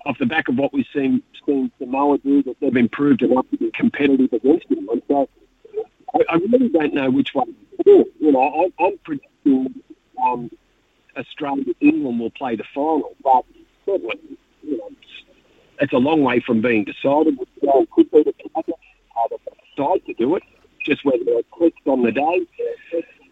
[0.05, 3.57] off the back of what we've seen, seen Samoa do that they've improved enough to
[3.57, 5.01] be competitive against England.
[5.07, 5.29] So
[6.13, 7.55] I, I really don't know which one.
[7.85, 9.81] You know, I, I'm predicting.
[10.23, 10.49] Um,
[11.15, 13.45] Australia England will play the final, but
[14.01, 14.89] you know,
[15.79, 17.37] it's, a long way from being decided.
[17.39, 18.33] Australia could be the
[19.77, 20.43] side to do it,
[20.85, 22.47] just whether they're clicked on the day.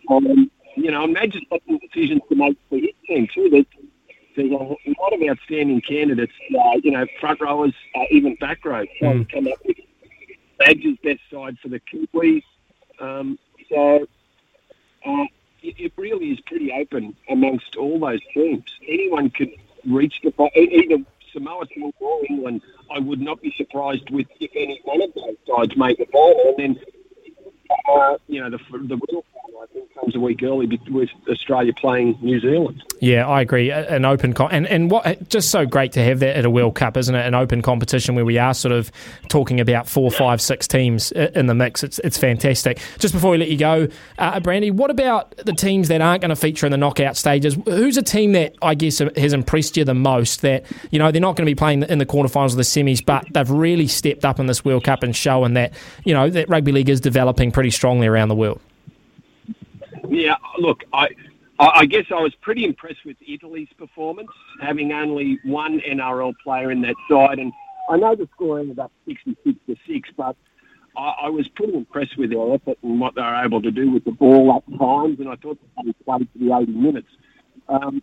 [0.09, 3.49] Um, you know, and Madge some decisions to make for his team too.
[3.49, 3.65] There's,
[4.35, 8.85] there's a lot of outstanding candidates, uh, you know, front rowers, uh, even back row,
[8.99, 9.77] trying to come up with
[10.59, 12.43] Madge's best side for the Kiwis.
[12.99, 13.37] Um,
[13.69, 14.07] so
[15.05, 15.25] uh,
[15.61, 18.63] it, it really is pretty open amongst all those teams.
[18.87, 19.51] Anyone could
[19.85, 21.03] reach the fi- e- either
[21.33, 21.65] Samoa
[21.99, 22.61] or England.
[22.93, 26.55] I would not be surprised with if any one of those sides make the final.
[26.57, 26.79] And then,
[27.89, 31.09] uh, you know, the the real final I think comes a week early be- with
[31.61, 32.83] Australia playing New Zealand.
[32.99, 33.71] Yeah, I agree.
[33.71, 36.75] An open com- and and what just so great to have that at a World
[36.75, 37.25] Cup, isn't it?
[37.25, 38.91] An open competition where we are sort of
[39.27, 41.83] talking about four, five, six teams in the mix.
[41.83, 42.79] It's it's fantastic.
[42.99, 43.87] Just before we let you go,
[44.19, 47.57] uh, Brandy, what about the teams that aren't going to feature in the knockout stages?
[47.65, 50.41] Who's a team that I guess has impressed you the most?
[50.41, 53.03] That you know they're not going to be playing in the quarterfinals or the semis,
[53.03, 55.73] but they've really stepped up in this World Cup and showing that
[56.03, 58.61] you know that rugby league is developing pretty strongly around the world.
[60.07, 61.09] Yeah, look, I,
[61.61, 66.81] I guess I was pretty impressed with Italy's performance, having only one NRL player in
[66.81, 67.53] that side, and
[67.89, 70.35] I know the score ended up sixty-six to six, but
[70.97, 73.91] I, I was pretty impressed with their effort and what they were able to do
[73.91, 77.09] with the ball at times, and I thought they played for the eighty minutes.
[77.69, 78.01] Um,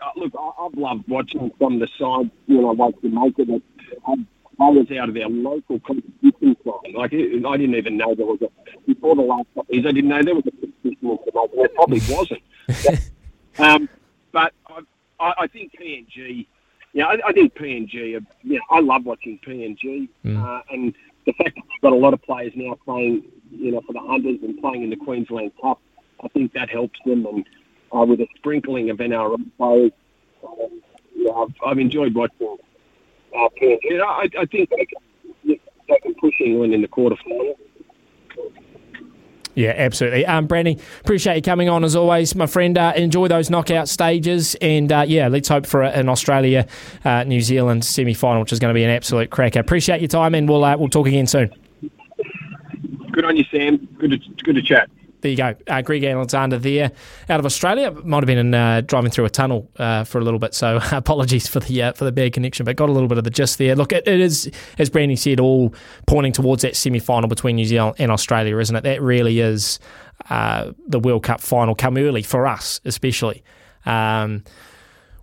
[0.00, 3.62] uh, look, I, I've loved watching of the sides, you know, like Jamaica that
[4.06, 4.26] had
[4.56, 6.94] players out of our local competition side.
[6.94, 8.48] Like, it- I didn't even know there was a,
[8.86, 11.48] before the last couple of years, I didn't know there was a competition in Jamaica.
[11.56, 12.42] There probably wasn't.
[13.58, 13.88] um,
[14.32, 14.80] but I,
[15.20, 16.46] I, I think PNG,
[16.92, 20.08] yeah, I, I think PNG, are, you know, I love watching PNG.
[20.24, 20.94] Uh, and
[21.26, 24.00] the fact that we've got a lot of players now playing, you know, for the
[24.00, 25.80] Hunters and playing in the Queensland Cup,
[26.22, 27.26] I think that helps them.
[27.26, 27.46] And
[27.94, 29.92] uh, with a sprinkling of NRL players,
[30.44, 30.80] um,
[31.14, 32.56] yeah, I've, I've enjoyed watching
[33.34, 33.78] uh, PNG.
[33.90, 37.54] And I, I think they can, they can push England in the quarterfinal.
[39.54, 40.24] Yeah, absolutely.
[40.24, 42.78] Um, Brandy, appreciate you coming on as always, my friend.
[42.78, 46.66] Uh, enjoy those knockout stages, and uh, yeah, let's hope for an Australia
[47.04, 49.60] uh, New Zealand semi final, which is going to be an absolute cracker.
[49.60, 51.52] Appreciate your time, and we'll uh, we'll talk again soon.
[53.10, 53.76] Good on you, Sam.
[53.98, 54.88] Good to, good to chat.
[55.22, 55.54] There you go.
[55.66, 56.92] Uh, Greg Alexander there
[57.28, 57.90] out of Australia.
[57.90, 60.80] Might have been in, uh, driving through a tunnel uh, for a little bit, so
[60.92, 63.30] apologies for the uh, for the bad connection, but got a little bit of the
[63.30, 63.74] gist there.
[63.74, 65.74] Look, it, it is, as Brandy said, all
[66.06, 68.82] pointing towards that semi final between New Zealand and Australia, isn't it?
[68.82, 69.78] That really is
[70.28, 73.42] the World Cup final come early for us, especially.
[73.86, 74.44] Um,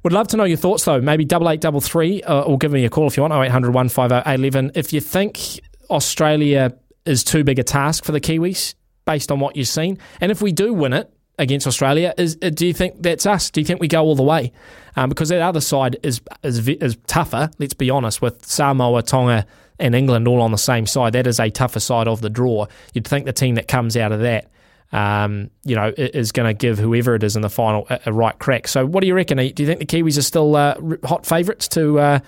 [0.03, 1.01] would love to know your thoughts though.
[1.01, 3.33] Maybe double eight double three, or give me a call if you want.
[3.33, 4.71] 0800 150 11.
[4.75, 5.59] If you think
[5.89, 6.73] Australia
[7.05, 8.75] is too big a task for the Kiwis
[9.09, 12.49] based on what you've seen, and if we do win it against Australia, is uh,
[12.49, 13.49] do you think that's us?
[13.49, 14.51] Do you think we go all the way?
[14.95, 17.49] Um, because that other side is, is is tougher.
[17.57, 18.21] Let's be honest.
[18.21, 19.45] With Samoa, Tonga,
[19.79, 22.67] and England all on the same side, that is a tougher side of the draw.
[22.93, 24.51] You'd think the team that comes out of that
[24.91, 28.13] um, you know, is going to give whoever it is in the final a, a,
[28.13, 28.67] right crack.
[28.67, 29.37] So, what do you reckon?
[29.37, 32.19] Do you think the Kiwis are still uh, hot favourites to uh,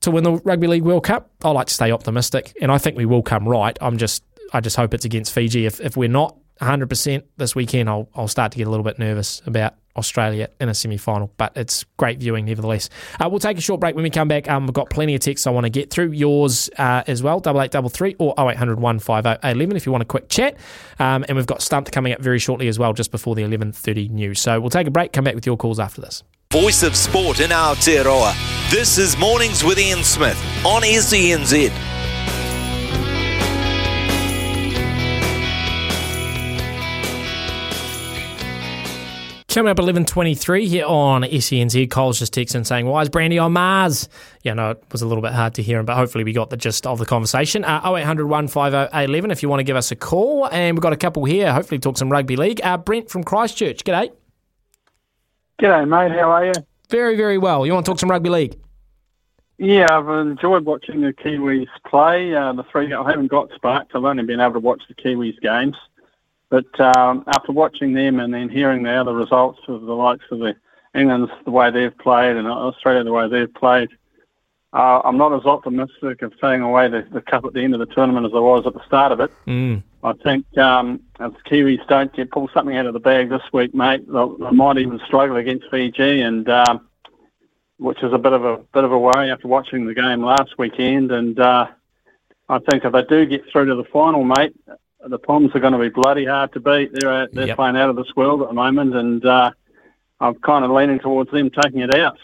[0.00, 1.30] to win the Rugby League World Cup?
[1.42, 3.76] I like to stay optimistic, and I think we will come right.
[3.80, 4.22] I'm just,
[4.52, 5.66] I just hope it's against Fiji.
[5.66, 8.84] If if we're not 100 percent this weekend, I'll I'll start to get a little
[8.84, 11.32] bit nervous about Australia in a semi final.
[11.36, 12.88] But it's great viewing, nevertheless.
[13.20, 14.48] Uh, we'll take a short break when we come back.
[14.48, 16.12] Um, we've got plenty of texts I want to get through.
[16.12, 20.06] Yours uh, as well, double eight double three or 0800 150 if you want a
[20.06, 20.56] quick chat.
[20.98, 24.10] Um, and we've got Stumped coming up very shortly as well, just before the 11.30
[24.10, 24.40] news.
[24.40, 26.22] So we'll take a break, come back with your calls after this.
[26.50, 28.34] Voice of Sport in Aotearoa.
[28.70, 31.97] This is Mornings with Ian Smith on SENZ.
[39.48, 41.90] Coming up at 11.23 here on SENZ.
[41.90, 44.06] Cole's just texting saying, why is Brandy on Mars?
[44.42, 46.50] Yeah, no, it was a little bit hard to hear him, but hopefully we got
[46.50, 47.64] the gist of the conversation.
[47.64, 50.46] Uh, 0800 150 if you want to give us a call.
[50.48, 52.60] And we've got a couple here, hopefully talk some rugby league.
[52.62, 54.12] Uh, Brent from Christchurch, g'day.
[55.62, 56.12] G'day, mate.
[56.18, 56.52] How are you?
[56.90, 57.64] Very, very well.
[57.64, 58.60] You want to talk some rugby league?
[59.56, 62.34] Yeah, I've enjoyed watching the Kiwis play.
[62.34, 63.92] Uh, the three, I haven't got sparked.
[63.94, 65.76] I've only been able to watch the Kiwis games.
[66.50, 70.38] But um, after watching them and then hearing the other results of the likes of
[70.38, 70.56] the
[70.94, 73.90] England, the way they've played, and Australia, the way they've played,
[74.72, 77.80] uh, I'm not as optimistic of taking away the, the cup at the end of
[77.80, 79.30] the tournament as I was at the start of it.
[79.46, 79.82] Mm.
[80.02, 83.42] I think um, if the Kiwis don't get pull something out of the bag this
[83.52, 86.88] week, mate, they might even struggle against Fiji, and um,
[87.78, 90.56] which is a bit of a bit of a worry after watching the game last
[90.58, 91.10] weekend.
[91.10, 91.66] And uh,
[92.48, 94.54] I think if they do get through to the final, mate,
[95.06, 96.90] the Poms are going to be bloody hard to beat.
[96.92, 97.56] They're they're yep.
[97.56, 99.50] playing out of this world at the moment, and uh,
[100.20, 102.18] I'm kind of leaning towards them taking it out.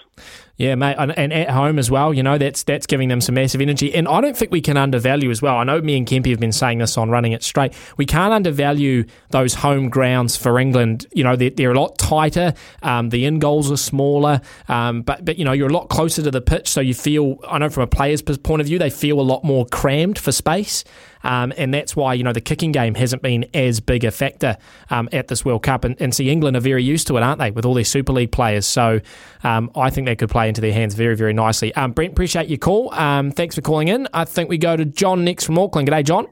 [0.56, 2.14] Yeah, mate, and at home as well.
[2.14, 4.76] You know, that's that's giving them some massive energy, and I don't think we can
[4.76, 5.56] undervalue as well.
[5.56, 7.74] I know me and Kempy have been saying this on running it straight.
[7.96, 11.06] We can't undervalue those home grounds for England.
[11.12, 12.54] You know, they're, they're a lot tighter.
[12.82, 16.22] Um, the in goals are smaller, um, but but you know you're a lot closer
[16.22, 17.38] to the pitch, so you feel.
[17.48, 20.30] I know from a player's point of view, they feel a lot more crammed for
[20.30, 20.84] space.
[21.24, 24.56] Um, and that's why you know the kicking game hasn't been as big a factor
[24.90, 25.84] um, at this World Cup.
[25.84, 28.12] And, and see, England are very used to it, aren't they, with all their Super
[28.12, 28.66] League players?
[28.66, 29.00] So
[29.42, 31.74] um, I think they could play into their hands very, very nicely.
[31.74, 32.92] Um, Brent, appreciate your call.
[32.94, 34.06] Um, thanks for calling in.
[34.12, 35.88] I think we go to John next from Auckland.
[35.88, 36.26] G'day, John.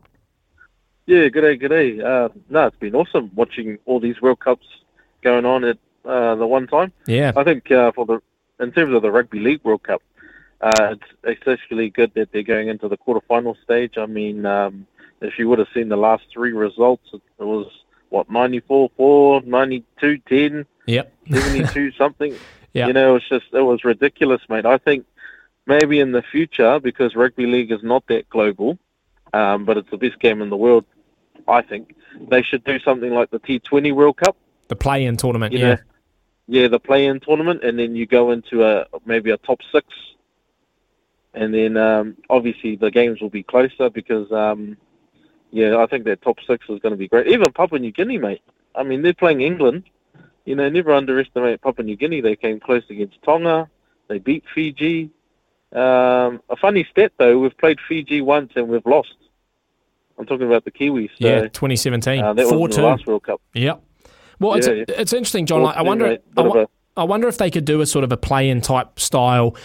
[1.07, 2.05] Yeah, g'day, g'day.
[2.05, 4.67] Uh, no, it's been awesome watching all these World Cups
[5.23, 6.93] going on at uh, the one time.
[7.07, 8.21] Yeah, I think uh, for the
[8.61, 10.03] in terms of the Rugby League World Cup,
[10.63, 10.95] uh,
[11.25, 13.99] it's especially good that they're going into the quarterfinal stage.
[13.99, 14.87] I mean, um,
[15.21, 17.67] if you would have seen the last three results, it was
[18.11, 21.13] what 94 4, 92 10, yep.
[21.33, 22.35] 72 something.
[22.73, 22.87] Yeah.
[22.87, 24.65] You know, it was just it was ridiculous, mate.
[24.65, 25.05] I think
[25.67, 28.79] maybe in the future, because rugby league is not that global,
[29.33, 30.85] um, but it's the best game in the world.
[31.49, 31.95] I think
[32.29, 34.37] they should do something like the T20 World Cup,
[34.69, 35.53] the play-in tournament.
[35.53, 35.81] You yeah, know,
[36.47, 39.87] yeah, the play-in tournament, and then you go into a maybe a top six,
[41.35, 44.77] and then um, obviously the games will be closer because um,
[45.51, 47.29] yeah, I think that top six is going to be great.
[47.29, 48.43] Even Papua New Guinea, mate.
[48.75, 49.85] I mean, they're playing England
[50.45, 52.21] you know, never underestimate Papua New Guinea.
[52.21, 53.69] They came close against Tonga.
[54.09, 55.11] They beat Fiji.
[55.73, 59.15] Um, a funny stat, though, we've played Fiji once and we've lost.
[60.19, 61.11] I'm talking about the Kiwis.
[61.19, 62.23] So, yeah, 2017.
[62.23, 63.41] Uh, that 4 was the last World Cup.
[63.55, 63.83] Yep.
[64.39, 65.63] Well, it's, yeah, it's interesting, John.
[65.63, 66.19] Like, I wonder.
[66.37, 66.67] I,
[66.97, 69.57] I wonder if they could do a sort of a play-in type style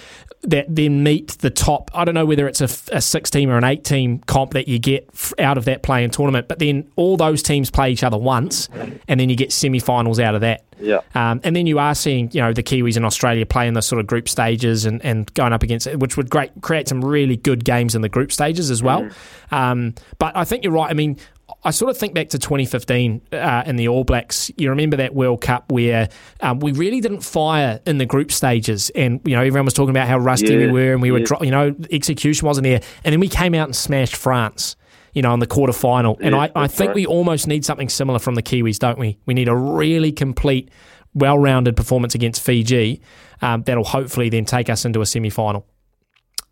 [0.44, 1.92] that then meet the top.
[1.94, 5.10] I don't know whether it's a, a six-team or an eight-team comp that you get
[5.40, 8.70] out of that play-in tournament, but then all those teams play each other once,
[9.08, 10.64] and then you get semi-finals out of that.
[10.80, 11.02] Yeah.
[11.16, 14.00] Um, and then you are seeing, you know, the Kiwis in Australia playing the sort
[14.00, 17.36] of group stages and, and going up against it, which would great create some really
[17.36, 19.02] good games in the group stages as well.
[19.02, 19.12] Mm.
[19.52, 20.90] Um, but I think you're right.
[20.90, 21.18] I mean,
[21.64, 24.52] I sort of think back to 2015 uh, in the All Blacks.
[24.58, 26.08] You remember that World Cup where
[26.40, 29.90] um, we really didn't fire in the group stages, and you know everyone was talking
[29.90, 31.14] about how rusty yeah, we were, and we yeah.
[31.14, 34.76] were, dro- you know, execution wasn't there, and then we came out and smashed France.
[35.14, 36.16] you know, in the quarter final.
[36.22, 36.96] And I, I think right.
[36.96, 39.18] we almost need something similar from the Kiwis, don't we?
[39.26, 40.70] We need a really complete,
[41.16, 43.02] well rounded performance against Fiji
[43.42, 45.66] um, that'll hopefully then take us into a semi final.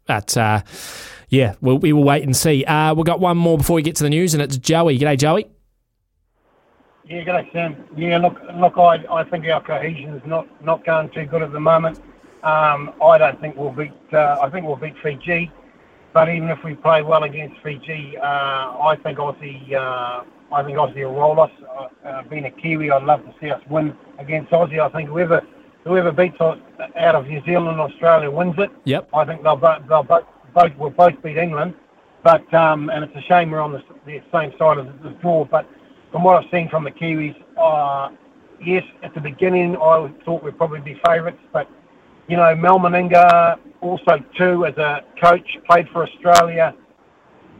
[0.07, 0.61] But uh,
[1.29, 2.63] yeah, we'll, we will wait and see.
[2.65, 4.97] Uh, we've got one more before we get to the news, and it's Joey.
[4.97, 5.47] G'day, Joey.
[7.07, 7.75] Yeah, g'day, Sam.
[7.95, 11.51] Yeah, look, look, I, I think our cohesion is not, not going too good at
[11.51, 12.01] the moment.
[12.43, 13.91] Um, I don't think we'll beat.
[14.13, 15.51] Uh, I think we'll beat Fiji,
[16.13, 19.73] but even if we play well against Fiji, uh, I think Aussie.
[19.73, 21.49] Uh, I think Aussie will roll us.
[21.67, 24.79] Uh, uh, being a Kiwi, I'd love to see us win against Aussie.
[24.79, 25.41] I think whoever
[25.85, 26.59] whoever beats us
[26.95, 28.69] out of New Zealand and Australia wins it.
[28.83, 29.09] Yep.
[29.13, 31.75] I think they'll both they'll both, both will both beat England,
[32.23, 35.45] but um, and it's a shame we're on the, the same side of the, draw.
[35.45, 35.67] But
[36.11, 38.09] from what I've seen from the Kiwis, uh,
[38.63, 41.69] yes, at the beginning I thought we'd probably be favourites, but
[42.27, 46.73] you know Mal Meninga also too as a coach played for Australia,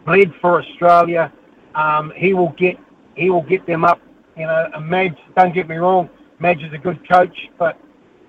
[0.06, 1.32] bled for Australia.
[1.76, 2.78] Um, he will get
[3.16, 4.02] he will get them up.
[4.38, 5.18] You know, and Madge.
[5.38, 6.10] Don't get me wrong,
[6.40, 7.78] Madge is a good coach, but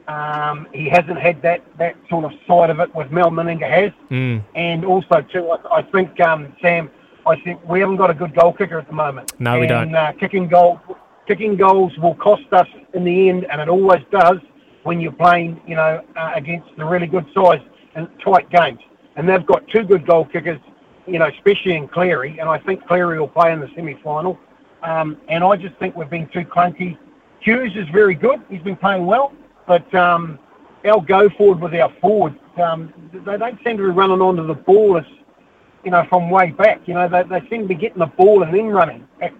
[0.09, 3.93] um, he hasn't had that, that sort of side of it with Mal Meninga has.
[4.11, 4.43] Mm.
[4.55, 6.91] And also, too, I, I think, um, Sam,
[7.27, 9.33] I think we haven't got a good goal kicker at the moment.
[9.41, 9.95] No, we don't.
[9.95, 10.81] Uh, kicking, goal,
[11.27, 14.39] kicking goals will cost us in the end, and it always does
[14.85, 17.63] when you're playing, you know, uh, against the really good sides
[17.97, 18.79] and tight games.
[19.17, 20.61] And they've got two good goal kickers,
[21.07, 24.39] you know, especially in Cleary, and I think Cleary will play in the semi-final.
[24.83, 26.97] Um, and I just think we've been too clunky.
[27.41, 28.41] Hughes is very good.
[28.49, 29.33] He's been playing well.
[29.67, 30.39] But um,
[30.85, 34.55] our go forward with our forwards, um, they don't seem to be running onto the
[34.55, 35.05] ball as,
[35.85, 36.81] you know, from way back.
[36.87, 39.33] You know, they, they seem to be getting the ball and then running at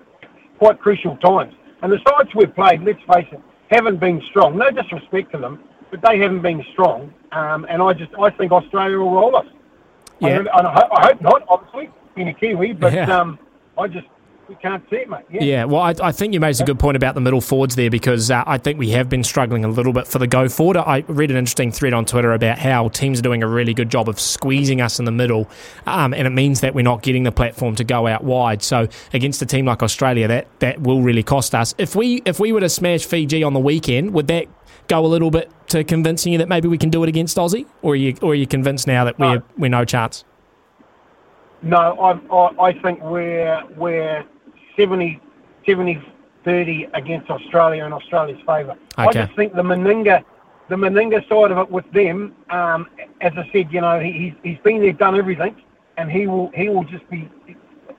[0.59, 1.55] quite crucial times.
[1.83, 3.41] And the sides we've played, let's face it,
[3.71, 4.57] haven't been strong.
[4.57, 7.13] No disrespect to them, but they haven't been strong.
[7.33, 9.47] Um, and I just, I think Australia will roll us.
[10.23, 10.45] I, Yeah.
[10.53, 13.15] I, ho- I hope not, obviously, being a Kiwi, but Yeah.
[13.15, 13.39] um,
[13.79, 14.07] I just,
[14.49, 15.25] we can't see it, mate.
[15.31, 15.43] Yeah.
[15.43, 17.91] Yeah, well, I, I think you made a good point about the middle forwards there
[17.91, 20.77] because uh, I think we have been struggling a little bit for the go forward.
[20.77, 23.91] I read an interesting thread on Twitter about how teams are doing a really good
[23.91, 25.49] job of squeezing us in the middle,
[25.87, 28.63] um, and it means that we're not getting the platform to go out wide.
[28.63, 31.75] So against a team like Australia, that that will really cost us.
[31.79, 34.47] If we if we were to smash Fiji on the weekend, would that
[34.89, 37.67] go a little bit to convincing you that maybe we can do it against Aussie,
[37.83, 40.25] or are you or are you convinced now that we're we're no chance?
[41.63, 44.25] No, I, I, I think we're we're
[44.77, 45.21] 70,
[45.67, 46.03] 70
[46.47, 48.77] 30 against Australia in Australia's favour.
[48.97, 50.25] I just think the Meninga,
[50.69, 52.89] the Meninga side of it with them, um,
[53.21, 55.61] as I said, you know, he, he's, he's been there, done everything,
[55.99, 57.29] and he will he will just be,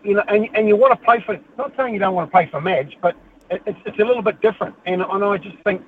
[0.03, 1.37] you know, and, and you want to play for.
[1.57, 3.15] Not saying you don't want to play for Madge, but
[3.51, 5.81] it, it's it's a little bit different, and and I just think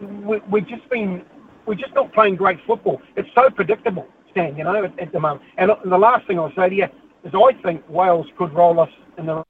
[0.00, 1.24] we, we've just been
[1.64, 3.00] we're just not playing great football.
[3.16, 4.56] It's so predictable, Stan.
[4.58, 5.42] You know, at, at the moment.
[5.56, 6.88] And the last thing I'll say to you
[7.24, 9.44] is, I think Wales could roll us in the.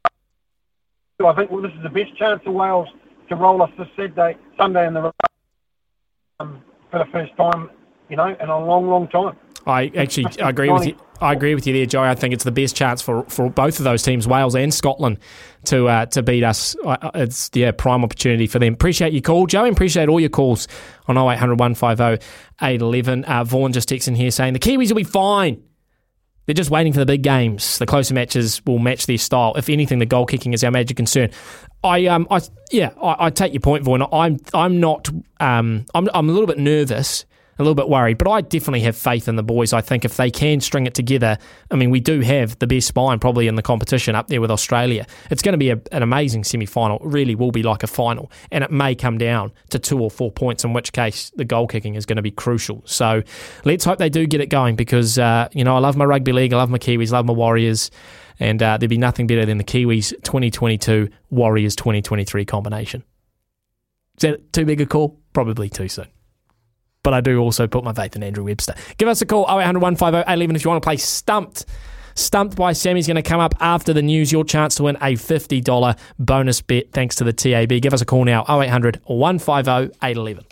[1.20, 2.88] I think well, this is the best chance of Wales
[3.28, 5.12] to roll us this Saturday, Sunday in the
[6.40, 7.70] um, for the first time,
[8.08, 9.36] you know, in a long, long time.
[9.66, 10.96] I actually I agree with you.
[11.20, 12.08] I agree with you there, Joey.
[12.08, 15.18] I think it's the best chance for, for both of those teams, Wales and Scotland,
[15.66, 16.74] to uh, to beat us.
[17.14, 18.74] It's yeah, prime opportunity for them.
[18.74, 19.70] Appreciate your call, Joey.
[19.70, 20.66] Appreciate all your calls
[21.06, 22.26] on 0800 150
[22.60, 23.24] 811.
[23.24, 25.62] Uh, Vaughan just texting here saying the Kiwis will be fine.
[26.46, 27.78] They're just waiting for the big games.
[27.78, 29.54] The closer matches will match their style.
[29.56, 31.30] If anything, the goal kicking is our major concern.
[31.84, 32.40] I um I
[32.70, 34.04] yeah I, I take your point, Vaughan.
[34.12, 35.08] I'm I'm not
[35.40, 37.24] um I'm I'm a little bit nervous,
[37.62, 39.72] a little bit worried, but I definitely have faith in the boys.
[39.72, 41.38] I think if they can string it together,
[41.70, 44.50] I mean we do have the best spine probably in the competition up there with
[44.50, 45.06] Australia.
[45.30, 46.98] It's going to be a, an amazing semi final.
[46.98, 50.10] It really will be like a final, and it may come down to two or
[50.10, 50.64] four points.
[50.64, 52.82] In which case, the goal kicking is going to be crucial.
[52.84, 53.22] So
[53.64, 56.32] let's hope they do get it going because uh, you know I love my rugby
[56.32, 57.90] league, I love my Kiwis, love my Warriors.
[58.40, 63.04] And uh, there'd be nothing better than the Kiwis 2022 Warriors 2023 combination.
[64.16, 65.20] Is that too big a call?
[65.32, 66.08] Probably too soon.
[67.02, 68.74] But I do also put my faith in Andrew Webster.
[68.96, 71.66] Give us a call 0800 150 811 if you want to play Stumped.
[72.14, 74.30] Stumped by Sammy's going to come up after the news.
[74.30, 77.80] Your chance to win a $50 bonus bet thanks to the TAB.
[77.80, 80.44] Give us a call now 0800 150 811.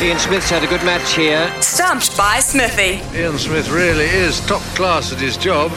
[0.00, 1.52] Ian Smith's had a good match here.
[1.60, 3.00] Stumped by Smithy.
[3.18, 5.72] Ian Smith really is top class at his job.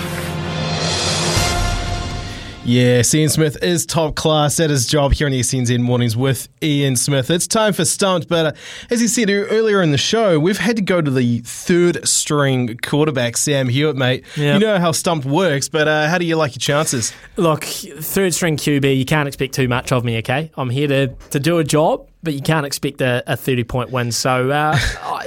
[2.71, 6.47] Yeah, Ian Smith is top class at his job here on the SENZ Mornings with
[6.63, 7.29] Ian Smith.
[7.29, 8.55] It's time for Stumped, but
[8.89, 12.77] as he said earlier in the show, we've had to go to the third string
[12.77, 14.23] quarterback, Sam Hewitt, mate.
[14.37, 14.53] Yep.
[14.53, 17.11] You know how Stumped works, but uh, how do you like your chances?
[17.35, 20.49] Look, third string QB, you can't expect too much of me, okay?
[20.55, 23.89] I'm here to, to do a job but you can't expect a, a 30 point
[23.91, 24.11] win.
[24.11, 24.77] So, uh,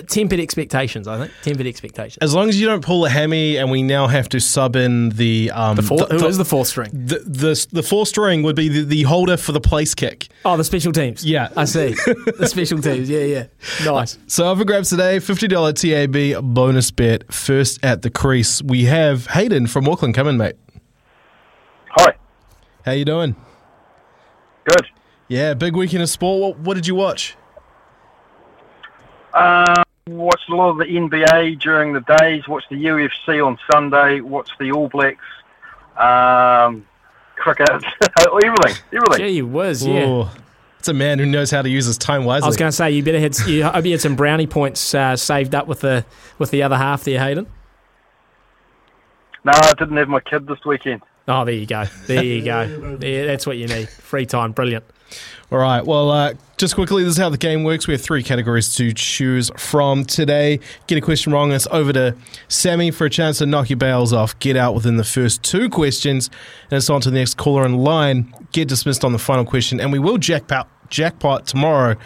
[0.08, 1.32] tempered expectations, I think.
[1.42, 2.18] Tempered expectations.
[2.20, 5.10] As long as you don't pull a hammy, and we now have to sub in
[5.10, 6.90] the um, The four- who is the fourth string?
[6.92, 10.28] The the, the fourth string would be the, the holder for the place kick.
[10.44, 11.24] Oh, the special teams.
[11.24, 11.94] Yeah, I see.
[12.38, 13.08] the special teams.
[13.10, 13.46] Yeah, yeah.
[13.84, 14.18] Nice.
[14.26, 17.32] So up for grabs today, fifty dollar TAB bonus bet.
[17.32, 20.14] First at the crease, we have Hayden from Auckland.
[20.14, 20.56] Come in, mate.
[21.96, 22.14] Hi.
[22.84, 23.34] How you doing?
[24.64, 24.86] Good.
[25.28, 26.40] Yeah, big weekend of sport.
[26.40, 27.36] What, what did you watch?
[29.32, 32.46] Uh, watched a lot of the NBA during the days.
[32.46, 34.20] Watched the UFC on Sunday.
[34.20, 35.24] Watched the All Blacks.
[35.96, 36.86] Um,
[37.36, 37.68] cricket.
[38.20, 38.82] everything.
[38.92, 39.18] Everything.
[39.18, 40.08] Gee whiz, yeah.
[40.08, 40.28] Ooh,
[40.78, 42.44] it's a man who knows how to use his time wisely.
[42.44, 44.46] I was going to say you better had you, I hope you had some brownie
[44.46, 46.04] points uh, saved up with the
[46.38, 47.46] with the other half there, Hayden.
[49.44, 51.02] No, I didn't have my kid this weekend.
[51.26, 51.84] Oh, there you go.
[52.06, 52.98] There you go.
[53.00, 53.88] Yeah, that's what you need.
[53.88, 54.84] Free time, brilliant.
[55.52, 55.84] All right.
[55.84, 57.86] Well, uh, just quickly, this is how the game works.
[57.86, 60.58] We have three categories to choose from today.
[60.86, 62.16] Get a question wrong, it's over to
[62.48, 64.38] Sammy for a chance to knock your bales off.
[64.38, 66.30] Get out within the first two questions,
[66.70, 68.34] and it's on to the next caller in line.
[68.52, 71.96] Get dismissed on the final question, and we will jackpot jackpot tomorrow.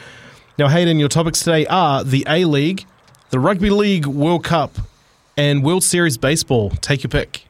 [0.59, 2.85] Now, Hayden, your topics today are the A League,
[3.31, 4.77] the Rugby League World Cup,
[5.37, 6.71] and World Series baseball.
[6.71, 7.47] Take your pick.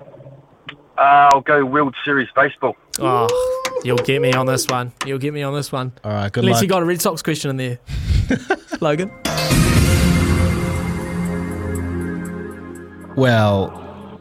[0.00, 2.76] Uh, I'll go World Series baseball.
[2.98, 4.92] Oh, you'll get me on this one.
[5.06, 5.92] You'll get me on this one.
[6.04, 6.32] All right.
[6.32, 6.62] Good Unless luck.
[6.62, 7.78] you got a Red Sox question in there,
[8.80, 9.10] Logan.
[13.16, 14.18] Well,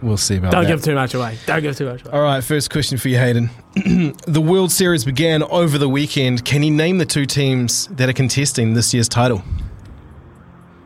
[0.00, 0.68] we'll see about Don't that.
[0.70, 1.36] give too much away.
[1.46, 2.12] Don't give too much away.
[2.12, 3.50] All right, first question for you, Hayden.
[3.74, 6.44] the World Series began over the weekend.
[6.44, 9.42] Can you name the two teams that are contesting this year's title?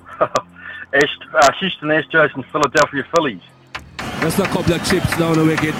[0.20, 0.31] Ast-
[1.35, 3.43] uh, Houston Astros and Philadelphia Phillies.
[4.20, 5.74] Just a couple of chips down the wicket,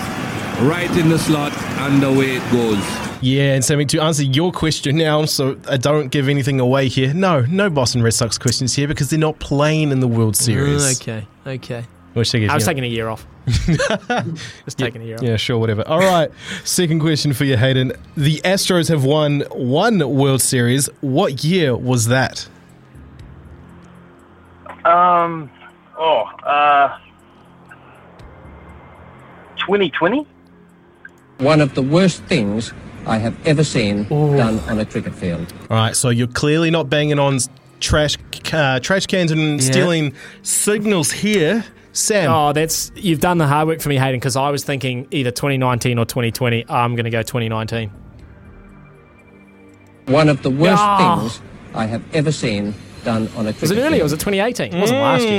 [0.62, 2.78] right in the slot, and away it goes.
[3.23, 7.15] Yeah, and Sammy, to answer your question now, so I don't give anything away here.
[7.15, 10.83] No, no Boston Red Sox questions here because they're not playing in the World Series.
[10.83, 11.85] Mm, okay, okay.
[12.15, 13.27] Which I guess, I was you know- taking a year off.
[14.65, 15.23] Just taking a year off.
[15.23, 15.87] Yeah, sure, whatever.
[15.87, 16.31] All right,
[16.65, 17.93] second question for you, Hayden.
[18.16, 20.89] The Astros have won one World Series.
[21.01, 22.49] What year was that?
[24.85, 25.51] Um,
[25.99, 26.99] oh, uh,
[29.59, 30.27] 2020?
[31.39, 32.73] One of the worst things
[33.07, 35.53] I have ever seen done on a cricket field.
[35.71, 37.39] All right, so you're clearly not banging on
[37.81, 38.17] trash
[38.53, 39.71] uh, trash cans and Yeah.
[39.71, 42.31] stealing signals here, Sam.
[42.33, 45.31] Oh, that's you've done the hard work for me, Hayden, because I was thinking either
[45.31, 46.65] 2019 or 2020.
[46.69, 47.91] I'm going to go 2019.
[50.07, 51.19] One of the worst Ah.
[51.21, 51.41] things
[51.75, 52.75] I have ever seen
[53.07, 53.87] done on a cricket Was it field.
[53.87, 54.03] earlier?
[54.03, 54.74] Was it 2018?
[54.74, 55.31] It wasn't last year.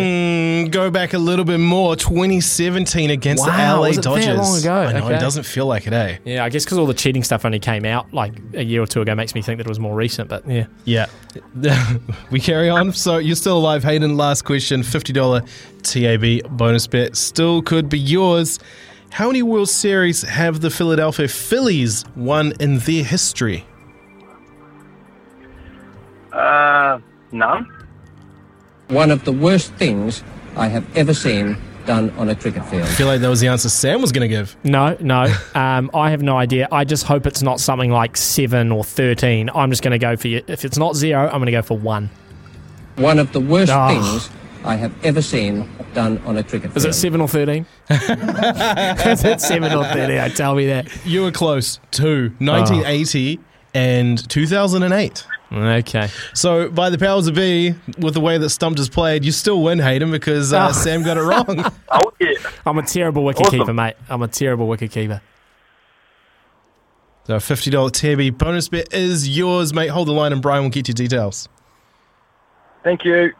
[0.65, 1.95] Mm, go back a little bit more.
[1.95, 4.37] 2017 against the LA was it that Dodgers.
[4.37, 4.73] long ago?
[4.73, 5.15] I know Okay.
[5.17, 6.17] it doesn't feel like it, eh?
[6.25, 8.87] Yeah, I guess because all the cheating stuff only came out like a year or
[8.87, 10.29] two ago makes me think that it was more recent.
[10.29, 11.05] But yeah, Yeah.
[12.31, 12.93] we carry on.
[12.93, 14.17] So you're still alive, Hayden.
[14.17, 15.45] Last question $50
[15.83, 17.15] TAB bonus bet.
[17.15, 18.57] Still could be yours.
[19.09, 23.65] How many World Series have the Philadelphia Phillies won in their history?
[26.31, 26.99] Uh,
[27.31, 27.71] none.
[28.89, 30.23] One of the worst things
[30.55, 32.83] I have ever seen done on a cricket field.
[32.83, 34.55] I feel like that was the answer Sam was going to give.
[34.63, 36.67] no, no, um, I have no idea.
[36.71, 39.49] I just hope it's not something like seven or 13.
[39.53, 40.41] I'm just going to go for you.
[40.47, 42.09] If it's not zero, I'm going to go for one.
[42.97, 43.87] One of the worst Ah.
[43.89, 44.29] things
[44.65, 46.77] I have ever seen done on a cricket field.
[46.77, 46.93] Is field.
[46.95, 47.65] it seven or 13?
[47.89, 50.31] Is it seven or 13?
[50.35, 50.87] Tell me that.
[51.05, 51.79] You were close.
[51.91, 52.31] Two.
[52.39, 53.39] 1980
[53.73, 55.25] and 2008.
[55.51, 56.09] Okay.
[56.33, 59.61] So, by the powers of be, with the way that Stumped is played, you still
[59.63, 60.71] win, Hayden, because uh, Oh.
[60.73, 61.65] Sam got it wrong.
[61.89, 62.33] Oh, yeah.
[62.65, 63.59] I'm a terrible wicket Awesome.
[63.59, 63.95] keeper, mate.
[64.09, 65.21] I'm a terrible wicket keeper.
[67.25, 69.87] So, $50 TAB bonus bet is yours, mate.
[69.87, 71.47] Hold the line, and Brian will get you details.
[72.83, 73.31] Thank you.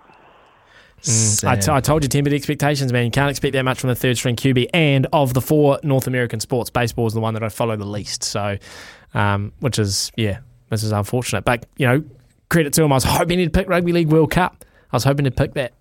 [1.46, 3.06] I, t- I told you tempered expectations, man.
[3.06, 4.68] You can't expect that much from the third string QB.
[4.74, 7.86] And of the four North American sports, baseball is the one that I follow the
[7.86, 8.24] least.
[8.24, 8.58] So,
[9.14, 11.46] um, which is yeah, this is unfortunate.
[11.46, 12.04] But you know,
[12.50, 12.92] credit to him.
[12.92, 14.66] I was hoping he'd pick Rugby League World Cup.
[14.92, 15.74] I was hoping to pick that.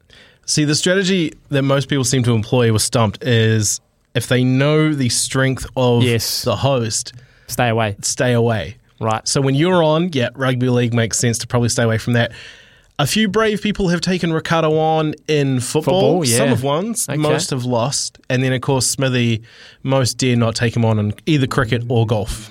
[0.46, 3.80] See, the strategy that most people seem to employ with Stumped is
[4.14, 7.12] if they know the strength of the host,
[7.48, 7.96] stay away.
[8.02, 8.76] Stay away.
[9.00, 9.26] Right.
[9.28, 12.32] So when you're on, yeah, rugby league makes sense to probably stay away from that.
[12.98, 16.22] A few brave people have taken Ricardo on in football.
[16.22, 16.36] Football, yeah.
[16.38, 17.16] Some have won, Okay.
[17.18, 18.18] most have lost.
[18.30, 19.42] And then, of course, Smithy,
[19.82, 22.48] most dare not take him on in either cricket or golf.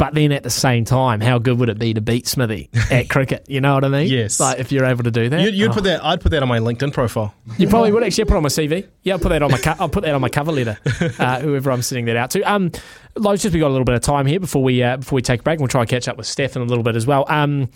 [0.00, 3.10] But then at the same time, how good would it be to beat Smithy at
[3.14, 3.44] cricket?
[3.48, 4.08] You know what I mean?
[4.08, 4.40] Yes.
[4.40, 5.42] Like if you're able to do that.
[5.42, 5.74] You'd, you'd Oh.
[5.74, 6.02] put that.
[6.02, 7.34] I'd put that on my LinkedIn profile.
[7.58, 8.88] You probably would actually I'll put it on my CV.
[9.02, 10.78] Yeah, I'll put that on my co- I'll put that on my cover letter.
[11.20, 12.42] Uh, whoever I'm sending that out to.
[12.50, 12.72] Um,
[13.14, 15.22] Lowe's just we got a little bit of time here before we uh, before we
[15.22, 15.56] take a break.
[15.56, 17.26] and We'll try and catch up with Steph in a little bit as well.
[17.28, 17.68] Um,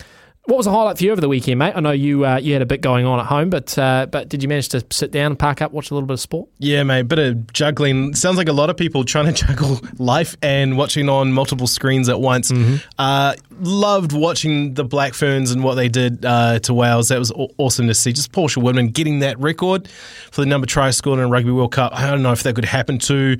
[0.45, 1.73] what was the highlight for you over the weekend, mate?
[1.75, 4.29] I know you uh, you had a bit going on at home, but uh, but
[4.29, 6.49] did you manage to sit down and park up, watch a little bit of sport?
[6.59, 8.13] Yeah, mate, bit of juggling.
[8.13, 12.09] Sounds like a lot of people trying to juggle life and watching on multiple screens
[12.09, 12.51] at once.
[12.99, 17.09] Uh, loved watching the Black Ferns and what they did uh, to Wales.
[17.09, 18.13] That was awesome to see.
[18.13, 19.87] Just Portia Woodman getting that record
[20.31, 21.91] for the number tries scored in a Rugby World Cup.
[21.95, 23.37] I don't know if that could happen to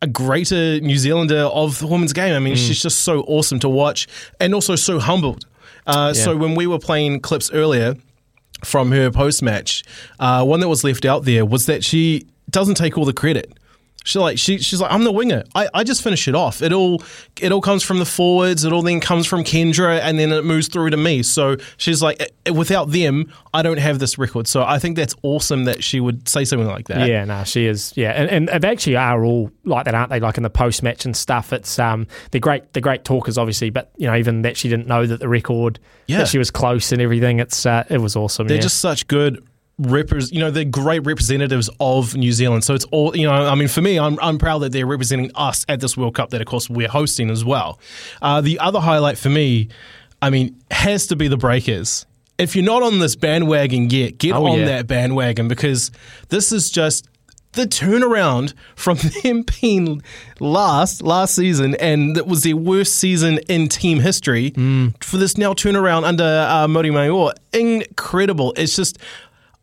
[0.00, 2.32] a greater New Zealander of the women's game.
[2.34, 4.06] I mean, she's just so awesome to watch
[4.38, 5.44] and also so humbled.
[5.88, 6.22] Uh, Yeah.
[6.24, 7.96] So when we were playing clips earlier,
[8.64, 9.82] from her post match,
[10.18, 13.57] uh, one that was left out there was that she doesn't take all the credit.
[14.08, 15.44] She like she she's like I'm the winger.
[15.54, 16.62] I, I just finish it off.
[16.62, 17.02] It all
[17.42, 18.64] it all comes from the forwards.
[18.64, 21.22] It all then comes from Kendra, and then it moves through to me.
[21.22, 24.48] So she's like, "Eh, without them, I don't have this record.
[24.48, 27.06] So I think that's awesome that she would say something like that.
[27.06, 27.92] Yeah, no, she is.
[27.96, 30.20] Yeah, and, and they actually are all like that, aren't they?
[30.20, 31.52] Like in the post match and stuff.
[31.52, 32.72] It's um, they're great.
[32.72, 35.78] They're great talkers, obviously, but you know, even that she didn't know that the record,
[36.06, 36.18] Yeah.
[36.18, 37.40] that she was close and everything.
[37.40, 38.48] It's uh, it was awesome.
[38.48, 38.62] They're yeah.
[38.62, 39.46] just such good
[39.80, 42.64] repres you know they're great representatives of New Zealand.
[42.64, 45.30] So it's all you know I mean for me I'm, I'm proud that they're representing
[45.34, 47.78] us at this World Cup that of course we're hosting as well.
[48.20, 49.68] Uh, the other highlight for me
[50.20, 52.06] I mean has to be the breakers.
[52.38, 54.64] If you're not on this bandwagon yet get Oh, on yeah.
[54.66, 55.92] that bandwagon because
[56.28, 57.08] this is just
[57.52, 60.02] the turnaround from them being
[60.40, 64.50] last last season and that was their worst season in team history
[65.00, 68.52] for this now turnaround under uh, Mody Maor incredible.
[68.56, 68.98] It's just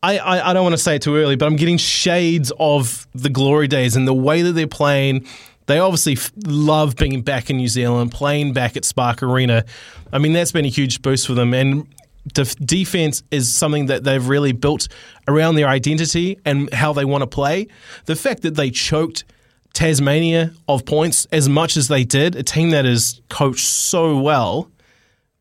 [0.02, 3.06] I, I, I don't want to say it too early, but I'm getting shades of
[3.14, 5.26] the glory days and the way that they're playing.
[5.66, 9.64] They obviously f- love being back in New Zealand, playing back at Spark Arena.
[10.12, 11.52] I mean, that's been a huge boost for them.
[11.54, 11.88] And
[12.32, 14.88] def- defense is something that they've really built
[15.26, 17.66] around their identity and how they want to play.
[18.04, 19.24] The fact that they choked
[19.72, 24.70] Tasmania of points as much as they did, a team that is coached so well,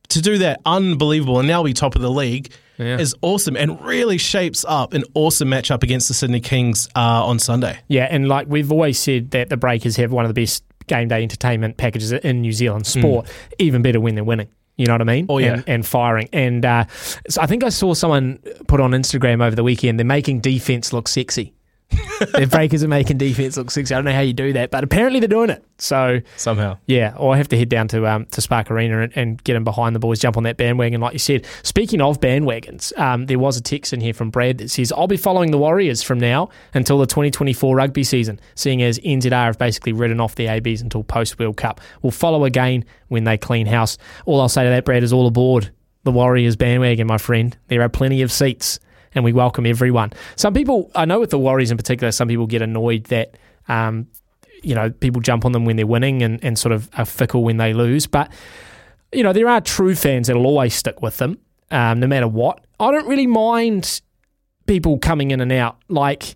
[0.09, 2.97] to do that unbelievable and now be top of the league Yeah.
[2.97, 7.39] is awesome and really shapes up an awesome matchup against the Sydney Kings uh, on
[7.39, 7.79] Sunday.
[7.87, 11.07] Yeah, and like we've always said that the Breakers have one of the best game
[11.07, 13.27] day entertainment packages in New Zealand sport.
[13.59, 14.49] Even better when they're winning.
[14.77, 15.27] You know what I mean?
[15.27, 15.31] Mm.
[15.31, 15.53] Oh, yeah.
[15.53, 16.29] and, and firing.
[16.33, 16.85] And uh,
[17.29, 19.99] so I think I saw someone put on Instagram over the weekend.
[19.99, 21.53] They're making defense look sexy.
[21.89, 23.93] The Breakers are making defense look sexy.
[23.93, 25.63] I don't know how you do that, but apparently they're doing it.
[25.77, 26.77] So Somehow.
[26.85, 29.55] yeah, or I have to head down to um, to Spark Arena and, and get
[29.55, 31.45] in behind the boys, jump on that bandwagon, like you said.
[31.63, 35.07] Speaking of bandwagons, um, there was a text in here from Brad that says, I'll
[35.07, 39.57] be following the Warriors from now until the 2024 rugby season, seeing as NZR have
[39.57, 41.81] basically ridden off the ABs until post World Cup.
[42.01, 43.97] We'll follow again when they clean house.
[44.25, 45.71] All I'll say to that, Brad, is all aboard
[46.03, 47.57] the Warriors bandwagon, my friend.
[47.67, 48.79] There are plenty of seats.
[49.15, 50.11] And we welcome everyone.
[50.35, 53.37] Some people, I know with the Warriors in particular, some people get annoyed that
[53.67, 54.07] um,
[54.65, 57.43] you know, people jump on them when they're winning and, and sort of are fickle
[57.43, 58.07] when they lose.
[58.07, 58.31] But,
[59.13, 61.37] you know, there are true fans that'll always stick with them,
[61.71, 62.65] um, no matter what.
[62.79, 64.01] I don't really mind
[64.65, 65.77] people coming in and out.
[65.87, 66.35] Like,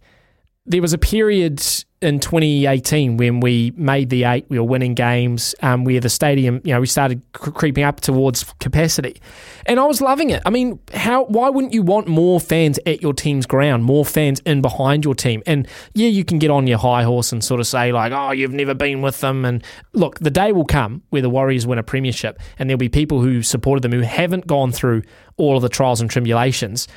[0.66, 1.64] there was a period
[2.02, 6.62] in 2018 when we made the eight, we were winning games, um, where the stadium,
[6.64, 9.22] you know, we started cr- creeping up towards capacity,
[9.66, 10.42] and I was loving it.
[10.46, 11.26] I mean, how?
[11.26, 15.14] Why wouldn't you want more fans at your team's ground, more fans in behind your
[15.14, 15.44] team?
[15.46, 18.32] And yeah, you can get on your high horse and sort of say like, oh,
[18.32, 19.44] you've never been with them.
[19.44, 22.90] And look, the day will come where the Warriors win a premiership, and there'll be
[22.90, 25.04] people who supported them who haven't gone through
[25.36, 26.88] all of the trials and tribulations.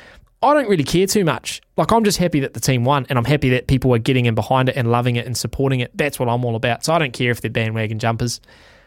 [0.43, 1.61] I don't really care too much.
[1.77, 4.25] Like I'm just happy that the team won, and I'm happy that people are getting
[4.25, 5.95] in behind it and loving it and supporting it.
[5.97, 6.83] That's what I'm all about.
[6.83, 8.41] So I don't care if they're bandwagon jumpers.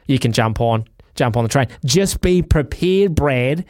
[0.07, 0.85] You can jump on,
[1.15, 1.69] jump on the train.
[1.85, 3.65] Just be prepared, Brad,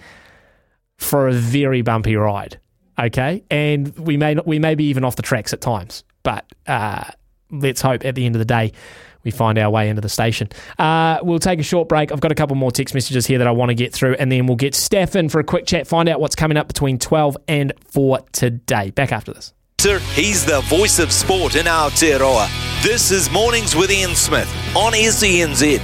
[0.99, 2.59] for a very bumpy ride.
[2.99, 7.05] Okay, and we may we may be even off the tracks at times, but uh,
[7.51, 8.73] let's hope at the end of the day
[9.27, 10.49] we find our way into the station.
[10.79, 12.13] Uh, we'll take a short break.
[12.13, 14.33] I've got a couple more text messages here that I want to get through, and
[14.33, 16.99] then we'll get Steph in for a quick chat, find out what's coming up between
[16.99, 18.91] 12 and 4 today.
[18.91, 19.53] Back after this.
[19.79, 22.49] Sir, He's the voice of sport in Aotearoa.
[22.83, 25.81] This is Mornings with Ian Smith on SENZ.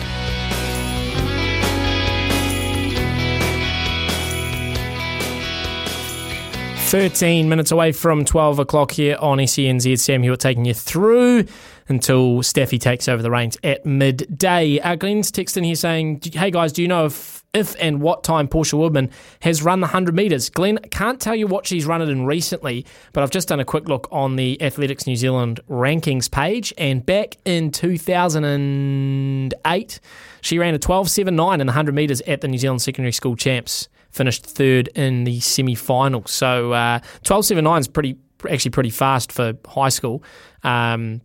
[6.93, 9.99] 13 minutes away from 12 o'clock here on SENZ.
[9.99, 11.47] Sam Hewitt taking you through
[11.93, 14.81] until Steffi takes over the reins at midday.
[14.81, 18.49] Uh, Glenn's texting here saying, Hey guys, do you know if if and what time
[18.49, 19.11] Portia Woodman
[19.41, 20.49] has run the 100 metres.
[20.49, 23.65] Glenn, can't tell you what she's run it in recently, but I've just done a
[23.65, 30.01] quick look on the Athletics New Zealand rankings page, and back in 2008,
[30.41, 33.91] she ran a 12.79 in the 100 metres at the New Zealand Secondary School Champs,
[34.11, 36.25] finished third in the semi final.
[36.25, 38.17] So uh, 12.79 is pretty
[38.51, 40.25] actually pretty fast for high school.
[40.65, 41.21] Um,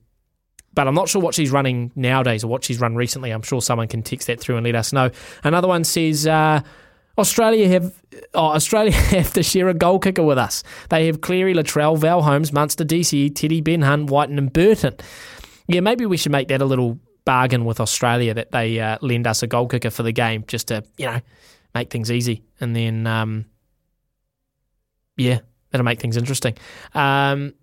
[0.77, 3.31] but I'm not sure what she's running nowadays or what she's run recently.
[3.31, 5.09] I'm sure someone can text that through and let us know.
[5.43, 6.61] Another one says uh,
[7.17, 7.99] Australia have
[8.35, 10.61] oh, Australia have to share a goal kicker with us.
[10.89, 14.95] They have Cleary, Latrell, Val Holmes, Munster, DCE, Teddy, Ben Hunt, Wighton, and Burton.
[15.67, 19.25] Yeah, maybe we should make that a little bargain with Australia that they uh, lend
[19.25, 21.21] us a goal kicker for the game just to you know
[21.73, 23.45] make things easy, and then um,
[25.15, 25.39] yeah,
[25.71, 26.55] that'll make things interesting.
[26.93, 27.55] Um,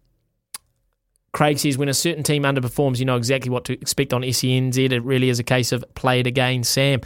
[1.35, 4.93] Craig says when a certain team underperforms, you know exactly what to expect on SENZ.
[4.93, 7.01] It really is a case of play it again, Sam.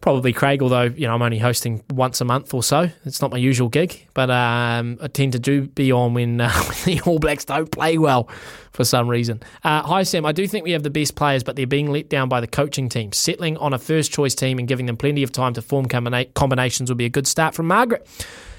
[0.00, 2.90] Probably Craig, although you know I'm only hosting once a month or so.
[3.04, 6.50] It's not my usual gig, but um, I tend to do be on when, uh,
[6.84, 8.28] when the All Blacks don't play well
[8.72, 9.40] for some reason.
[9.62, 12.10] Uh, hi Sam, I do think we have the best players, but they're being let
[12.10, 13.12] down by the coaching team.
[13.12, 16.34] Settling on a first choice team and giving them plenty of time to form combina-
[16.34, 18.04] combinations would be a good start from Margaret.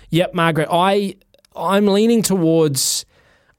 [0.09, 1.17] Yep, Margaret, I
[1.53, 3.05] I'm leaning towards.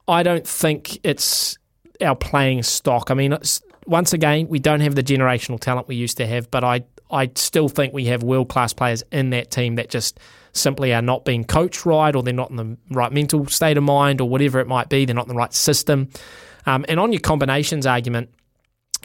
[0.07, 1.57] I don't think it's
[2.01, 3.11] our playing stock.
[3.11, 3.37] I mean,
[3.85, 7.31] once again, we don't have the generational talent we used to have, but I I
[7.35, 10.19] still think we have world class players in that team that just
[10.51, 13.83] simply are not being coached right, or they're not in the right mental state of
[13.83, 15.05] mind, or whatever it might be.
[15.05, 16.09] They're not in the right system.
[16.65, 18.29] Um, and on your combinations argument,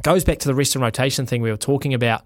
[0.03, 2.25] goes back to the rest and rotation thing we were talking about.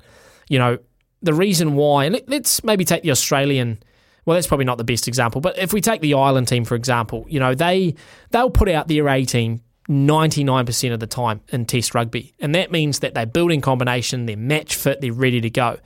[0.49, 0.79] You know,
[1.23, 2.09] the reason why.
[2.09, 3.83] Let, let's maybe take the Australian
[4.27, 6.75] well, that's probably not the best example, but if we take the Ireland team for
[6.75, 7.95] example, you know they
[8.31, 12.71] they'll put out their A team 99% of the time in Test rugby, and that
[12.71, 15.79] means that they're building combination, they're match fit, they're ready to go.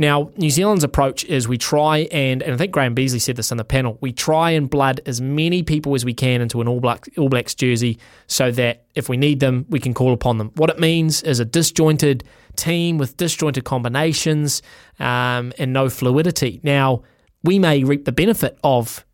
[0.00, 3.52] Now, New Zealand's approach is we try and, and I think Graham Beasley said this
[3.52, 6.68] on the panel, we try and blood as many people as we can into an
[6.68, 10.38] All Blacks, All Blacks jersey so that if we need them, we can call upon
[10.38, 10.52] them.
[10.54, 12.24] What it means is a disjointed
[12.56, 14.62] team with disjointed combinations
[14.98, 16.60] um, and no fluidity.
[16.62, 17.02] Now,
[17.42, 19.04] we may reap the benefit of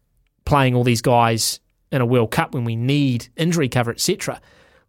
[0.44, 1.60] playing all these guys
[1.92, 4.40] in a World Cup when we need injury cover, etc.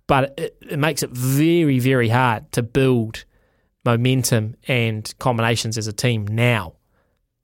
[0.07, 3.25] But it, it, makes it very, very hard to build
[3.85, 6.73] momentum and combinations as a team now.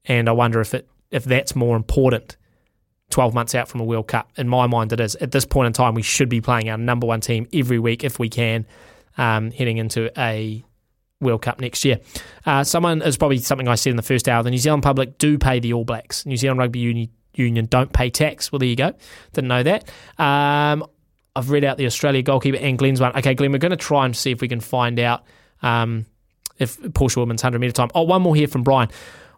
[0.05, 2.37] And I wonder if it if that's more important
[3.11, 4.31] 12 months out from a World Cup.
[4.37, 5.15] In my mind, it is.
[5.15, 8.03] At this point in time, we should be playing our number one team every week
[8.03, 8.65] if we can,
[9.17, 10.63] um, heading into a
[11.23, 11.99] World Cup next year.
[12.45, 14.43] Uh, someone is probably something I said in the first hour.
[14.43, 16.25] The New Zealand public do pay the All Blacks.
[16.25, 18.51] New Zealand Rugby Union, Union don't pay tax.
[18.51, 18.93] Well, there you go.
[19.33, 19.89] Didn't know that.
[20.17, 20.85] Um,
[21.35, 23.15] I've read out the Australia goalkeeper and Glenn's one.
[23.17, 25.23] Okay, Glenn, we're going to try and see if we can find out
[25.61, 26.05] um,
[26.59, 27.89] if Portia Woodman's 100 metre time.
[27.95, 28.89] Oh, one more here from Brian.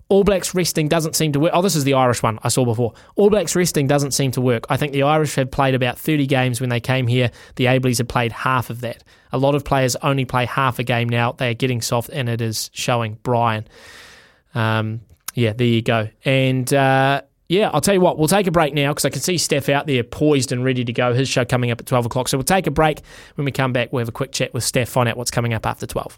[0.08, 1.52] All Blacks resting doesn't seem to work.
[1.56, 2.94] Oh, this is the Irish one I saw before.
[3.16, 4.66] All Blacks resting doesn't seem to work.
[4.70, 7.32] I think the Irish had played about 30 games when they came here.
[7.56, 9.04] The Ableys had played half of that.
[9.36, 11.34] A lot of players only play half a game now.
[11.34, 13.18] They are getting soft, and it is showing.
[13.22, 13.68] Brian.
[14.54, 15.02] Um,
[15.34, 16.08] yeah, there you go.
[16.24, 19.22] And uh, yeah, I'll tell you what, we'll take a break now because I can
[19.22, 21.14] see Steph out there poised and ready to go.
[21.14, 22.30] His show coming up at 12 o'clock.
[22.30, 23.02] So we'll take a break.
[23.36, 25.54] When we come back, we'll have a quick chat with Steph, find out what's coming
[25.54, 26.18] up after 12.